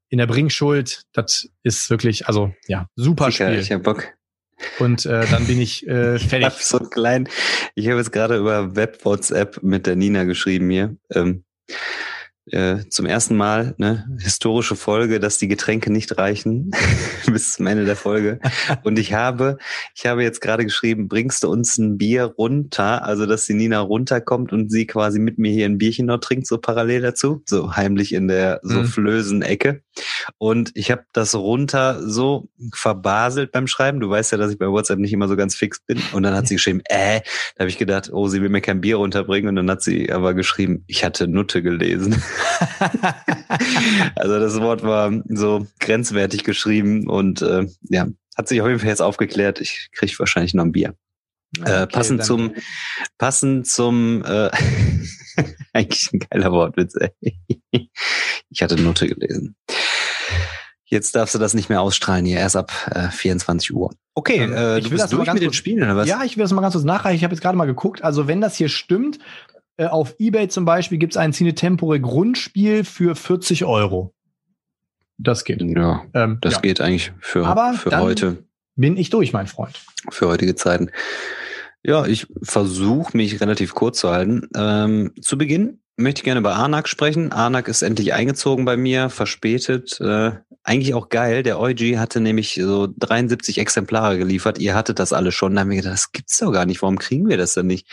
[0.10, 1.04] in der Bringschuld.
[1.14, 3.60] Das ist wirklich, also ja, super Sicher, Spiel.
[3.60, 4.08] ich hab Bock.
[4.80, 6.46] Und äh, dann bin ich äh, Ich fertig.
[6.46, 7.28] hab so klein.
[7.76, 10.96] Ich habe jetzt gerade über Web WhatsApp mit der Nina geschrieben hier.
[11.12, 11.44] Ähm,
[12.52, 16.72] äh, zum ersten Mal ne historische Folge, dass die Getränke nicht reichen
[17.32, 18.40] bis zum Ende der Folge.
[18.84, 19.58] Und ich habe,
[19.96, 23.80] ich habe jetzt gerade geschrieben, bringst du uns ein Bier runter, also dass die Nina
[23.80, 27.76] runterkommt und sie quasi mit mir hier ein Bierchen noch trinkt, so parallel dazu, so
[27.76, 28.86] heimlich in der so Mhm.
[28.86, 29.82] flösen Ecke.
[30.38, 34.00] Und ich habe das runter so verbaselt beim Schreiben.
[34.00, 36.02] Du weißt ja, dass ich bei WhatsApp nicht immer so ganz fix bin.
[36.14, 37.22] Und dann hat sie geschrieben, äh,
[37.56, 39.50] da habe ich gedacht, oh, sie will mir kein Bier runterbringen.
[39.50, 42.22] Und dann hat sie aber geschrieben, ich hatte Nutte gelesen.
[44.16, 48.08] also das Wort war so grenzwertig geschrieben und äh, ja,
[48.38, 49.62] hat sich auf jeden Fall jetzt aufgeklärt.
[49.62, 50.96] Ich kriege wahrscheinlich noch ein Bier.
[51.60, 52.54] äh, Okay, passend dann- zum,
[53.18, 54.50] passend zum, äh,
[55.74, 57.12] eigentlich ein geiler Wortwitz, ey.
[58.50, 59.56] Ich hatte Note gelesen.
[60.88, 63.92] Jetzt darfst du das nicht mehr ausstrahlen hier, erst ab äh, 24 Uhr.
[64.14, 66.08] Okay, Ähm, äh, ich du will das bist durch mit den kurz- Spielen, oder was?
[66.08, 67.18] Ja, ich will das mal ganz kurz nachreichen.
[67.18, 68.04] Ich habe jetzt gerade mal geguckt.
[68.04, 69.18] Also wenn das hier stimmt,
[69.78, 74.14] äh, auf Ebay zum Beispiel gibt es ein Cine Tempore Grundspiel für 40 Euro.
[75.18, 75.62] Das geht.
[75.62, 76.60] Ja, Ähm, das ja.
[76.62, 78.44] geht eigentlich für, Aber für heute,
[78.76, 79.80] Bin ich durch, mein Freund.
[80.10, 80.90] für heutige Zeiten.
[81.84, 84.50] Ja, ich versuche mich relativ kurz zu halten.
[84.56, 87.32] Ähm, zu Beginn möchte ich gerne über Arnak sprechen.
[87.32, 90.02] Arnak ist endlich eingezogen bei mir, verspätet.
[90.02, 90.32] Äh,
[90.66, 91.44] eigentlich auch geil.
[91.44, 94.58] Der EuG hatte nämlich so 73 Exemplare geliefert.
[94.58, 95.54] Ihr hattet das alle schon.
[95.54, 96.82] Da haben wir gedacht, das gibt's doch gar nicht.
[96.82, 97.88] Warum kriegen wir das denn nicht?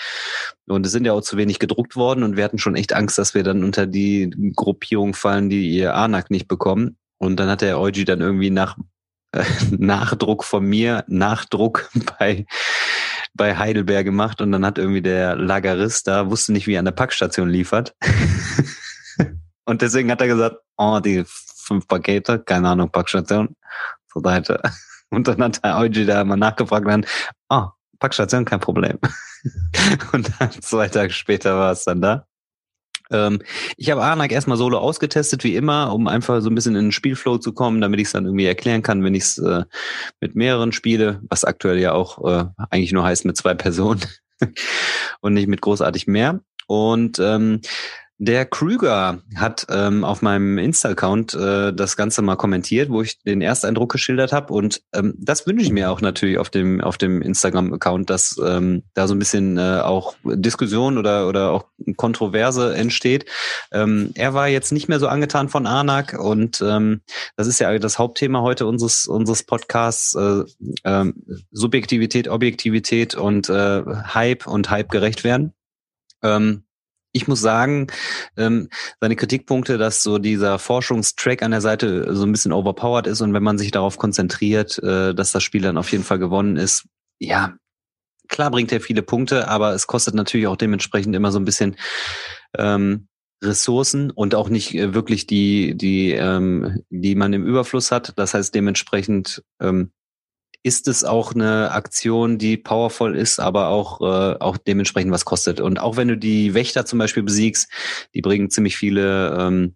[0.66, 3.18] Und es sind ja auch zu wenig gedruckt worden und wir hatten schon echt Angst,
[3.18, 6.97] dass wir dann unter die Gruppierung fallen, die ihr Arnak nicht bekommen.
[7.18, 8.79] Und dann hat der EuG dann irgendwie nach
[9.33, 12.47] äh, Nachdruck von mir, Nachdruck bei
[13.35, 16.85] bei Heidelberg gemacht und dann hat irgendwie der Lagerist da wusste nicht, wie er an
[16.85, 17.95] der Packstation liefert.
[19.64, 21.25] und deswegen hat er gesagt, oh, die
[21.73, 23.57] fünf Pakete, keine Ahnung, Packstation,
[24.11, 24.61] zur Seite.
[25.11, 27.07] Und dann hat der Eugi da mal nachgefragt und dann,
[27.51, 27.68] oh,
[27.99, 28.99] Packstation, kein Problem.
[30.14, 32.27] und dann zwei Tage später war es dann da.
[33.11, 33.43] Ähm,
[33.77, 36.93] ich habe Anak erstmal solo ausgetestet, wie immer, um einfach so ein bisschen in den
[36.93, 39.64] Spielflow zu kommen, damit ich es dann irgendwie erklären kann, wenn ich es äh,
[40.20, 44.01] mit mehreren spiele, was aktuell ja auch äh, eigentlich nur heißt mit zwei Personen
[45.20, 46.41] und nicht mit großartig mehr.
[46.66, 47.61] Und ähm,
[48.25, 53.43] der Krüger hat ähm, auf meinem Insta-Account äh, das Ganze mal kommentiert, wo ich den
[53.43, 54.53] Ersteindruck geschildert habe.
[54.53, 58.85] Und ähm, das wünsche ich mir auch natürlich auf dem auf dem Instagram-Account, dass ähm,
[58.95, 61.64] da so ein bisschen äh, auch Diskussion oder oder auch
[61.97, 63.27] Kontroverse entsteht.
[63.73, 67.01] Ähm, er war jetzt nicht mehr so angetan von Anak und ähm,
[67.35, 70.45] das ist ja das Hauptthema heute unseres unseres Podcasts: äh,
[70.85, 73.83] ähm, Subjektivität, Objektivität und äh,
[74.14, 75.55] Hype und Hype gerecht werden.
[76.23, 76.62] Ähm,
[77.12, 77.89] ich muss sagen,
[78.36, 78.68] ähm,
[79.01, 83.34] seine Kritikpunkte, dass so dieser Forschungstrack an der Seite so ein bisschen overpowered ist und
[83.34, 86.84] wenn man sich darauf konzentriert, äh, dass das Spiel dann auf jeden Fall gewonnen ist,
[87.18, 87.55] ja,
[88.28, 91.76] klar bringt er viele Punkte, aber es kostet natürlich auch dementsprechend immer so ein bisschen
[92.59, 93.09] ähm,
[93.43, 98.14] Ressourcen und auch nicht äh, wirklich die, die, ähm, die man im Überfluss hat.
[98.16, 99.93] Das heißt dementsprechend ähm,
[100.62, 105.60] ist es auch eine Aktion, die powerful ist, aber auch, äh, auch dementsprechend was kostet.
[105.60, 107.68] Und auch wenn du die Wächter zum Beispiel besiegst,
[108.14, 109.74] die bringen ziemlich viele ähm,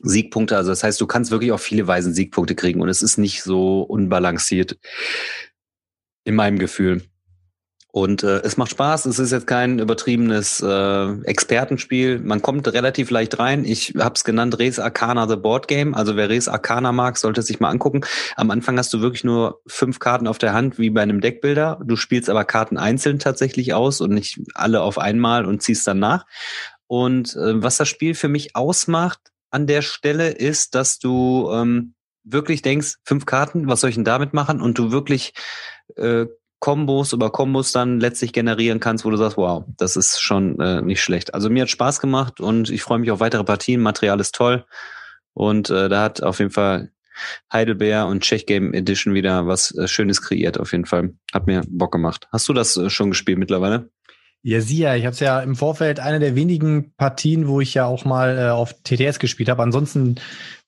[0.00, 0.56] Siegpunkte.
[0.56, 3.42] Also das heißt, du kannst wirklich auf viele Weisen Siegpunkte kriegen und es ist nicht
[3.42, 4.78] so unbalanciert
[6.24, 7.02] in meinem Gefühl.
[7.94, 9.06] Und äh, es macht Spaß.
[9.06, 12.18] Es ist jetzt kein übertriebenes äh, Expertenspiel.
[12.18, 13.64] Man kommt relativ leicht rein.
[13.64, 15.94] Ich habe es genannt Res Arcana The Board Game.
[15.94, 18.00] Also wer Res Arcana mag, sollte sich mal angucken.
[18.34, 21.80] Am Anfang hast du wirklich nur fünf Karten auf der Hand, wie bei einem Deckbilder.
[21.84, 26.00] Du spielst aber Karten einzeln tatsächlich aus und nicht alle auf einmal und ziehst dann
[26.00, 26.26] nach.
[26.88, 29.20] Und äh, was das Spiel für mich ausmacht
[29.52, 31.94] an der Stelle ist, dass du ähm,
[32.24, 34.60] wirklich denkst, fünf Karten, was soll ich denn damit machen?
[34.60, 35.32] Und du wirklich
[35.94, 36.26] äh,
[36.64, 40.80] Kombos über Kombos dann letztlich generieren kannst, wo du sagst, wow, das ist schon äh,
[40.80, 41.34] nicht schlecht.
[41.34, 43.82] Also mir hat Spaß gemacht und ich freue mich auf weitere Partien.
[43.82, 44.64] Material ist toll
[45.34, 46.90] und äh, da hat auf jeden Fall
[47.52, 50.58] Heidelbeer und Czech Game Edition wieder was äh, Schönes kreiert.
[50.58, 52.28] Auf jeden Fall hat mir Bock gemacht.
[52.32, 53.90] Hast du das äh, schon gespielt mittlerweile?
[54.46, 57.72] Ja, sieh ja, ich habe es ja im Vorfeld eine der wenigen Partien, wo ich
[57.72, 59.62] ja auch mal äh, auf TTS gespielt habe.
[59.62, 60.16] Ansonsten,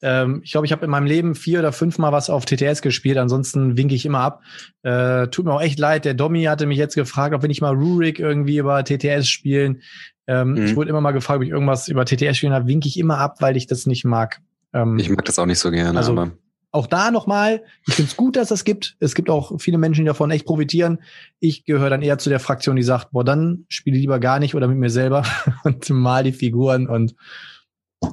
[0.00, 2.80] ähm, ich glaube, ich habe in meinem Leben vier oder fünf Mal was auf TTS
[2.80, 3.18] gespielt.
[3.18, 4.40] Ansonsten winke ich immer ab.
[4.82, 6.06] Äh, tut mir auch echt leid.
[6.06, 9.82] Der Domi hatte mich jetzt gefragt, ob wir nicht mal Rurik irgendwie über TTS spielen.
[10.26, 10.64] Ähm, mhm.
[10.64, 12.68] Ich wurde immer mal gefragt, ob ich irgendwas über TTS spielen habe.
[12.68, 14.40] Winke ich immer ab, weil ich das nicht mag.
[14.72, 15.98] Ähm, ich mag das auch nicht so gerne.
[15.98, 16.30] Also, aber
[16.76, 18.96] auch da nochmal, ich finde es gut, dass das gibt.
[19.00, 21.00] Es gibt auch viele Menschen, die davon echt profitieren.
[21.40, 24.54] Ich gehöre dann eher zu der Fraktion, die sagt, boah, dann spiele lieber gar nicht
[24.54, 25.24] oder mit mir selber
[25.64, 27.16] und mal die Figuren und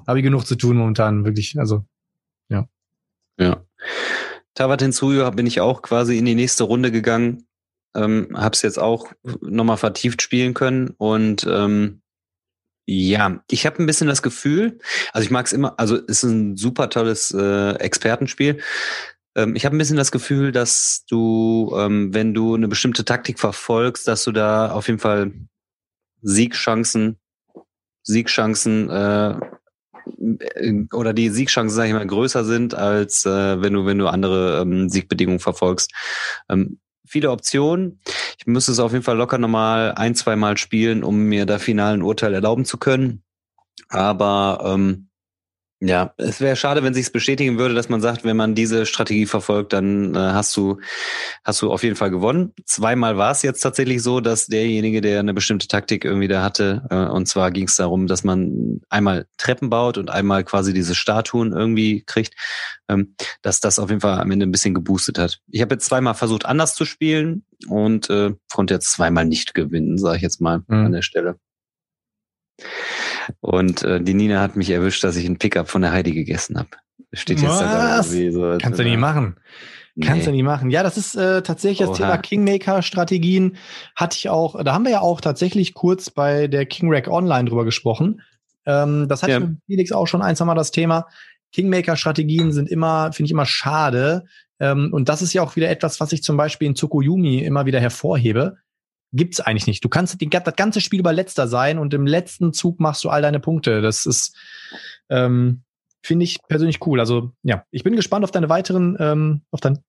[0.07, 1.59] habe ich genug zu tun momentan, wirklich.
[1.59, 1.85] Also,
[2.49, 2.67] ja.
[3.37, 3.63] Ja.
[4.55, 7.45] Tavat Hinsuyo bin ich auch quasi in die nächste Runde gegangen.
[7.95, 9.11] Ähm, hab's jetzt auch
[9.41, 12.01] nochmal vertieft spielen können und ähm,
[12.85, 14.79] ja, ich habe ein bisschen das Gefühl,
[15.13, 18.59] also ich mag es immer, also es ist ein super tolles äh, Expertenspiel.
[19.35, 23.39] Ähm, ich habe ein bisschen das Gefühl, dass du, ähm, wenn du eine bestimmte Taktik
[23.39, 25.31] verfolgst, dass du da auf jeden Fall
[26.21, 27.17] Siegchancen,
[28.03, 29.35] Siegchancen äh,
[30.93, 34.61] oder die Siegchancen, sage ich mal, größer sind, als äh, wenn du, wenn du andere
[34.61, 35.93] ähm, Siegbedingungen verfolgst.
[36.49, 36.79] Ähm,
[37.13, 37.99] viele Optionen.
[38.39, 41.59] Ich müsste es auf jeden Fall locker nochmal ein, zwei Mal spielen, um mir da
[41.59, 43.23] finalen Urteil erlauben zu können.
[43.89, 45.09] Aber ähm,
[45.85, 49.25] ja, es wäre schade, wenn sich bestätigen würde, dass man sagt, wenn man diese Strategie
[49.25, 50.79] verfolgt, dann äh, hast du
[51.43, 52.53] hast du auf jeden Fall gewonnen.
[52.63, 56.83] Zweimal war es jetzt tatsächlich so, dass derjenige, der eine bestimmte Taktik irgendwie da hatte,
[56.89, 60.95] äh, und zwar ging es darum, dass man einmal Treppen baut und einmal quasi diese
[60.95, 62.33] Statuen irgendwie kriegt,
[62.87, 65.41] ähm, dass das auf jeden Fall am Ende ein bisschen geboostet hat.
[65.51, 69.97] Ich habe jetzt zweimal versucht, anders zu spielen und äh, konnte jetzt zweimal nicht gewinnen,
[69.97, 70.85] sage ich jetzt mal mhm.
[70.85, 71.35] an der Stelle.
[73.41, 76.57] Und äh, die Nina hat mich erwischt, dass ich einen Pickup von der Heidi gegessen
[76.57, 76.69] habe.
[77.13, 78.57] Steht jetzt da irgendwie so.
[78.59, 79.37] Kannst du nie machen.
[80.01, 80.25] Kannst nee.
[80.25, 80.71] du nie machen.
[80.71, 81.89] Ja, das ist äh, tatsächlich Oha.
[81.89, 83.57] das Thema Kingmaker-Strategien.
[83.95, 87.47] Hatte ich auch, da haben wir ja auch tatsächlich kurz bei der King Rack Online
[87.47, 88.21] drüber gesprochen.
[88.65, 89.39] Ähm, das hat ja.
[89.39, 91.07] mit Felix auch schon ein, Mal das Thema.
[91.51, 94.25] Kingmaker-Strategien sind immer, finde ich immer schade.
[94.59, 97.67] Ähm, und das ist ja auch wieder etwas, was ich zum Beispiel in Tsukuyomi immer
[97.67, 98.57] wieder hervorhebe
[99.13, 99.83] gibt's eigentlich nicht.
[99.83, 103.09] Du kannst die, das ganze Spiel über letzter sein und im letzten Zug machst du
[103.09, 103.81] all deine Punkte.
[103.81, 104.35] Das ist,
[105.09, 105.61] ähm,
[106.01, 106.99] finde ich persönlich cool.
[106.99, 109.79] Also ja, ich bin gespannt auf deine weiteren, ähm, auf dein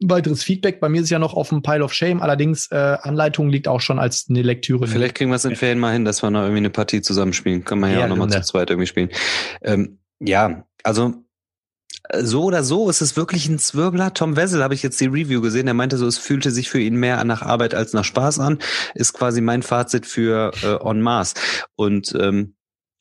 [0.00, 0.78] weiteres Feedback.
[0.78, 2.20] Bei mir ist ja noch auf dem Pile of Shame.
[2.20, 4.86] Allerdings äh, Anleitung liegt auch schon als eine Lektüre.
[4.86, 7.64] Vielleicht kriegen wir es in Ferien mal hin, dass wir noch irgendwie eine Partie zusammenspielen.
[7.64, 9.08] Kann man ja, ja auch nochmal zu zweit irgendwie spielen.
[9.62, 11.14] Ähm, ja, also
[12.20, 14.14] so oder so ist es wirklich ein Zwirbler.
[14.14, 15.68] Tom Wessel habe ich jetzt die Review gesehen.
[15.68, 18.58] Er meinte so, es fühlte sich für ihn mehr nach Arbeit als nach Spaß an.
[18.94, 21.34] Ist quasi mein Fazit für äh, On Mars.
[21.74, 22.54] Und ähm,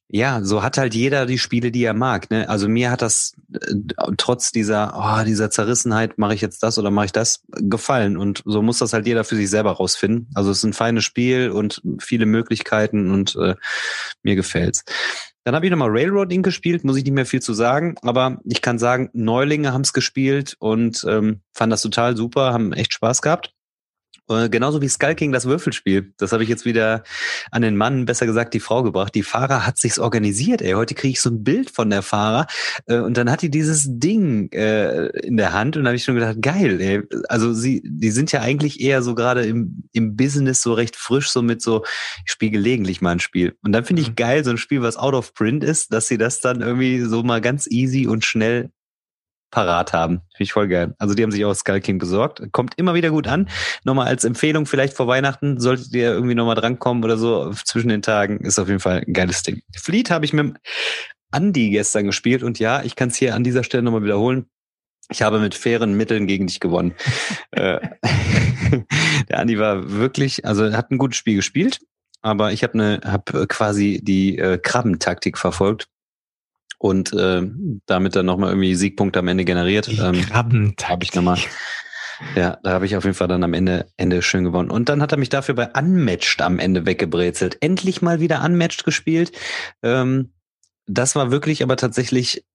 [0.07, 2.29] ja, so hat halt jeder die Spiele, die er mag.
[2.29, 2.47] Ne?
[2.47, 3.73] Also mir hat das äh,
[4.17, 8.15] trotz dieser, oh, dieser Zerrissenheit, mache ich jetzt das oder mache ich das, gefallen.
[8.15, 10.29] Und so muss das halt jeder für sich selber rausfinden.
[10.35, 13.55] Also es ist ein feines Spiel und viele Möglichkeiten und äh,
[14.21, 14.83] mir gefällt's.
[15.45, 18.63] Dann habe ich nochmal Railroading gespielt, muss ich nicht mehr viel zu sagen, aber ich
[18.63, 23.21] kann sagen, Neulinge haben es gespielt und ähm, fanden das total super, haben echt Spaß
[23.21, 23.54] gehabt.
[24.29, 26.13] Äh, genauso wie Skull King das Würfelspiel.
[26.17, 27.03] Das habe ich jetzt wieder
[27.51, 29.13] an den Mann, besser gesagt die Frau gebracht.
[29.13, 30.61] Die Fahrer hat sich's organisiert.
[30.61, 32.47] Ey, heute kriege ich so ein Bild von der Fahrer
[32.87, 36.03] äh, und dann hat die dieses Ding äh, in der Hand und da habe ich
[36.03, 36.81] schon gedacht, geil.
[36.81, 37.03] Ey.
[37.29, 41.29] Also sie, die sind ja eigentlich eher so gerade im, im Business so recht frisch,
[41.29, 41.83] so mit so
[42.25, 43.55] ich spiele gelegentlich mal ein Spiel.
[43.63, 44.15] Und dann finde ich mhm.
[44.15, 47.23] geil so ein Spiel, was out of print ist, dass sie das dann irgendwie so
[47.23, 48.71] mal ganz easy und schnell
[49.51, 50.17] parat haben.
[50.35, 50.93] Finde ich voll geil.
[50.97, 52.41] Also die haben sich auch Skull King besorgt.
[52.51, 53.49] Kommt immer wieder gut an.
[53.83, 58.01] Nochmal als Empfehlung vielleicht vor Weihnachten, solltet ihr irgendwie nochmal drankommen oder so zwischen den
[58.01, 58.39] Tagen.
[58.39, 59.61] Ist auf jeden Fall ein geiles Ding.
[59.75, 60.57] Fleet habe ich mit
[61.33, 64.47] Andy gestern gespielt und ja, ich kann es hier an dieser Stelle nochmal wiederholen.
[65.09, 66.93] Ich habe mit fairen Mitteln gegen dich gewonnen.
[67.51, 67.79] Äh,
[69.29, 71.79] der Andi war wirklich, also hat ein gutes Spiel gespielt,
[72.21, 75.87] aber ich habe eine, habe quasi die äh, Krabbentaktik verfolgt
[76.77, 77.41] und äh,
[77.85, 79.87] damit dann nochmal irgendwie Siegpunkte am Ende generiert.
[79.89, 80.89] Ähm, Krabbentaktik.
[80.89, 81.37] Habe ich nochmal.
[82.35, 84.69] Ja, da habe ich auf jeden Fall dann am Ende, Ende schön gewonnen.
[84.71, 87.57] Und dann hat er mich dafür bei Unmatched am Ende weggebrezelt.
[87.61, 89.31] Endlich mal wieder Unmatched gespielt.
[89.83, 90.31] Ähm,
[90.87, 92.45] das war wirklich aber tatsächlich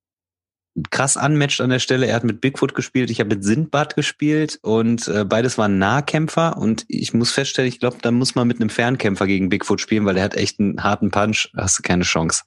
[0.91, 2.07] krass unmatched an der Stelle.
[2.07, 6.57] Er hat mit Bigfoot gespielt, ich habe mit Sindbad gespielt und äh, beides waren Nahkämpfer
[6.57, 10.05] und ich muss feststellen, ich glaube, da muss man mit einem Fernkämpfer gegen Bigfoot spielen,
[10.05, 12.45] weil der hat echt einen harten Punch, hast du keine Chance.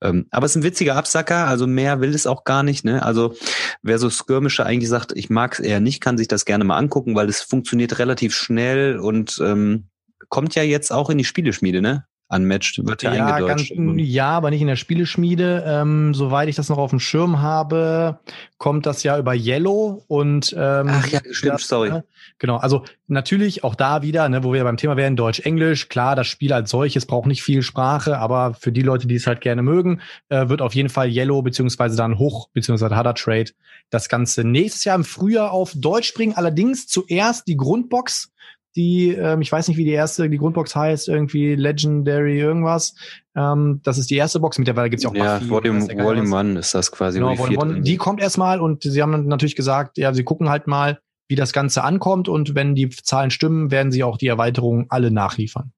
[0.00, 2.84] Ähm, aber es ist ein witziger Absacker, also mehr will es auch gar nicht.
[2.84, 3.02] Ne?
[3.02, 3.34] Also
[3.82, 6.78] wer so Skirmischer eigentlich sagt, ich mag es eher nicht, kann sich das gerne mal
[6.78, 9.88] angucken, weil es funktioniert relativ schnell und ähm,
[10.28, 12.04] kommt ja jetzt auch in die Spieleschmiede, ne?
[12.30, 13.74] Unmatched wird ja, ja eingedeutscht.
[13.74, 15.64] Ganz, ja, aber nicht in der Spieleschmiede.
[15.66, 18.18] Ähm, soweit ich das noch auf dem Schirm habe,
[18.58, 21.90] kommt das ja über Yellow und ähm, Ach ja, stimmt, das, sorry.
[21.90, 22.04] Ne?
[22.38, 25.88] Genau, also natürlich auch da wieder, ne, wo wir beim Thema wären, Deutsch-Englisch.
[25.88, 29.26] Klar, das Spiel als solches braucht nicht viel Sprache, aber für die Leute, die es
[29.26, 33.52] halt gerne mögen, äh, wird auf jeden Fall Yellow beziehungsweise dann Hoch beziehungsweise Harder Trade
[33.90, 36.34] das Ganze nächstes Jahr im Frühjahr auf Deutsch bringen.
[36.34, 38.32] Allerdings zuerst die Grundbox
[38.78, 42.94] die, ähm, ich weiß nicht, wie die erste, die Grundbox heißt, irgendwie Legendary irgendwas.
[43.34, 44.56] Ähm, das ist die erste Box.
[44.56, 47.18] Mittlerweile gibt's ja auch Ja, Buffy, Volume, Volume One ist das quasi.
[47.18, 50.68] Genau, Volume One, die kommt erstmal und sie haben natürlich gesagt, ja, sie gucken halt
[50.68, 54.86] mal, wie das Ganze ankommt und wenn die Zahlen stimmen, werden sie auch die Erweiterungen
[54.90, 55.72] alle nachliefern.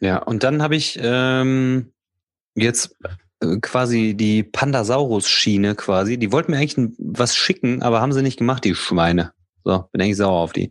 [0.00, 1.92] Ja, und dann habe ich ähm,
[2.56, 2.96] jetzt
[3.40, 6.16] äh, quasi die Pandasaurus-Schiene quasi.
[6.16, 9.32] Die wollten mir eigentlich was schicken, aber haben sie nicht gemacht, die Schweine.
[9.64, 10.70] So, bin eigentlich sauer auf die.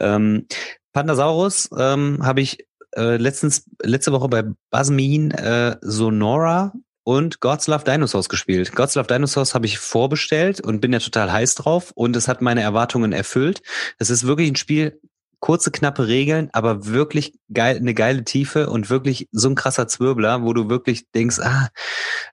[0.00, 0.46] Ähm,
[0.92, 2.66] Pandasaurus ähm, habe ich
[2.96, 6.72] äh, letztens letzte Woche bei Basmin äh, Sonora
[7.04, 8.74] und God's Love Dinosaurs gespielt.
[8.74, 12.42] God's Love Dinosaurs habe ich vorbestellt und bin ja total heiß drauf und es hat
[12.42, 13.62] meine Erwartungen erfüllt.
[13.98, 15.00] Es ist wirklich ein Spiel,
[15.42, 20.44] kurze, knappe Regeln, aber wirklich geil, eine geile Tiefe und wirklich so ein krasser Zwirbler,
[20.44, 21.68] wo du wirklich denkst, ah,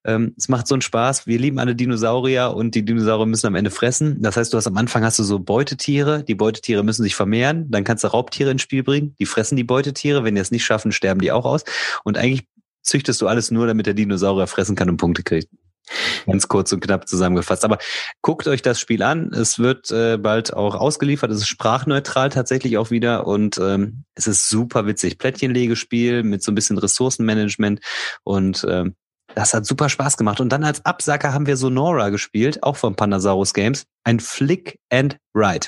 [0.05, 1.25] ähm, es macht so einen Spaß.
[1.25, 4.21] Wir lieben alle Dinosaurier und die Dinosaurier müssen am Ende fressen.
[4.21, 7.69] Das heißt, du hast am Anfang hast du so Beutetiere, die Beutetiere müssen sich vermehren,
[7.71, 10.63] dann kannst du Raubtiere ins Spiel bringen, die fressen die Beutetiere, wenn die es nicht
[10.63, 11.63] schaffen, sterben die auch aus.
[12.03, 12.45] Und eigentlich
[12.83, 15.49] züchtest du alles nur, damit der Dinosaurier fressen kann und Punkte kriegt.
[16.25, 17.65] Ganz kurz und knapp zusammengefasst.
[17.65, 17.77] Aber
[18.21, 19.31] guckt euch das Spiel an.
[19.33, 21.31] Es wird äh, bald auch ausgeliefert.
[21.31, 25.17] Es ist sprachneutral tatsächlich auch wieder und ähm, es ist super witzig.
[25.17, 27.79] Plättchenlegespiel mit so ein bisschen Ressourcenmanagement
[28.23, 28.95] und ähm,
[29.35, 30.39] das hat super Spaß gemacht.
[30.39, 33.85] Und dann als Absacker haben wir Sonora gespielt, auch von Pandasaurus Games.
[34.03, 35.67] Ein Flick and Ride.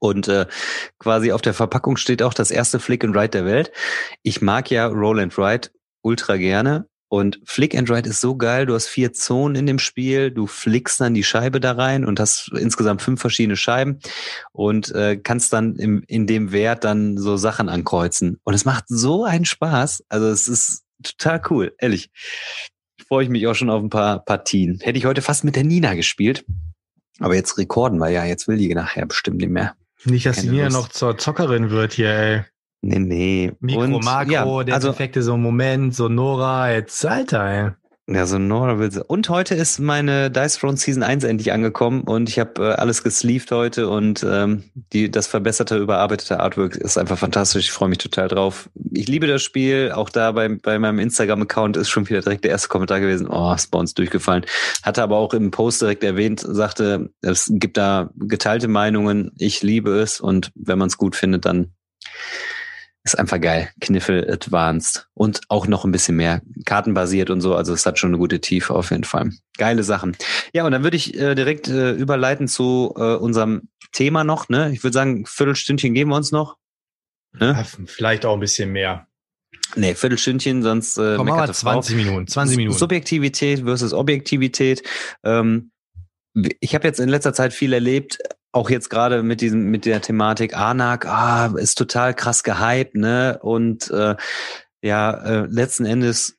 [0.00, 0.46] Und äh,
[0.98, 3.72] quasi auf der Verpackung steht auch das erste Flick and Ride der Welt.
[4.22, 5.70] Ich mag ja Roll and Ride
[6.02, 8.66] ultra gerne und Flick and Ride ist so geil.
[8.66, 10.32] Du hast vier Zonen in dem Spiel.
[10.32, 14.00] Du flickst dann die Scheibe da rein und hast insgesamt fünf verschiedene Scheiben
[14.50, 18.40] und äh, kannst dann im, in dem Wert dann so Sachen ankreuzen.
[18.42, 20.02] Und es macht so einen Spaß.
[20.08, 22.10] Also es ist total cool, ehrlich.
[23.06, 24.80] Freue ich mich auch schon auf ein paar Partien.
[24.82, 26.44] Hätte ich heute fast mit der Nina gespielt.
[27.20, 28.24] Aber jetzt rekorden wir ja.
[28.24, 29.76] Jetzt will die nachher bestimmt nicht mehr.
[30.04, 32.44] Nicht, dass Keine die Nina noch zur Zockerin wird hier, ey.
[32.84, 33.52] Nee, nee.
[33.60, 37.70] Mikro, und, Makro, ja, der also, perfekte so Moment, so Nora, jetzt Alter, ey.
[38.06, 39.02] Ja, so Nora will sie.
[39.02, 43.02] Und heute ist meine Dice Throne Season 1 endlich angekommen und ich habe äh, alles
[43.02, 47.64] gesleeved heute und ähm, die, das verbesserte, überarbeitete Artwork ist einfach fantastisch.
[47.64, 48.68] Ich freue mich total drauf.
[48.92, 49.90] Ich liebe das Spiel.
[49.94, 53.26] Auch da bei, bei meinem Instagram-Account ist schon wieder direkt der erste Kommentar gewesen.
[53.26, 54.44] Oh, ist bei uns durchgefallen.
[54.82, 59.32] Hatte aber auch im Post direkt erwähnt, sagte, es gibt da geteilte Meinungen.
[59.38, 61.72] Ich liebe es und wenn man es gut findet, dann
[63.04, 63.70] ist einfach geil.
[63.80, 67.54] Kniffel Advanced und auch noch ein bisschen mehr kartenbasiert und so.
[67.54, 69.30] Also es hat schon eine gute Tiefe auf jeden Fall.
[69.58, 70.16] Geile Sachen.
[70.54, 74.48] Ja, und dann würde ich äh, direkt äh, überleiten zu äh, unserem Thema noch.
[74.48, 74.72] Ne?
[74.72, 76.56] Ich würde sagen, Viertelstündchen geben wir uns noch.
[77.38, 77.52] Ne?
[77.58, 79.06] Ja, vielleicht auch ein bisschen mehr.
[79.76, 82.26] Nee, Viertelstündchen, sonst äh, Komm, mal 20 Minuten.
[82.26, 82.78] 20 Minuten.
[82.78, 84.82] Subjektivität versus Objektivität.
[85.24, 85.72] Ähm,
[86.60, 88.18] ich habe jetzt in letzter Zeit viel erlebt,
[88.54, 93.38] auch jetzt gerade mit diesem mit der Thematik Anak, ah, ist total krass gehypt, ne?
[93.42, 94.14] Und äh,
[94.80, 96.36] ja, äh, letzten Endes,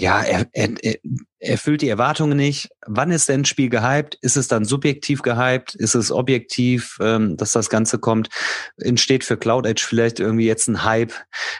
[0.00, 0.96] ja, er, er, er
[1.40, 2.68] erfüllt die Erwartungen nicht.
[2.86, 4.16] Wann ist denn ein Spiel gehypt?
[4.20, 5.74] Ist es dann subjektiv gehypt?
[5.74, 8.28] Ist es objektiv, ähm, dass das Ganze kommt?
[8.76, 11.12] Entsteht für Cloud Edge vielleicht irgendwie jetzt ein Hype,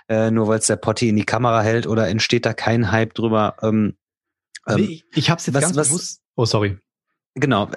[0.08, 3.14] äh, nur weil es der Potti in die Kamera hält oder entsteht da kein Hype
[3.14, 3.56] drüber?
[3.62, 3.96] Ähm,
[4.68, 6.20] ähm, ich ich habe es jetzt was, ganz was, bewusst.
[6.36, 6.78] Oh, sorry.
[7.34, 7.70] Genau.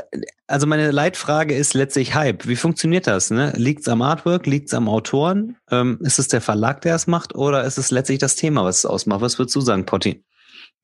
[0.48, 2.48] Also meine Leitfrage ist letztlich Hype.
[2.48, 3.30] Wie funktioniert das?
[3.30, 3.54] Ne?
[3.56, 4.48] Liegt es am Artwork?
[4.48, 5.58] Liegt es am Autoren?
[5.70, 7.36] Ähm, ist es der Verlag, der es macht?
[7.36, 9.22] Oder ist es letztlich das Thema, was es ausmacht?
[9.22, 10.24] Was würdest du sagen, Potti?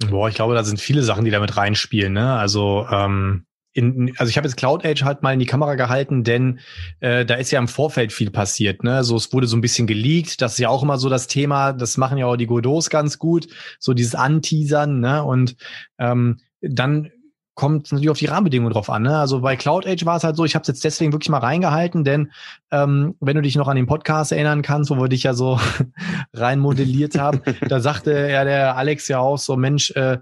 [0.09, 2.13] Boah, ich glaube, da sind viele Sachen, die damit reinspielen.
[2.13, 2.33] Ne?
[2.33, 6.23] Also ähm, in, also ich habe jetzt Cloud Age halt mal in die Kamera gehalten,
[6.23, 6.59] denn
[6.99, 8.83] äh, da ist ja im Vorfeld viel passiert.
[8.83, 9.03] Ne?
[9.03, 10.41] So, es wurde so ein bisschen geleakt.
[10.41, 11.73] Das ist ja auch immer so das Thema.
[11.73, 13.47] Das machen ja auch die Godots ganz gut.
[13.79, 14.99] So dieses Anteasern.
[14.99, 15.23] Ne?
[15.23, 15.55] Und
[15.99, 17.11] ähm, dann
[17.57, 19.01] kommt natürlich auf die Rahmenbedingungen drauf an.
[19.01, 19.17] Ne?
[19.17, 21.39] Also bei Cloud Age war es halt so, ich habe es jetzt deswegen wirklich mal
[21.39, 22.31] reingehalten, denn
[22.69, 25.59] ähm, wenn du dich noch an den Podcast erinnern kannst, wo wir dich ja so
[26.33, 30.19] rein modelliert haben, da sagte ja der Alex ja auch so, Mensch, äh,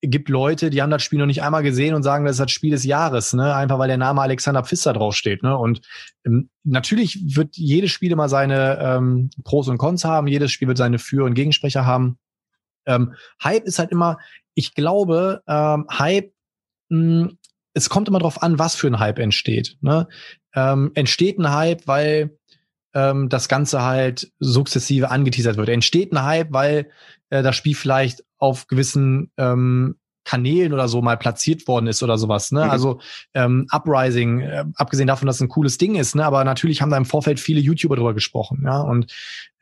[0.00, 2.52] gibt Leute, die haben das Spiel noch nicht einmal gesehen und sagen, das ist das
[2.52, 3.54] Spiel des Jahres, ne?
[3.54, 5.58] Einfach weil der Name Alexander Pfister draufsteht, ne?
[5.58, 5.80] Und
[6.24, 10.78] ähm, natürlich wird jedes Spiel immer seine ähm, Pros und Cons haben, jedes Spiel wird
[10.78, 12.16] seine Für- und Gegensprecher haben.
[12.86, 14.18] Ähm, Hype ist halt immer,
[14.54, 16.32] ich glaube, ähm, Hype,
[16.88, 17.38] mh, hm,
[17.74, 19.76] es kommt immer drauf an, was für ein Hype entsteht.
[19.80, 20.08] Ne?
[20.54, 22.36] Ähm, entsteht ein Hype, weil
[22.94, 25.68] ähm, das Ganze halt sukzessive angeteasert wird.
[25.68, 26.90] Entsteht ein Hype, weil
[27.30, 29.97] äh, das Spiel vielleicht auf gewissen ähm,
[30.28, 32.52] Kanälen oder so mal platziert worden ist oder sowas.
[32.52, 32.66] Ne?
[32.66, 32.70] Mhm.
[32.70, 33.00] Also
[33.32, 36.26] ähm, Uprising, äh, abgesehen davon, dass es ein cooles Ding ist, ne?
[36.26, 38.60] aber natürlich haben da im Vorfeld viele YouTuber drüber gesprochen.
[38.66, 38.82] Ja?
[38.82, 39.10] Und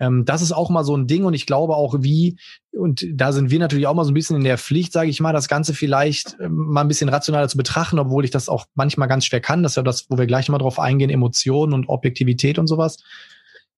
[0.01, 2.37] ähm, das ist auch mal so ein Ding und ich glaube auch, wie,
[2.73, 5.21] und da sind wir natürlich auch mal so ein bisschen in der Pflicht, sage ich
[5.21, 8.67] mal, das Ganze vielleicht ähm, mal ein bisschen rationaler zu betrachten, obwohl ich das auch
[8.75, 9.63] manchmal ganz schwer kann.
[9.63, 12.99] Das ist ja das, wo wir gleich mal drauf eingehen, Emotionen und Objektivität und sowas.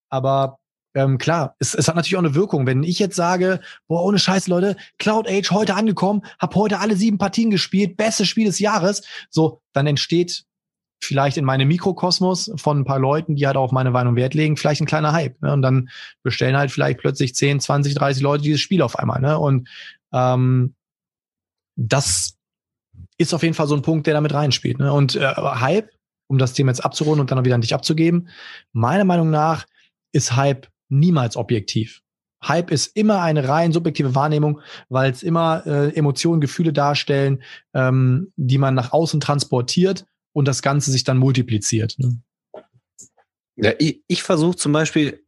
[0.08, 0.58] Aber
[0.94, 2.66] ähm, klar, es, es hat natürlich auch eine Wirkung.
[2.66, 6.96] Wenn ich jetzt sage, boah, ohne Scheiß, Leute, Cloud Age heute angekommen, hab heute alle
[6.96, 10.44] sieben Partien gespielt, bestes Spiel des Jahres, so, dann entsteht
[11.00, 14.56] vielleicht in meinem Mikrokosmos von ein paar Leuten, die halt auf meine Meinung Wert legen,
[14.56, 15.40] vielleicht ein kleiner Hype.
[15.42, 15.52] Ne?
[15.52, 15.90] Und dann
[16.22, 19.20] bestellen halt vielleicht plötzlich 10, 20, 30 Leute dieses Spiel auf einmal.
[19.20, 19.38] Ne?
[19.38, 19.68] Und
[20.12, 20.74] ähm,
[21.76, 22.36] das
[23.16, 24.78] ist auf jeden Fall so ein Punkt, der damit reinspielt.
[24.78, 24.92] Ne?
[24.92, 25.90] Und äh, Hype,
[26.26, 28.28] um das Thema jetzt abzurunden und dann wieder an dich abzugeben,
[28.72, 29.66] meiner Meinung nach
[30.12, 32.02] ist Hype niemals objektiv.
[32.42, 37.42] Hype ist immer eine rein subjektive Wahrnehmung, weil es immer äh, Emotionen, Gefühle darstellen,
[37.74, 41.96] ähm, die man nach außen transportiert und das Ganze sich dann multipliziert.
[41.98, 42.20] Ne?
[43.56, 45.24] Ja, ich, ich versuche zum Beispiel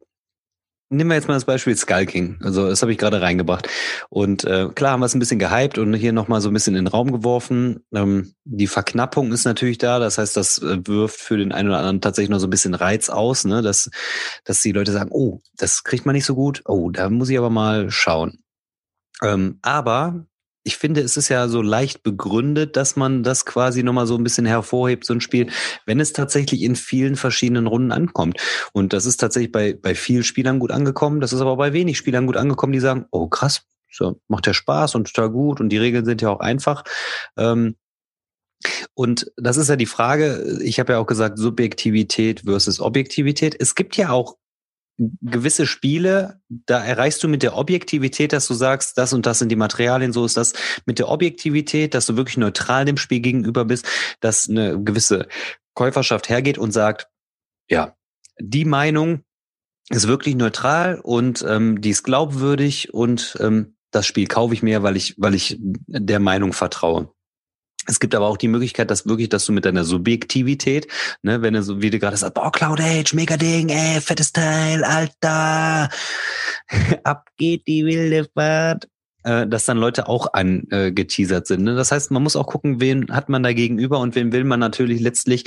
[0.93, 2.37] Nehmen wir jetzt mal das Beispiel Skull King.
[2.41, 3.69] Also das habe ich gerade reingebracht.
[4.09, 6.75] Und äh, klar haben wir es ein bisschen gehypt und hier nochmal so ein bisschen
[6.75, 7.85] in den Raum geworfen.
[7.93, 9.99] Ähm, die Verknappung ist natürlich da.
[9.99, 12.73] Das heißt, das äh, wirft für den einen oder anderen tatsächlich noch so ein bisschen
[12.73, 13.61] Reiz aus, ne?
[13.61, 13.89] dass,
[14.43, 16.61] dass die Leute sagen, oh, das kriegt man nicht so gut.
[16.65, 18.39] Oh, da muss ich aber mal schauen.
[19.23, 20.25] Ähm, aber
[20.63, 24.23] ich finde, es ist ja so leicht begründet, dass man das quasi nochmal so ein
[24.23, 25.49] bisschen hervorhebt, so ein Spiel,
[25.85, 28.39] wenn es tatsächlich in vielen verschiedenen Runden ankommt.
[28.73, 31.19] Und das ist tatsächlich bei, bei vielen Spielern gut angekommen.
[31.19, 34.53] Das ist aber bei wenig Spielern gut angekommen, die sagen, oh krass, so, macht ja
[34.53, 36.83] Spaß und total gut und die Regeln sind ja auch einfach.
[37.37, 37.75] Ähm,
[38.93, 43.55] und das ist ja die Frage, ich habe ja auch gesagt, Subjektivität versus Objektivität.
[43.59, 44.37] Es gibt ja auch
[44.97, 49.49] gewisse Spiele, da erreichst du mit der Objektivität, dass du sagst, das und das sind
[49.49, 50.53] die Materialien, so ist das
[50.85, 53.85] mit der Objektivität, dass du wirklich neutral dem Spiel gegenüber bist,
[54.19, 55.27] dass eine gewisse
[55.73, 57.07] Käuferschaft hergeht und sagt,
[57.69, 57.95] ja,
[58.39, 59.23] die Meinung
[59.89, 64.83] ist wirklich neutral und ähm, die ist glaubwürdig und ähm, das Spiel kaufe ich mir,
[64.83, 67.13] weil ich, weil ich der Meinung vertraue.
[67.87, 70.87] Es gibt aber auch die Möglichkeit, dass wirklich, dass du mit deiner Subjektivität,
[71.23, 74.31] ne, wenn du so, wie du gerade sagst, boah, Cloud Age, mega Ding, ey, fettes
[74.31, 75.89] Teil, Alter,
[77.03, 78.87] ab geht die wilde Fahrt,
[79.23, 81.63] äh, dass dann Leute auch angeteasert äh, sind.
[81.63, 81.75] Ne?
[81.75, 84.59] Das heißt, man muss auch gucken, wen hat man da gegenüber und wen will man
[84.59, 85.45] natürlich letztlich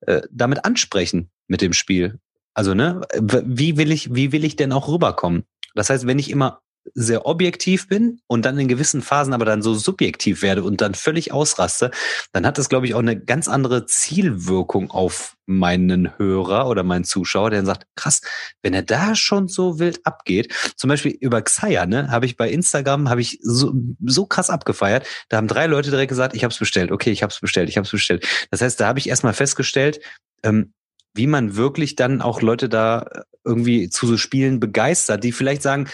[0.00, 2.18] äh, damit ansprechen mit dem Spiel.
[2.54, 5.44] Also, ne, wie will ich, wie will ich denn auch rüberkommen?
[5.74, 6.62] Das heißt, wenn ich immer
[6.94, 10.94] sehr objektiv bin und dann in gewissen Phasen aber dann so subjektiv werde und dann
[10.94, 11.90] völlig ausraste,
[12.32, 17.04] dann hat das, glaube ich, auch eine ganz andere Zielwirkung auf meinen Hörer oder meinen
[17.04, 18.20] Zuschauer, der dann sagt, krass,
[18.62, 22.50] wenn er da schon so wild abgeht, zum Beispiel über Xaya, ne, habe ich bei
[22.50, 23.72] Instagram, habe ich so,
[24.04, 27.22] so krass abgefeiert, da haben drei Leute direkt gesagt, ich habe es bestellt, okay, ich
[27.22, 28.26] habe es bestellt, ich habe es bestellt.
[28.50, 30.00] Das heißt, da habe ich erstmal festgestellt,
[30.42, 30.72] ähm,
[31.14, 33.06] wie man wirklich dann auch Leute da
[33.44, 35.88] irgendwie zu so Spielen begeistert, die vielleicht sagen,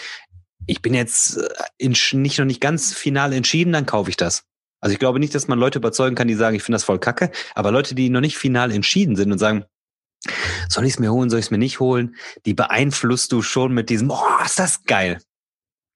[0.67, 4.43] ich bin jetzt äh, in, nicht noch nicht ganz final entschieden, dann kaufe ich das.
[4.79, 6.99] Also ich glaube nicht, dass man Leute überzeugen kann, die sagen, ich finde das voll
[6.99, 9.65] kacke, aber Leute, die noch nicht final entschieden sind und sagen,
[10.69, 12.15] soll ich es mir holen, soll ich es mir nicht holen,
[12.45, 15.19] die beeinflusst du schon mit diesem, oh, ist das geil.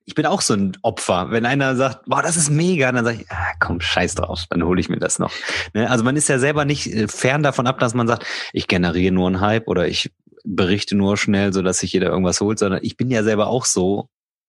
[0.04, 1.30] Ich bin auch so ein Opfer.
[1.30, 4.62] Wenn einer sagt, boah, das ist mega, dann sage ich, ah, komm, scheiß drauf, dann
[4.62, 5.32] hole ich mir das noch.
[5.74, 5.90] Ne?
[5.90, 8.24] Also man ist ja selber nicht äh, fern davon ab, dass man sagt,
[8.54, 10.10] ich generiere nur einen Hype oder ich
[10.44, 13.66] berichte nur schnell, so dass sich jeder irgendwas holt, sondern ich bin ja selber auch
[13.66, 14.08] so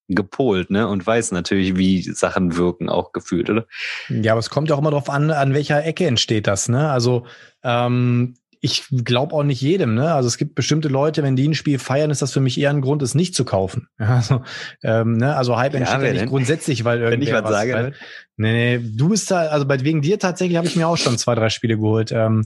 [0.09, 0.87] gepolt, ne?
[0.87, 3.65] Und weiß natürlich, wie Sachen wirken, auch gefühlt, oder?
[4.09, 6.89] Ja, aber es kommt ja auch immer darauf an, an welcher Ecke entsteht das, ne?
[6.89, 7.25] Also
[7.63, 10.13] ähm, ich glaube auch nicht jedem, ne?
[10.13, 12.71] Also es gibt bestimmte Leute, wenn die ein Spiel feiern, ist das für mich eher
[12.71, 13.87] ein Grund, es nicht zu kaufen.
[13.99, 14.41] Also,
[14.83, 15.35] ähm, ne?
[15.35, 16.29] also Hype entsteht ja, ja nicht denn?
[16.29, 17.93] grundsätzlich, weil irgendwer Wenn ich was, was sage, weil,
[18.39, 21.17] Nee, nee, du bist da, also bei wegen dir tatsächlich habe ich mir auch schon
[21.17, 22.13] zwei, drei Spiele geholt.
[22.13, 22.45] Ähm,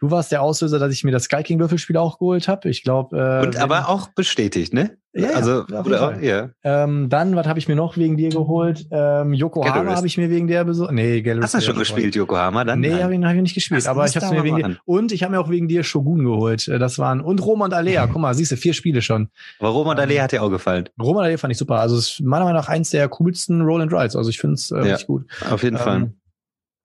[0.00, 2.70] du warst der Auslöser, dass ich mir das Sky King Würfelspiel auch geholt habe.
[2.70, 3.16] Ich glaube.
[3.42, 4.96] Äh, Und aber auch bestätigt, ne?
[5.16, 6.50] Ja, also ja, oder auch, ja.
[6.64, 8.86] Ähm, dann, was habe ich mir noch wegen dir geholt?
[8.90, 10.92] Ähm, Yokohama habe ich mir wegen der besorgt.
[10.92, 12.80] Nee, Gallery Hast du schon gespielt, Yokohama dann?
[12.80, 13.82] Nee, habe ich, hab ich nicht gespielt.
[13.82, 14.76] Das aber ich habe mir wegen dir.
[14.84, 16.66] Und ich habe mir auch wegen dir Shogun geholt.
[16.66, 18.06] Äh, das waren und Roma und Alea.
[18.12, 19.28] Guck mal, siehst du, vier Spiele schon.
[19.60, 20.88] Aber Roma und Alea ähm, hat dir auch gefallen.
[21.00, 21.78] Roma und Alea fand ich super.
[21.78, 24.16] Also es ist meiner Meinung nach eins der coolsten Roll and Rides.
[24.16, 25.26] Also ich finde es äh, ja, richtig gut.
[25.48, 26.12] Auf jeden ähm, Fall.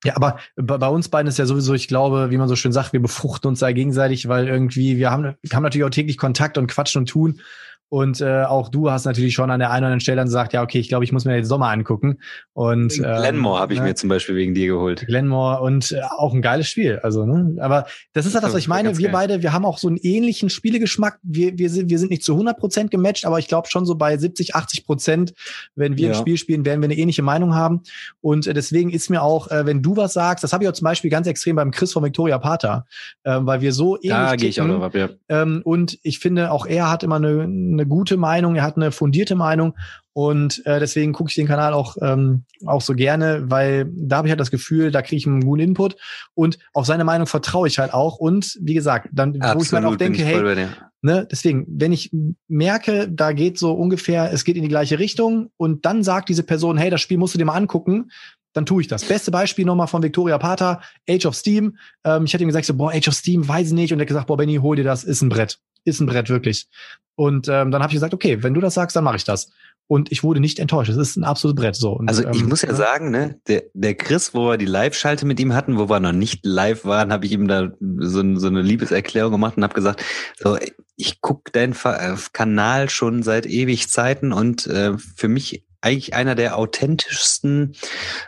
[0.06, 2.94] Ja, aber bei uns beiden ist ja sowieso, ich glaube, wie man so schön sagt,
[2.94, 6.58] wir befruchten uns da gegenseitig, weil irgendwie, wir haben, wir haben natürlich auch täglich Kontakt
[6.58, 7.42] und quatschen und tun.
[7.90, 10.54] Und äh, auch du hast natürlich schon an der einen oder anderen Stelle dann gesagt,
[10.54, 12.20] ja, okay, ich glaube, ich muss mir den Sommer angucken.
[12.54, 13.88] Und ähm, Glenmore habe ich ne?
[13.88, 15.06] mir zum Beispiel wegen dir geholt.
[15.08, 17.00] Glenmore und äh, auch ein geiles Spiel.
[17.00, 17.60] Also, ne?
[17.62, 18.98] Aber das ist halt das, was ich meine.
[18.98, 19.14] Wir geil.
[19.14, 21.20] beide, wir haben auch so einen ähnlichen Spielegeschmack.
[21.24, 23.96] Wir, wir, sind, wir sind nicht zu 100 Prozent gematcht, aber ich glaube schon so
[23.96, 25.34] bei 70, 80 Prozent,
[25.76, 26.14] wenn wir ja.
[26.14, 27.82] ein Spiel spielen, werden wir eine ähnliche Meinung haben.
[28.22, 30.74] Und äh, deswegen ist mir auch, äh, wenn du was sagst, das habe ich auch
[30.74, 32.86] zum Beispiel ganz extrem beim Chris von Victoria Pater,
[33.24, 35.10] äh, weil wir so ähnlich Da gehe ich auch noch ab, ja.
[35.28, 37.44] Ähm, und ich finde, auch er hat immer eine,
[37.80, 39.76] eine gute Meinung, er hat eine fundierte Meinung
[40.14, 44.28] und äh, deswegen gucke ich den Kanal auch, ähm, auch so gerne, weil da habe
[44.28, 45.96] ich halt das Gefühl, da kriege ich einen guten Input
[46.34, 48.18] und auf seine Meinung vertraue ich halt auch.
[48.18, 50.68] Und wie gesagt, dann, Absolut, wo ich dann auch denke, hey,
[51.02, 52.12] ne, deswegen, wenn ich
[52.48, 56.44] merke, da geht so ungefähr, es geht in die gleiche Richtung und dann sagt diese
[56.44, 58.10] Person, hey, das Spiel musst du dir mal angucken,
[58.54, 59.06] dann tue ich das.
[59.06, 61.78] Beste Beispiel nochmal von Victoria Pater, Age of Steam.
[62.04, 63.94] Ähm, ich hatte ihm gesagt, so, boah, Age of Steam, weiß ich nicht.
[63.94, 65.60] Und er hat gesagt, boah, Benny, hol dir das, ist ein Brett.
[65.86, 66.68] Ist ein Brett, wirklich.
[67.16, 69.52] Und ähm, dann habe ich gesagt, okay, wenn du das sagst, dann mache ich das
[69.90, 70.92] und ich wurde nicht enttäuscht.
[70.92, 71.94] Es ist ein absolutes Brett so.
[71.94, 75.26] Und, also ich ähm, muss ja, sagen, ne, der, der Chris, wo wir die Live-Schalte
[75.26, 78.48] mit ihm hatten, wo wir noch nicht live waren, habe ich ihm da so, so
[78.48, 80.04] eine Liebeserklärung gemacht und habe gesagt,
[80.38, 80.58] so
[80.96, 86.36] ich guck deinen äh, Kanal schon seit ewig Zeiten und äh, für mich eigentlich einer
[86.36, 87.76] der authentischsten,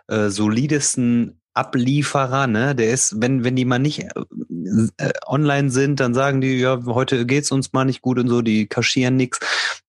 [0.08, 2.76] äh, solidesten Ablieferer, ne?
[2.76, 6.80] Der ist, wenn, wenn die mal nicht äh, äh, online sind, dann sagen die, ja,
[6.86, 9.40] heute geht's uns mal nicht gut und so, die kaschieren nix.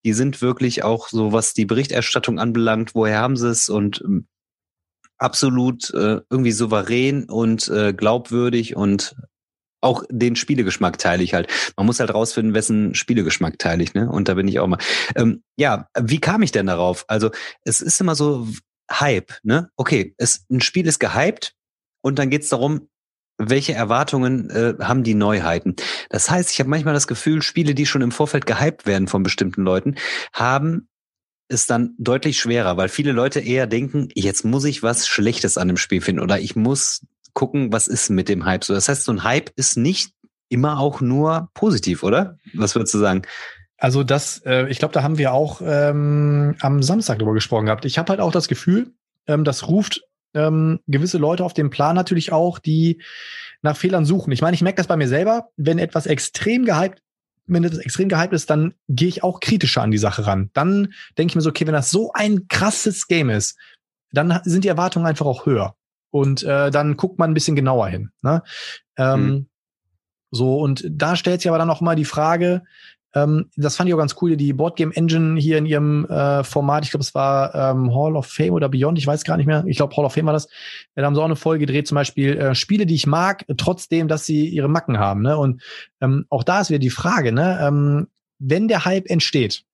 [0.05, 4.27] Die sind wirklich auch so, was die Berichterstattung anbelangt, woher haben sie es und ähm,
[5.19, 9.15] absolut äh, irgendwie souverän und äh, glaubwürdig und
[9.83, 11.49] auch den Spielegeschmack teile ich halt.
[11.77, 14.11] Man muss halt rausfinden, wessen Spielegeschmack teile ich, ne?
[14.11, 14.79] Und da bin ich auch mal.
[15.17, 17.05] Ähm, ja, wie kam ich denn darauf?
[17.09, 17.31] Also
[17.65, 18.49] es ist immer so,
[18.91, 19.71] Hype, ne?
[19.77, 21.55] Okay, es, ein Spiel ist gehypt
[22.03, 22.89] und dann geht's darum,
[23.39, 25.77] welche Erwartungen äh, haben die Neuheiten.
[26.11, 29.23] Das heißt, ich habe manchmal das Gefühl, Spiele, die schon im Vorfeld gehypt werden von
[29.23, 29.97] bestimmten Leuten,
[30.33, 30.89] haben
[31.49, 35.69] es dann deutlich schwerer, weil viele Leute eher denken, jetzt muss ich was Schlechtes an
[35.69, 37.05] dem Spiel finden oder ich muss
[37.35, 38.75] gucken, was ist mit dem Hype so.
[38.75, 40.13] Das heißt, so ein Hype ist nicht
[40.49, 42.37] immer auch nur positiv, oder?
[42.55, 43.23] Was würdest du sagen?
[43.79, 47.85] Also das, äh, ich glaube, da haben wir auch ähm, am Samstag drüber gesprochen gehabt.
[47.85, 48.93] Ich habe halt auch das Gefühl,
[49.27, 50.03] ähm, das ruft
[50.35, 53.03] ähm, gewisse Leute auf den Plan natürlich auch, die
[53.63, 54.33] nach Fehlern suchen.
[54.33, 57.01] Ich meine, ich merke das bei mir selber, wenn etwas extrem gehypt,
[57.47, 60.51] wenn etwas extrem gehypt ist, dann gehe ich auch kritischer an die Sache ran.
[60.53, 63.59] Dann denke ich mir so, okay, wenn das so ein krasses Game ist,
[64.13, 65.75] dann sind die Erwartungen einfach auch höher.
[66.13, 68.13] Und äh, dann guckt man ein bisschen genauer hin.
[68.23, 68.43] Ne?
[68.97, 69.47] Ähm, mhm.
[70.31, 72.63] So, und da stellt sich aber dann auch mal die Frage,
[73.15, 76.85] ähm, das fand ich auch ganz cool, die Boardgame Engine hier in ihrem äh, Format,
[76.85, 79.65] ich glaube, es war ähm, Hall of Fame oder Beyond, ich weiß gar nicht mehr.
[79.67, 80.49] Ich glaube, Hall of Fame war das.
[80.95, 84.09] Da haben sie auch eine Folge gedreht, zum Beispiel äh, Spiele, die ich mag, trotzdem,
[84.09, 85.23] dass sie ihre Macken haben.
[85.23, 85.37] Ne?
[85.37, 85.63] Und
[86.01, 87.59] ähm, auch da ist wieder die Frage, ne?
[87.61, 88.09] ähm,
[88.39, 89.65] wenn der Hype entsteht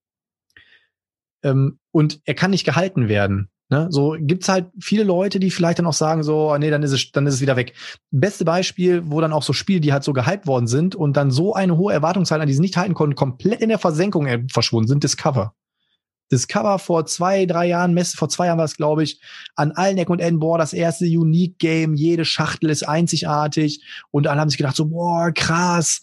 [1.43, 3.87] ähm, und er kann nicht gehalten werden, Ne?
[3.91, 7.13] So gibt's halt viele Leute, die vielleicht dann auch sagen so, nee, dann ist es,
[7.13, 7.75] dann ist es wieder weg.
[8.11, 11.31] Beste Beispiel, wo dann auch so Spiele, die halt so gehypt worden sind und dann
[11.31, 14.43] so eine hohe Erwartungshaltung an die sie nicht halten konnten, komplett in der Versenkung äh,
[14.51, 15.05] verschwunden sind.
[15.05, 15.55] Discover.
[16.33, 19.21] Discover vor zwei, drei Jahren, Messe, vor zwei Jahren war es, glaube ich,
[19.55, 24.27] an allen Ecken und Enden, boah, das erste Unique Game, jede Schachtel ist einzigartig und
[24.27, 26.03] alle haben sich gedacht so, boah, krass.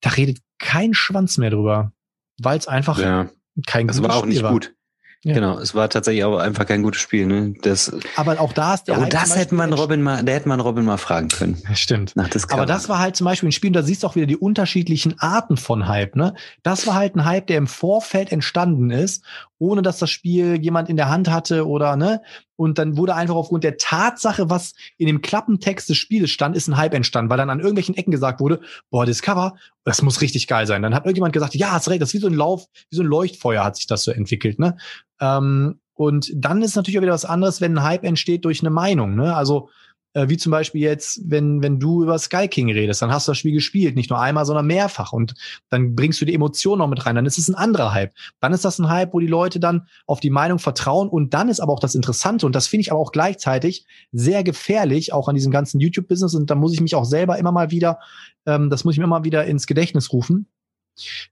[0.00, 1.92] Da redet kein Schwanz mehr drüber,
[2.40, 3.28] weil es einfach ja.
[3.66, 4.52] kein Das war auch Spiel nicht war.
[4.52, 4.74] gut.
[5.22, 5.34] Ja.
[5.34, 7.26] Genau, es war tatsächlich auch einfach kein gutes Spiel.
[7.26, 7.52] Ne?
[7.60, 8.96] Das, aber auch da ist der.
[8.96, 11.62] Oh, halt das hätte man Robin mal, da hätte man Robin mal fragen können.
[11.74, 12.14] Stimmt.
[12.48, 15.18] aber das war halt zum Beispiel ein Spiel, da siehst du auch wieder die unterschiedlichen
[15.18, 16.16] Arten von Hype.
[16.16, 16.34] Ne?
[16.62, 19.22] Das war halt ein Hype, der im Vorfeld entstanden ist,
[19.60, 22.22] ohne dass das Spiel jemand in der Hand hatte oder ne.
[22.56, 26.66] Und dann wurde einfach aufgrund der Tatsache, was in dem Klappentext des Spieles stand, ist
[26.66, 28.60] ein Hype entstanden, weil dann an irgendwelchen Ecken gesagt wurde,
[28.90, 30.82] boah, Discover, das muss richtig geil sein.
[30.82, 33.02] Dann hat irgendjemand gesagt, ja, hast recht, das ist wie so ein Lauf, wie so
[33.02, 34.58] ein Leuchtfeuer hat sich das so entwickelt.
[34.58, 34.76] Ne?
[35.20, 38.70] Ähm, und dann ist natürlich auch wieder was anderes, wenn ein Hype entsteht durch eine
[38.70, 39.14] Meinung.
[39.14, 39.36] Ne?
[39.36, 39.68] Also
[40.14, 43.38] wie zum Beispiel jetzt, wenn, wenn du über Sky King redest, dann hast du das
[43.38, 45.12] Spiel gespielt, nicht nur einmal, sondern mehrfach.
[45.12, 45.34] Und
[45.68, 47.14] dann bringst du die Emotionen noch mit rein.
[47.14, 48.12] Dann ist es ein anderer Hype.
[48.40, 51.08] Dann ist das ein Hype, wo die Leute dann auf die Meinung vertrauen.
[51.08, 54.42] Und dann ist aber auch das Interessante, und das finde ich aber auch gleichzeitig sehr
[54.42, 56.34] gefährlich, auch an diesem ganzen YouTube-Business.
[56.34, 58.00] Und da muss ich mich auch selber immer mal wieder,
[58.46, 60.46] ähm, das muss ich mir immer wieder ins Gedächtnis rufen.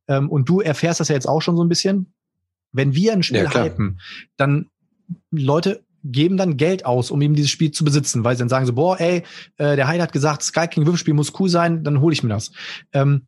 [0.06, 2.12] Ähm, und du erfährst das ja jetzt auch schon so ein bisschen.
[2.70, 3.98] Wenn wir ein Spiel ja, hypen,
[4.36, 4.70] dann
[5.30, 8.66] Leute geben dann Geld aus, um eben dieses Spiel zu besitzen, weil sie dann sagen
[8.66, 9.22] so, boah, ey,
[9.56, 12.30] äh, der Heide hat gesagt, Sky King Würfelspiel muss cool sein, dann hole ich mir
[12.30, 12.50] das.
[12.92, 13.26] Ähm,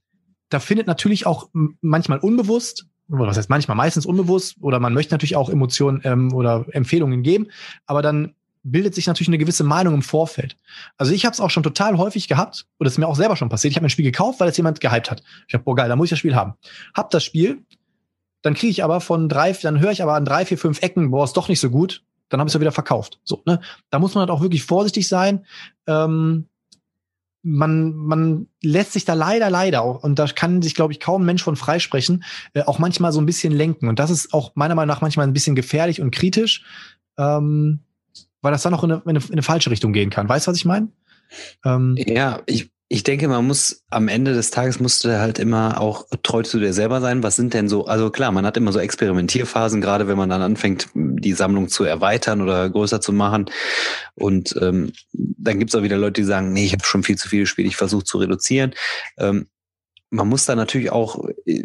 [0.48, 1.48] da findet natürlich auch
[1.80, 6.32] manchmal unbewusst, oder was heißt manchmal, meistens unbewusst, oder man möchte natürlich auch Emotionen ähm,
[6.32, 7.48] oder Empfehlungen geben,
[7.86, 10.56] aber dann bildet sich natürlich eine gewisse Meinung im Vorfeld.
[10.98, 13.36] Also ich habe es auch schon total häufig gehabt, oder es ist mir auch selber
[13.36, 13.72] schon passiert.
[13.72, 15.22] Ich habe ein Spiel gekauft, weil es jemand gehypt hat.
[15.48, 16.54] Ich habe, boah geil, da muss ich das Spiel haben.
[16.94, 17.62] Hab das Spiel,
[18.42, 21.10] dann kriege ich aber von drei, dann höre ich aber an drei, vier, fünf Ecken,
[21.10, 23.20] boah, ist doch nicht so gut dann habe ich es ja wieder verkauft.
[23.24, 23.60] So, ne?
[23.90, 25.44] Da muss man halt auch wirklich vorsichtig sein.
[25.86, 26.46] Ähm,
[27.42, 31.22] man, man lässt sich da leider, leider auch, und da kann sich, glaube ich, kaum
[31.22, 32.24] ein Mensch von freisprechen,
[32.54, 33.88] äh, auch manchmal so ein bisschen lenken.
[33.88, 36.64] Und das ist auch meiner Meinung nach manchmal ein bisschen gefährlich und kritisch,
[37.18, 37.80] ähm,
[38.42, 40.28] weil das dann auch in eine, in eine, in eine falsche Richtung gehen kann.
[40.28, 40.88] Weißt du, was ich meine?
[41.64, 45.80] Ähm, ja, ich, ich denke, man muss am Ende des Tages musst du halt immer
[45.80, 47.22] auch treu zu dir selber sein.
[47.22, 50.42] Was sind denn so, also klar, man hat immer so Experimentierphasen, gerade wenn man dann
[50.42, 53.46] anfängt, die Sammlung zu erweitern oder größer zu machen.
[54.16, 57.28] Und ähm, dann gibt's auch wieder Leute, die sagen, nee, ich habe schon viel zu
[57.28, 58.74] viele Spiele, ich versuche zu reduzieren.
[59.18, 59.46] Ähm,
[60.10, 61.62] man muss da natürlich auch äh,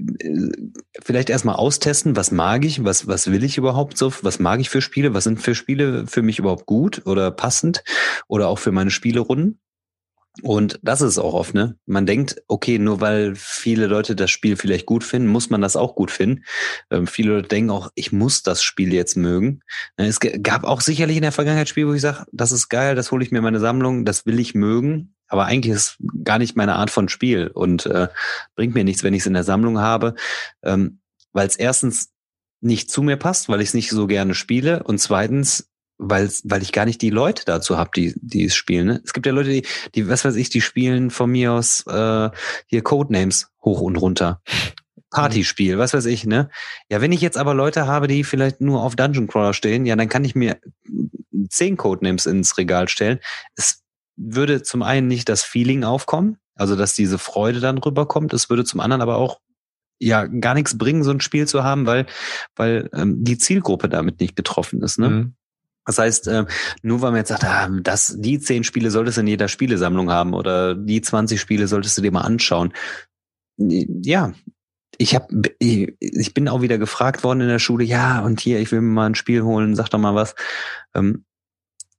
[1.02, 4.69] vielleicht erstmal austesten, was mag ich, was, was will ich überhaupt so, was mag ich
[4.69, 7.84] für Spiele, was sind für Spiele für mich überhaupt gut oder passend
[8.27, 9.60] oder auch für meine Spielerunden.
[10.41, 11.78] Und das ist auch oft, ne?
[11.86, 15.76] Man denkt, okay, nur weil viele Leute das Spiel vielleicht gut finden, muss man das
[15.76, 16.44] auch gut finden.
[16.91, 19.62] Ähm, viele Leute denken auch, ich muss das Spiel jetzt mögen.
[19.98, 22.95] Ne, es gab auch sicherlich in der Vergangenheit Spiele, wo ich sage, das ist geil,
[22.95, 25.16] das hole ich mir in meine Sammlung, das will ich mögen.
[25.28, 28.10] Aber eigentlich ist gar nicht meine Art von Spiel und äh,
[28.56, 30.16] bringt mir nichts, wenn ich es in der Sammlung habe,
[30.64, 30.99] ähm,
[31.32, 32.10] weil es erstens
[32.62, 36.62] nicht zu mir passt, weil ich es nicht so gerne spiele und zweitens weil weil
[36.62, 38.88] ich gar nicht die Leute dazu habe, die die es spielen.
[38.88, 39.02] Ne?
[39.04, 39.66] Es gibt ja Leute, die
[39.96, 42.30] die was weiß ich, die spielen von mir aus äh,
[42.68, 44.42] hier Codenames hoch und runter.
[45.12, 46.50] Partyspiel, was weiß ich, ne?
[46.90, 49.96] Ja, wenn ich jetzt aber Leute habe, die vielleicht nur auf Dungeon Crawler stehen, ja,
[49.96, 50.60] dann kann ich mir
[51.50, 53.20] zehn Codenames ins Regal stellen.
[53.56, 53.84] Es
[54.18, 58.34] würde zum einen nicht das Feeling aufkommen, also dass diese Freude dann rüberkommt.
[58.34, 59.40] Es würde zum anderen aber auch
[60.00, 62.06] ja gar nichts bringen, so ein Spiel zu haben, weil
[62.56, 65.00] weil ähm, die Zielgruppe damit nicht getroffen ist.
[65.00, 65.10] Ne?
[65.10, 65.36] Mhm.
[65.86, 66.45] Das heißt, äh,
[66.82, 70.12] nur weil man jetzt sagt, ah, das, die zehn Spiele solltest du in jeder Spielesammlung
[70.12, 72.74] haben oder die 20 Spiele solltest du dir mal anschauen.
[73.57, 74.34] Ja,
[74.98, 75.28] ich habe,
[75.60, 78.94] ich bin auch wieder gefragt worden in der Schule, ja, und hier, ich will mir
[78.94, 80.36] mal ein Spiel holen, sag doch mal was.
[80.94, 81.26] Ähm,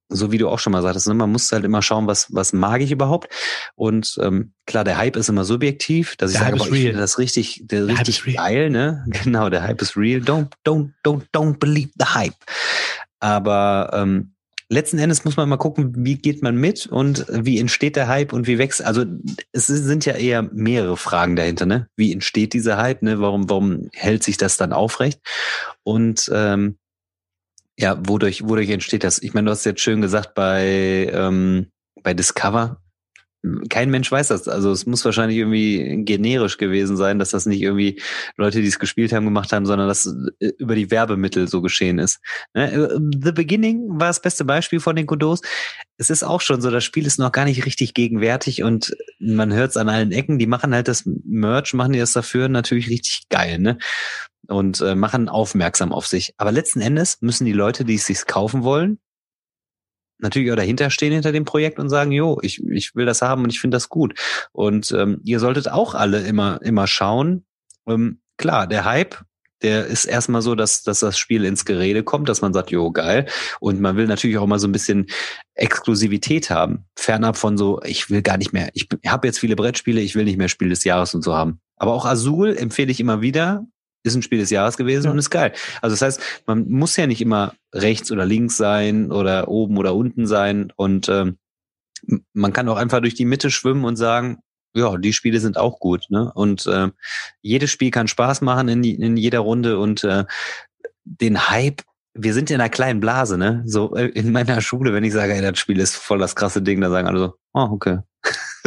[0.09, 2.53] so wie du auch schon mal sagtest, ne, man muss halt immer schauen, was, was
[2.53, 3.29] mag ich überhaupt.
[3.75, 6.99] Und ähm, klar, der Hype ist immer subjektiv, dass ich der sage, boah, ich finde
[6.99, 9.05] das richtig, der, der richtig geil, ne?
[9.25, 10.21] Genau, der Hype ist real.
[10.21, 12.37] Don't, don't, don't, don't believe the hype.
[13.27, 14.37] Aber ähm,
[14.69, 18.33] letzten Endes muss man mal gucken, wie geht man mit und wie entsteht der Hype
[18.33, 18.85] und wie wächst.
[18.85, 19.05] Also
[19.51, 21.89] es sind ja eher mehrere Fragen dahinter, ne?
[21.97, 23.19] Wie entsteht dieser Hype, ne?
[23.19, 25.21] Warum, warum hält sich das dann aufrecht?
[25.83, 26.79] Und ähm,
[27.77, 29.21] ja, wodurch, wodurch entsteht das?
[29.21, 31.73] Ich meine, du hast jetzt schön gesagt bei, ähm,
[32.05, 32.81] bei Discover,
[33.69, 34.49] kein Mensch weiß das.
[34.49, 38.01] Also es muss wahrscheinlich irgendwie generisch gewesen sein, dass das nicht irgendwie
[38.37, 40.07] Leute, die es gespielt haben, gemacht haben, sondern dass
[40.41, 42.21] äh, über die Werbemittel so geschehen ist.
[42.55, 42.73] Ne?
[42.73, 45.41] Äh, The Beginning war das beste Beispiel von den Godot.
[45.97, 49.53] Es ist auch schon so, das Spiel ist noch gar nicht richtig gegenwärtig und man
[49.53, 50.39] hört es an allen Ecken.
[50.39, 53.79] Die machen halt das Merch, machen die das dafür natürlich richtig geil, ne?
[54.49, 56.33] Und äh, machen aufmerksam auf sich.
[56.37, 59.01] Aber letzten Endes müssen die Leute, die es sich kaufen wollen,
[60.19, 63.45] natürlich auch dahinter stehen hinter dem Projekt und sagen, jo, ich, ich will das haben
[63.45, 64.15] und ich finde das gut.
[64.53, 67.45] Und ähm, ihr solltet auch alle immer, immer schauen.
[67.87, 69.25] Ähm, klar, der Hype,
[69.63, 72.91] der ist erstmal so, dass, dass das Spiel ins Gerede kommt, dass man sagt, jo,
[72.91, 73.27] geil.
[73.61, 75.07] Und man will natürlich auch mal so ein bisschen
[75.55, 76.85] Exklusivität haben.
[76.97, 80.25] Fernab von so, ich will gar nicht mehr, ich habe jetzt viele Brettspiele, ich will
[80.25, 81.61] nicht mehr Spiel des Jahres und so haben.
[81.77, 83.67] Aber auch Azul empfehle ich immer wieder,
[84.07, 85.11] ist ein Spiel des Jahres gewesen ja.
[85.11, 85.53] und ist geil.
[85.83, 89.95] Also das heißt, man muss ja nicht immer rechts oder links sein oder oben oder
[89.95, 91.39] unten sein und ähm,
[92.33, 94.39] man kann auch einfach durch die Mitte schwimmen und sagen,
[94.75, 96.05] ja, die Spiele sind auch gut.
[96.11, 96.31] Ne?
[96.35, 96.89] Und äh,
[97.41, 100.25] jedes Spiel kann Spaß machen in, in jeder Runde und äh,
[101.05, 101.83] den Hype
[102.19, 103.63] wir sind in einer kleinen Blase, ne?
[103.67, 106.63] So äh, in meiner Schule, wenn ich sage, ey, das Spiel ist voll das krasse
[106.63, 107.99] Ding, da sagen alle so, oh, okay.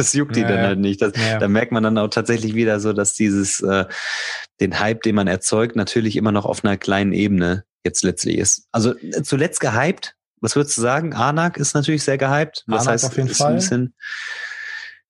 [0.00, 1.00] Das juckt die ja, dann halt nicht.
[1.00, 1.38] Das, ja.
[1.38, 3.84] Da merkt man dann auch tatsächlich wieder so, dass dieses, äh,
[4.60, 8.66] den Hype, den man erzeugt, natürlich immer noch auf einer kleinen Ebene jetzt letztlich ist.
[8.72, 11.14] Also äh, zuletzt gehypt Was würdest du sagen?
[11.14, 12.64] Anak ist natürlich sehr gehypt.
[12.66, 13.90] Was Anak heißt auf jeden Fall.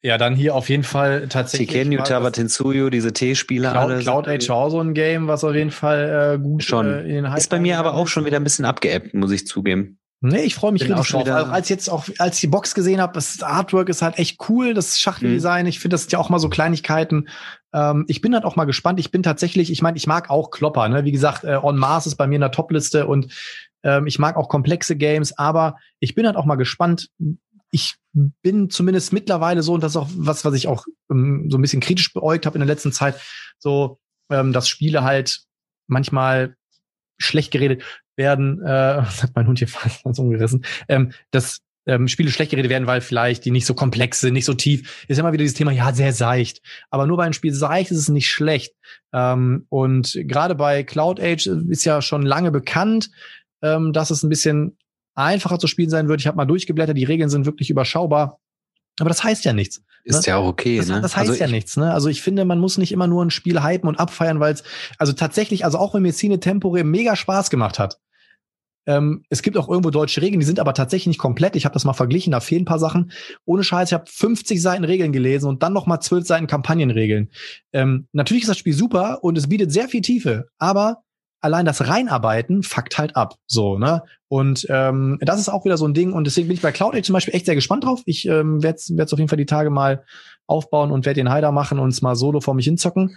[0.02, 1.68] Ja, dann hier auf jeden Fall tatsächlich.
[1.68, 3.98] Chikenyu, mal Taba das Tensuyo, diese T-Spiele Cloud, alle.
[3.98, 6.86] Cloud Age war auch so ein Game, was auf jeden Fall äh, gut Schon.
[6.86, 9.99] Äh, Ist bei mir aber auch schon wieder ein bisschen abgeappt, muss ich zugeben.
[10.22, 11.48] Nee, ich freue mich Bin richtig schon drauf.
[11.48, 14.38] Auch als jetzt auch, als ich die Box gesehen habe, das Artwork ist halt echt
[14.48, 15.64] cool, das Schachteldesign.
[15.66, 17.28] Ich finde, das sind ja auch mal so Kleinigkeiten.
[17.72, 19.00] Ähm, ich bin halt auch mal gespannt.
[19.00, 20.88] Ich bin tatsächlich, ich meine, ich mag auch Klopper.
[20.90, 21.04] Ne?
[21.04, 23.32] Wie gesagt, äh, On Mars ist bei mir in der Topliste und
[23.82, 27.08] ähm, ich mag auch komplexe Games, aber ich bin halt auch mal gespannt.
[27.70, 31.56] Ich bin zumindest mittlerweile so, und das ist auch was, was ich auch ähm, so
[31.56, 33.18] ein bisschen kritisch beäugt habe in der letzten Zeit,
[33.58, 33.98] so,
[34.30, 35.40] ähm, dass Spiele halt
[35.86, 36.56] manchmal
[37.16, 37.82] schlecht geredet
[38.20, 38.64] werden, äh,
[39.02, 42.86] das hat mein Hund hier fast ganz umgerissen, ähm, dass ähm, Spiele schlecht geredet werden,
[42.86, 45.04] weil vielleicht die nicht so komplex sind, nicht so tief.
[45.08, 46.60] Ist immer wieder dieses Thema, ja, sehr seicht.
[46.90, 48.74] Aber nur bei einem Spiel seicht ist es nicht schlecht.
[49.12, 53.10] Ähm, und gerade bei Cloud Age ist ja schon lange bekannt,
[53.62, 54.76] ähm, dass es ein bisschen
[55.14, 56.20] einfacher zu spielen sein wird.
[56.20, 58.38] Ich habe mal durchgeblättert, die Regeln sind wirklich überschaubar.
[59.00, 59.82] Aber das heißt ja nichts.
[60.04, 61.00] Ist ja auch okay, Das, ne?
[61.00, 61.92] das heißt also ja ich, nichts, ne?
[61.92, 64.62] Also ich finde, man muss nicht immer nur ein Spiel hypen und abfeiern, weil es,
[64.98, 67.98] also tatsächlich, also auch wenn mir Cine Tempore mega Spaß gemacht hat.
[68.86, 71.56] Ähm, es gibt auch irgendwo deutsche Regeln, die sind aber tatsächlich nicht komplett.
[71.56, 73.12] Ich habe das mal verglichen, da fehlen ein paar Sachen.
[73.44, 77.30] Ohne Scheiß, ich habe 50 Seiten Regeln gelesen und dann noch mal 12 Seiten Kampagnenregeln.
[77.72, 81.02] Ähm, natürlich ist das Spiel super und es bietet sehr viel Tiefe, aber
[81.40, 83.36] allein das Reinarbeiten fuckt halt ab.
[83.46, 84.02] So, ne?
[84.28, 86.12] Und ähm, das ist auch wieder so ein Ding.
[86.12, 88.02] Und deswegen bin ich bei Cloud Age zum Beispiel echt sehr gespannt drauf.
[88.04, 90.04] Ich ähm, werde es auf jeden Fall die Tage mal
[90.46, 93.16] aufbauen und werde den Heider machen und es mal solo vor mich hinzocken.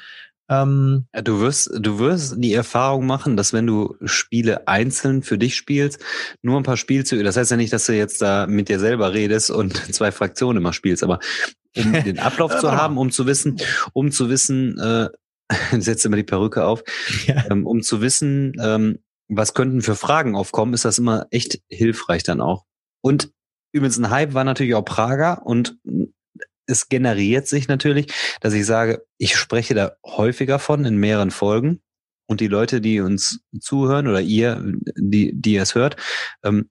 [0.50, 5.56] Ähm, du wirst, du wirst die Erfahrung machen, dass wenn du Spiele einzeln für dich
[5.56, 6.00] spielst,
[6.41, 9.14] nur ein paar Spielzüge, das heißt ja nicht, dass du jetzt da mit dir selber
[9.14, 11.20] redest und zwei Fraktionen immer spielst, aber
[11.78, 12.76] um den Ablauf zu mal.
[12.78, 13.58] haben, um zu wissen,
[13.94, 15.10] um zu wissen, äh,
[15.80, 16.84] setze immer die Perücke auf,
[17.26, 17.45] Ja.
[17.50, 22.24] ähm, um zu wissen, ähm, was könnten für Fragen aufkommen, ist das immer echt hilfreich
[22.24, 22.66] dann auch.
[23.02, 23.32] Und
[23.72, 25.78] übrigens ein Hype war natürlich auch Prager und
[26.65, 28.07] es generiert sich natürlich,
[28.41, 31.81] dass ich sage, ich spreche da häufiger von in mehreren Folgen
[32.27, 34.64] und die Leute, die uns zuhören oder ihr,
[34.95, 35.98] die, die es hört,
[36.44, 36.69] ähm,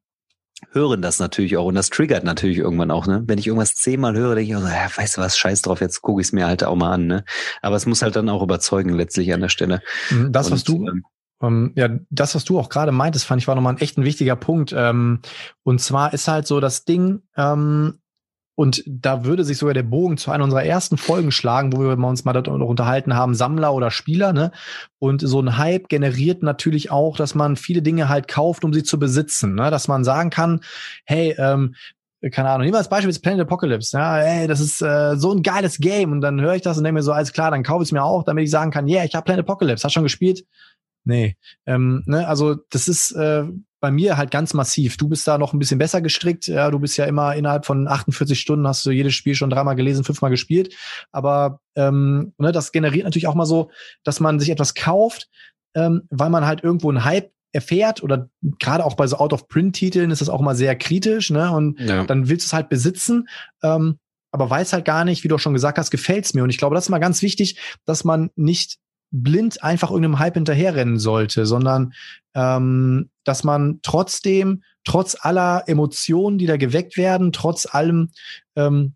[0.71, 3.23] hören das natürlich auch und das triggert natürlich irgendwann auch, ne?
[3.27, 5.81] Wenn ich irgendwas zehnmal höre, denke ich auch so, ja, weißt du was, scheiß drauf,
[5.81, 7.25] jetzt gucke ich es mir halt auch mal an, ne?
[7.63, 9.83] Aber es muss halt dann auch überzeugen letztlich an der Stelle.
[10.31, 11.05] das, was Und, du, ähm,
[11.43, 14.05] Ähm, ja, das, was du auch gerade meintest, fand ich war nochmal ein echt ein
[14.05, 14.73] wichtiger Punkt.
[14.75, 15.21] Ähm,
[15.65, 17.99] und zwar ist halt so das Ding, ähm,
[18.55, 21.97] und da würde sich sogar der Bogen zu einer unserer ersten Folgen schlagen, wo wir
[21.97, 24.53] uns mal darüber unterhalten haben, Sammler oder Spieler, ne?
[24.99, 28.83] Und so ein Hype generiert natürlich auch, dass man viele Dinge halt kauft, um sie
[28.83, 29.71] zu besitzen, ne?
[29.71, 30.61] Dass man sagen kann,
[31.05, 31.75] hey, ähm,
[32.31, 35.33] keine Ahnung, nehmen wir als Beispiel jetzt Planet Apocalypse, ja, ey, das ist äh, so
[35.33, 37.65] ein geiles Game und dann höre ich das und denke mir so, alles klar, dann
[37.65, 39.93] kaufe ich es mir auch, damit ich sagen kann, yeah, ich habe Planet Apocalypse, hast
[39.93, 40.45] schon gespielt?
[41.05, 43.45] Nee, ähm, ne, also das ist äh,
[43.83, 44.97] bei mir halt ganz massiv.
[44.97, 46.47] Du bist da noch ein bisschen besser gestrickt.
[46.47, 49.75] Ja, du bist ja immer innerhalb von 48 Stunden hast du jedes Spiel schon dreimal
[49.75, 50.73] gelesen, fünfmal gespielt.
[51.11, 53.73] Aber ähm, ne, das generiert natürlich auch mal so,
[54.05, 55.29] dass man sich etwas kauft,
[55.75, 58.31] ähm, weil man halt irgendwo einen Hype erfährt oder
[58.61, 61.51] gerade auch bei so Out-of-Print-Titeln ist das auch mal sehr kritisch, ne?
[61.51, 62.05] Und ja.
[62.05, 63.29] dann willst du es halt besitzen,
[63.65, 63.99] ähm,
[64.31, 66.45] aber weiß halt gar nicht, wie du auch schon gesagt hast, gefällt's mir.
[66.45, 68.79] Und ich glaube, das ist mal ganz wichtig, dass man nicht
[69.13, 71.93] blind einfach irgendeinem Hype hinterherrennen sollte, sondern
[72.35, 78.11] ähm, dass man trotzdem, trotz aller Emotionen, die da geweckt werden, trotz allem,
[78.57, 78.95] ähm,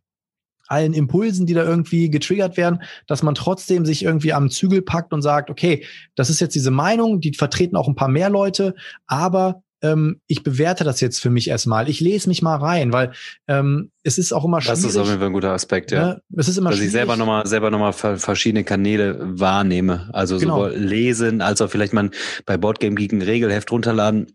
[0.69, 5.13] allen Impulsen, die da irgendwie getriggert werden, dass man trotzdem sich irgendwie am Zügel packt
[5.13, 5.85] und sagt, okay,
[6.17, 8.75] das ist jetzt diese Meinung, die vertreten auch ein paar mehr Leute,
[9.07, 11.89] aber ähm, ich bewerte das jetzt für mich erstmal.
[11.89, 13.13] Ich lese mich mal rein, weil
[13.49, 14.81] ähm, es ist auch immer schwierig.
[14.83, 16.05] Das ist auf jeden Fall ein guter Aspekt, ja.
[16.07, 16.23] ne?
[16.37, 16.93] Es ist immer Dass ich schwierig.
[16.93, 20.09] selber nochmal selber noch mal ver- verschiedene Kanäle wahrnehme.
[20.13, 20.65] Also Genau.
[20.69, 22.11] sowohl lesen, als auch vielleicht mal
[22.47, 24.27] bei Boardgame Geek ein Regelheft runterladen.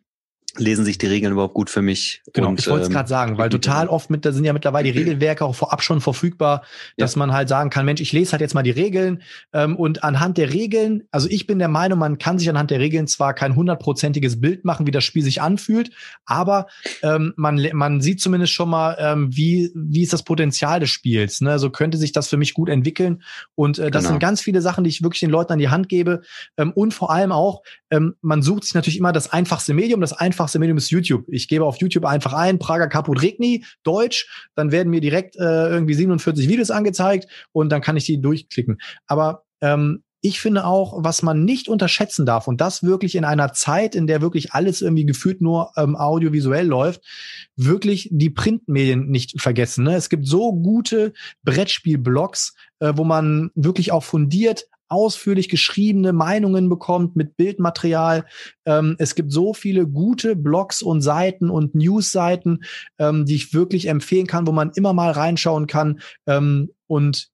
[0.58, 2.22] Lesen sich die Regeln überhaupt gut für mich?
[2.34, 4.52] Genau, Und, ich wollte es ähm, gerade sagen, weil total oft mit, da sind ja
[4.52, 6.64] mittlerweile die Regelwerke auch vorab schon verfügbar,
[6.98, 9.22] dass man halt sagen kann, Mensch, ich lese halt jetzt mal die Regeln
[9.54, 12.80] ähm, und anhand der Regeln, also ich bin der Meinung, man kann sich anhand der
[12.80, 15.92] Regeln zwar kein hundertprozentiges Bild machen, wie das Spiel sich anfühlt,
[16.26, 16.68] aber
[17.02, 21.42] ähm, man, man sieht zumindest schon mal, ähm, wie, wie ist das Potenzial des Spiels.
[21.42, 21.60] Ne?
[21.60, 23.24] So könnte sich das für mich gut entwickeln
[23.56, 24.14] und äh, das Genau.
[24.14, 26.22] sind ganz viele Sachen, die ich wirklich den Leuten an die Hand gebe
[26.58, 30.02] ähm, und vor allem auch, ähm, man sucht sich natürlich immer das einfachste Medium.
[30.02, 31.26] Das einfachste Medium ist YouTube.
[31.28, 35.70] Ich gebe auf YouTube einfach ein, Prager Caput Regni, Deutsch, dann werden mir direkt äh,
[35.70, 38.80] irgendwie 47 Videos angezeigt und dann kann ich die durchklicken.
[39.08, 43.54] Aber ähm, ich finde auch, was man nicht unterschätzen darf, und das wirklich in einer
[43.54, 47.02] Zeit, in der wirklich alles irgendwie gefühlt nur ähm, audiovisuell läuft,
[47.56, 49.84] wirklich die Printmedien nicht vergessen.
[49.84, 49.96] Ne?
[49.96, 51.14] Es gibt so gute
[51.44, 58.26] Brettspielblogs, äh, wo man wirklich auch fundiert ausführlich geschriebene Meinungen bekommt mit Bildmaterial.
[58.66, 62.64] Ähm, es gibt so viele gute Blogs und Seiten und Newsseiten,
[63.00, 66.02] ähm, die ich wirklich empfehlen kann, wo man immer mal reinschauen kann.
[66.28, 67.30] Ähm, und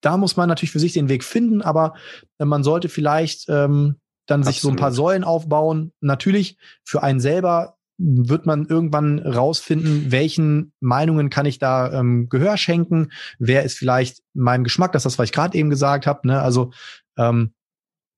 [0.00, 1.94] da muss man natürlich für sich den Weg finden, aber
[2.38, 3.96] äh, man sollte vielleicht ähm,
[4.26, 4.54] dann Absolut.
[4.54, 5.92] sich so ein paar Säulen aufbauen.
[6.00, 12.56] Natürlich für einen selber wird man irgendwann rausfinden, welchen Meinungen kann ich da ähm, Gehör
[12.56, 16.26] schenken, wer ist vielleicht meinem Geschmack, das ist das, was ich gerade eben gesagt habe.
[16.26, 16.40] Ne?
[16.40, 16.72] Also
[17.16, 17.52] ähm,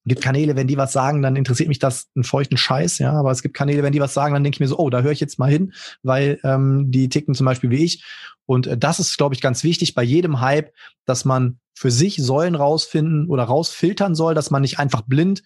[0.06, 3.12] gibt Kanäle, wenn die was sagen, dann interessiert mich das einen feuchten Scheiß, ja.
[3.12, 5.02] Aber es gibt Kanäle, wenn die was sagen, dann denke ich mir so, oh, da
[5.02, 8.04] höre ich jetzt mal hin, weil ähm, die ticken zum Beispiel wie ich.
[8.46, 10.72] Und äh, das ist, glaube ich, ganz wichtig bei jedem Hype,
[11.06, 15.42] dass man für sich Säulen rausfinden oder rausfiltern soll, dass man nicht einfach blind,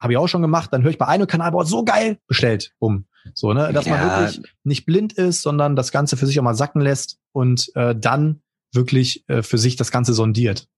[0.00, 2.72] habe ich auch schon gemacht, dann höre ich bei einem Kanal, boah, so geil, bestellt,
[2.78, 3.06] um.
[3.34, 3.72] So, ne?
[3.72, 3.96] Dass ja.
[3.96, 7.70] man wirklich nicht blind ist, sondern das Ganze für sich auch mal sacken lässt und
[7.74, 8.42] äh, dann
[8.72, 10.68] wirklich äh, für sich das Ganze sondiert.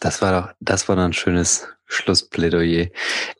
[0.00, 2.88] Das war doch, das war doch ein schönes Schlussplädoyer.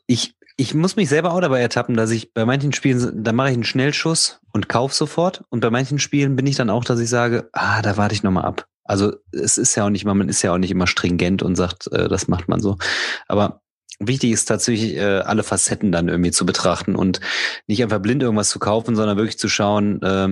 [0.07, 3.49] Ich, ich muss mich selber auch dabei ertappen, dass ich bei manchen Spielen, da mache
[3.49, 5.43] ich einen Schnellschuss und kauf sofort.
[5.49, 8.23] Und bei manchen Spielen bin ich dann auch, dass ich sage, ah, da warte ich
[8.23, 8.67] nochmal ab.
[8.85, 11.55] Also es ist ja auch nicht immer, man ist ja auch nicht immer stringent und
[11.55, 12.77] sagt, äh, das macht man so.
[13.27, 13.62] Aber
[13.99, 17.19] wichtig ist tatsächlich, äh, alle Facetten dann irgendwie zu betrachten und
[17.67, 20.29] nicht einfach blind irgendwas zu kaufen, sondern wirklich zu schauen, äh,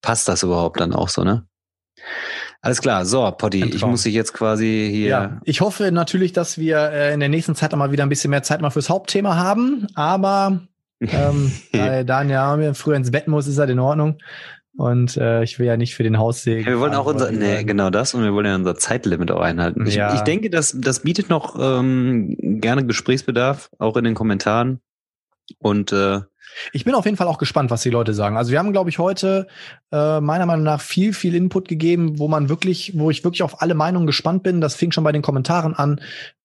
[0.00, 1.46] passt das überhaupt dann auch so, ne?
[2.60, 5.08] Alles klar, so, Potti, ich muss dich jetzt quasi hier.
[5.08, 8.30] Ja, ich hoffe natürlich, dass wir äh, in der nächsten Zeit mal wieder ein bisschen
[8.30, 10.60] mehr Zeit mal fürs Hauptthema haben, aber
[11.00, 14.18] ähm, weil Daniel früher ins Bett muss, ist halt in Ordnung.
[14.76, 16.64] Und äh, ich will ja nicht für den Haussegen.
[16.64, 19.86] wir wollen auch unser, nee, genau das und wir wollen ja unser Zeitlimit auch einhalten.
[19.86, 20.14] Ich, ja.
[20.14, 24.80] ich denke, das, das bietet noch ähm, gerne Gesprächsbedarf, auch in den Kommentaren.
[25.58, 26.20] Und äh,
[26.72, 28.36] ich bin auf jeden Fall auch gespannt, was die Leute sagen.
[28.36, 29.46] Also wir haben, glaube ich, heute
[29.90, 33.60] äh, meiner Meinung nach viel, viel Input gegeben, wo man wirklich, wo ich wirklich auf
[33.62, 34.60] alle Meinungen gespannt bin.
[34.60, 36.00] Das fing schon bei den Kommentaren an.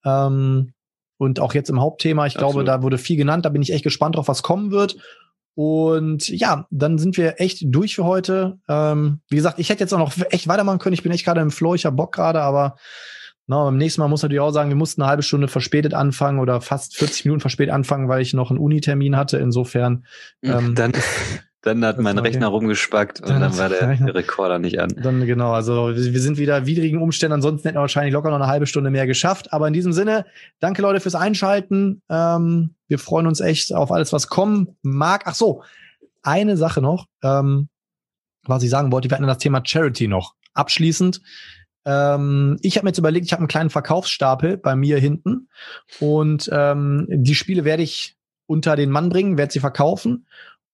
[0.06, 0.74] Ähm,
[1.18, 2.28] und auch jetzt im Hauptthema.
[2.28, 2.54] Ich Absolut.
[2.54, 3.46] glaube, da wurde viel genannt.
[3.46, 4.98] Da bin ich echt gespannt drauf, was kommen wird.
[5.58, 8.60] Und ja, dann sind wir echt durch für heute.
[8.70, 10.94] Ähm, wie gesagt, ich hätte jetzt auch noch echt weitermachen können.
[10.94, 12.76] Ich bin echt gerade im Flow, ich hab Bock gerade, aber
[13.48, 16.38] na, beim nächsten Mal muss natürlich auch sagen, wir mussten eine halbe Stunde verspätet anfangen
[16.38, 19.40] oder fast 40 Minuten verspätet anfangen, weil ich noch einen Unitermin hatte.
[19.40, 20.06] Insofern.
[20.44, 20.92] Ähm, dann,
[21.62, 24.94] dann hat mein Rechner rumgespackt und dann, dann war der, der, Rekorder nicht an.
[24.96, 28.48] Dann genau, also wir sind wieder widrigen Umständen, ansonsten hätten wir wahrscheinlich locker noch eine
[28.48, 29.54] halbe Stunde mehr geschafft.
[29.54, 30.26] Aber in diesem Sinne,
[30.60, 32.02] danke Leute fürs Einschalten.
[32.10, 35.24] Ähm, wir freuen uns echt auf alles, was kommen mag.
[35.26, 35.64] Ach so,
[36.22, 37.70] eine Sache noch, ähm,
[38.46, 40.36] was ich sagen wollte, wir hatten das Thema Charity noch.
[40.54, 41.22] Abschließend,
[41.86, 45.50] ähm, ich habe mir jetzt überlegt, ich habe einen kleinen Verkaufsstapel bei mir hinten
[46.00, 48.16] und ähm, die Spiele werde ich
[48.46, 50.26] unter den Mann bringen, werde sie verkaufen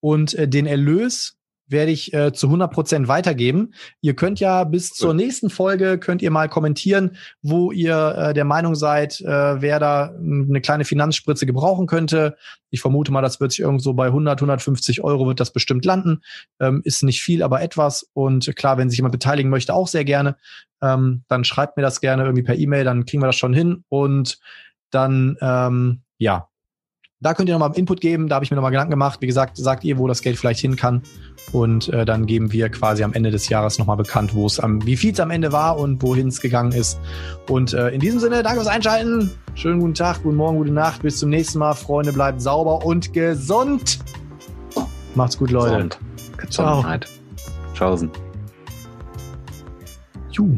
[0.03, 1.37] und äh, den Erlös
[1.69, 3.73] werde ich äh, zu 100 Prozent weitergeben.
[4.01, 8.43] Ihr könnt ja bis zur nächsten Folge könnt ihr mal kommentieren, wo ihr äh, der
[8.43, 12.35] Meinung seid, äh, wer da eine kleine Finanzspritze gebrauchen könnte.
[12.69, 16.21] Ich vermute mal, das wird sich irgendwo bei 100, 150 Euro wird das bestimmt landen.
[16.59, 18.09] Ähm, ist nicht viel, aber etwas.
[18.11, 20.35] Und klar, wenn sich jemand beteiligen möchte, auch sehr gerne.
[20.81, 23.85] Ähm, dann schreibt mir das gerne irgendwie per E-Mail, dann kriegen wir das schon hin.
[23.87, 24.37] Und
[24.91, 26.49] dann, ähm, ja,
[27.23, 29.21] da könnt ihr nochmal Input geben, da habe ich mir nochmal Gedanken gemacht.
[29.21, 31.01] Wie gesagt, sagt ihr, wo das Geld vielleicht hin kann.
[31.51, 34.85] Und äh, dann geben wir quasi am Ende des Jahres nochmal bekannt, wo es am,
[34.85, 36.99] wie viel es am Ende war und wohin es gegangen ist.
[37.49, 39.31] Und äh, in diesem Sinne, danke fürs Einschalten.
[39.55, 41.01] Schönen guten Tag, guten Morgen, gute Nacht.
[41.01, 41.73] Bis zum nächsten Mal.
[41.73, 43.99] Freunde, bleibt sauber und gesund.
[45.15, 45.75] Macht's gut, Leute.
[45.75, 45.97] Gesund.
[46.37, 47.07] Gesundheit.
[47.07, 47.73] Ciao.
[47.73, 48.11] Tschaußen.
[50.31, 50.57] Juh.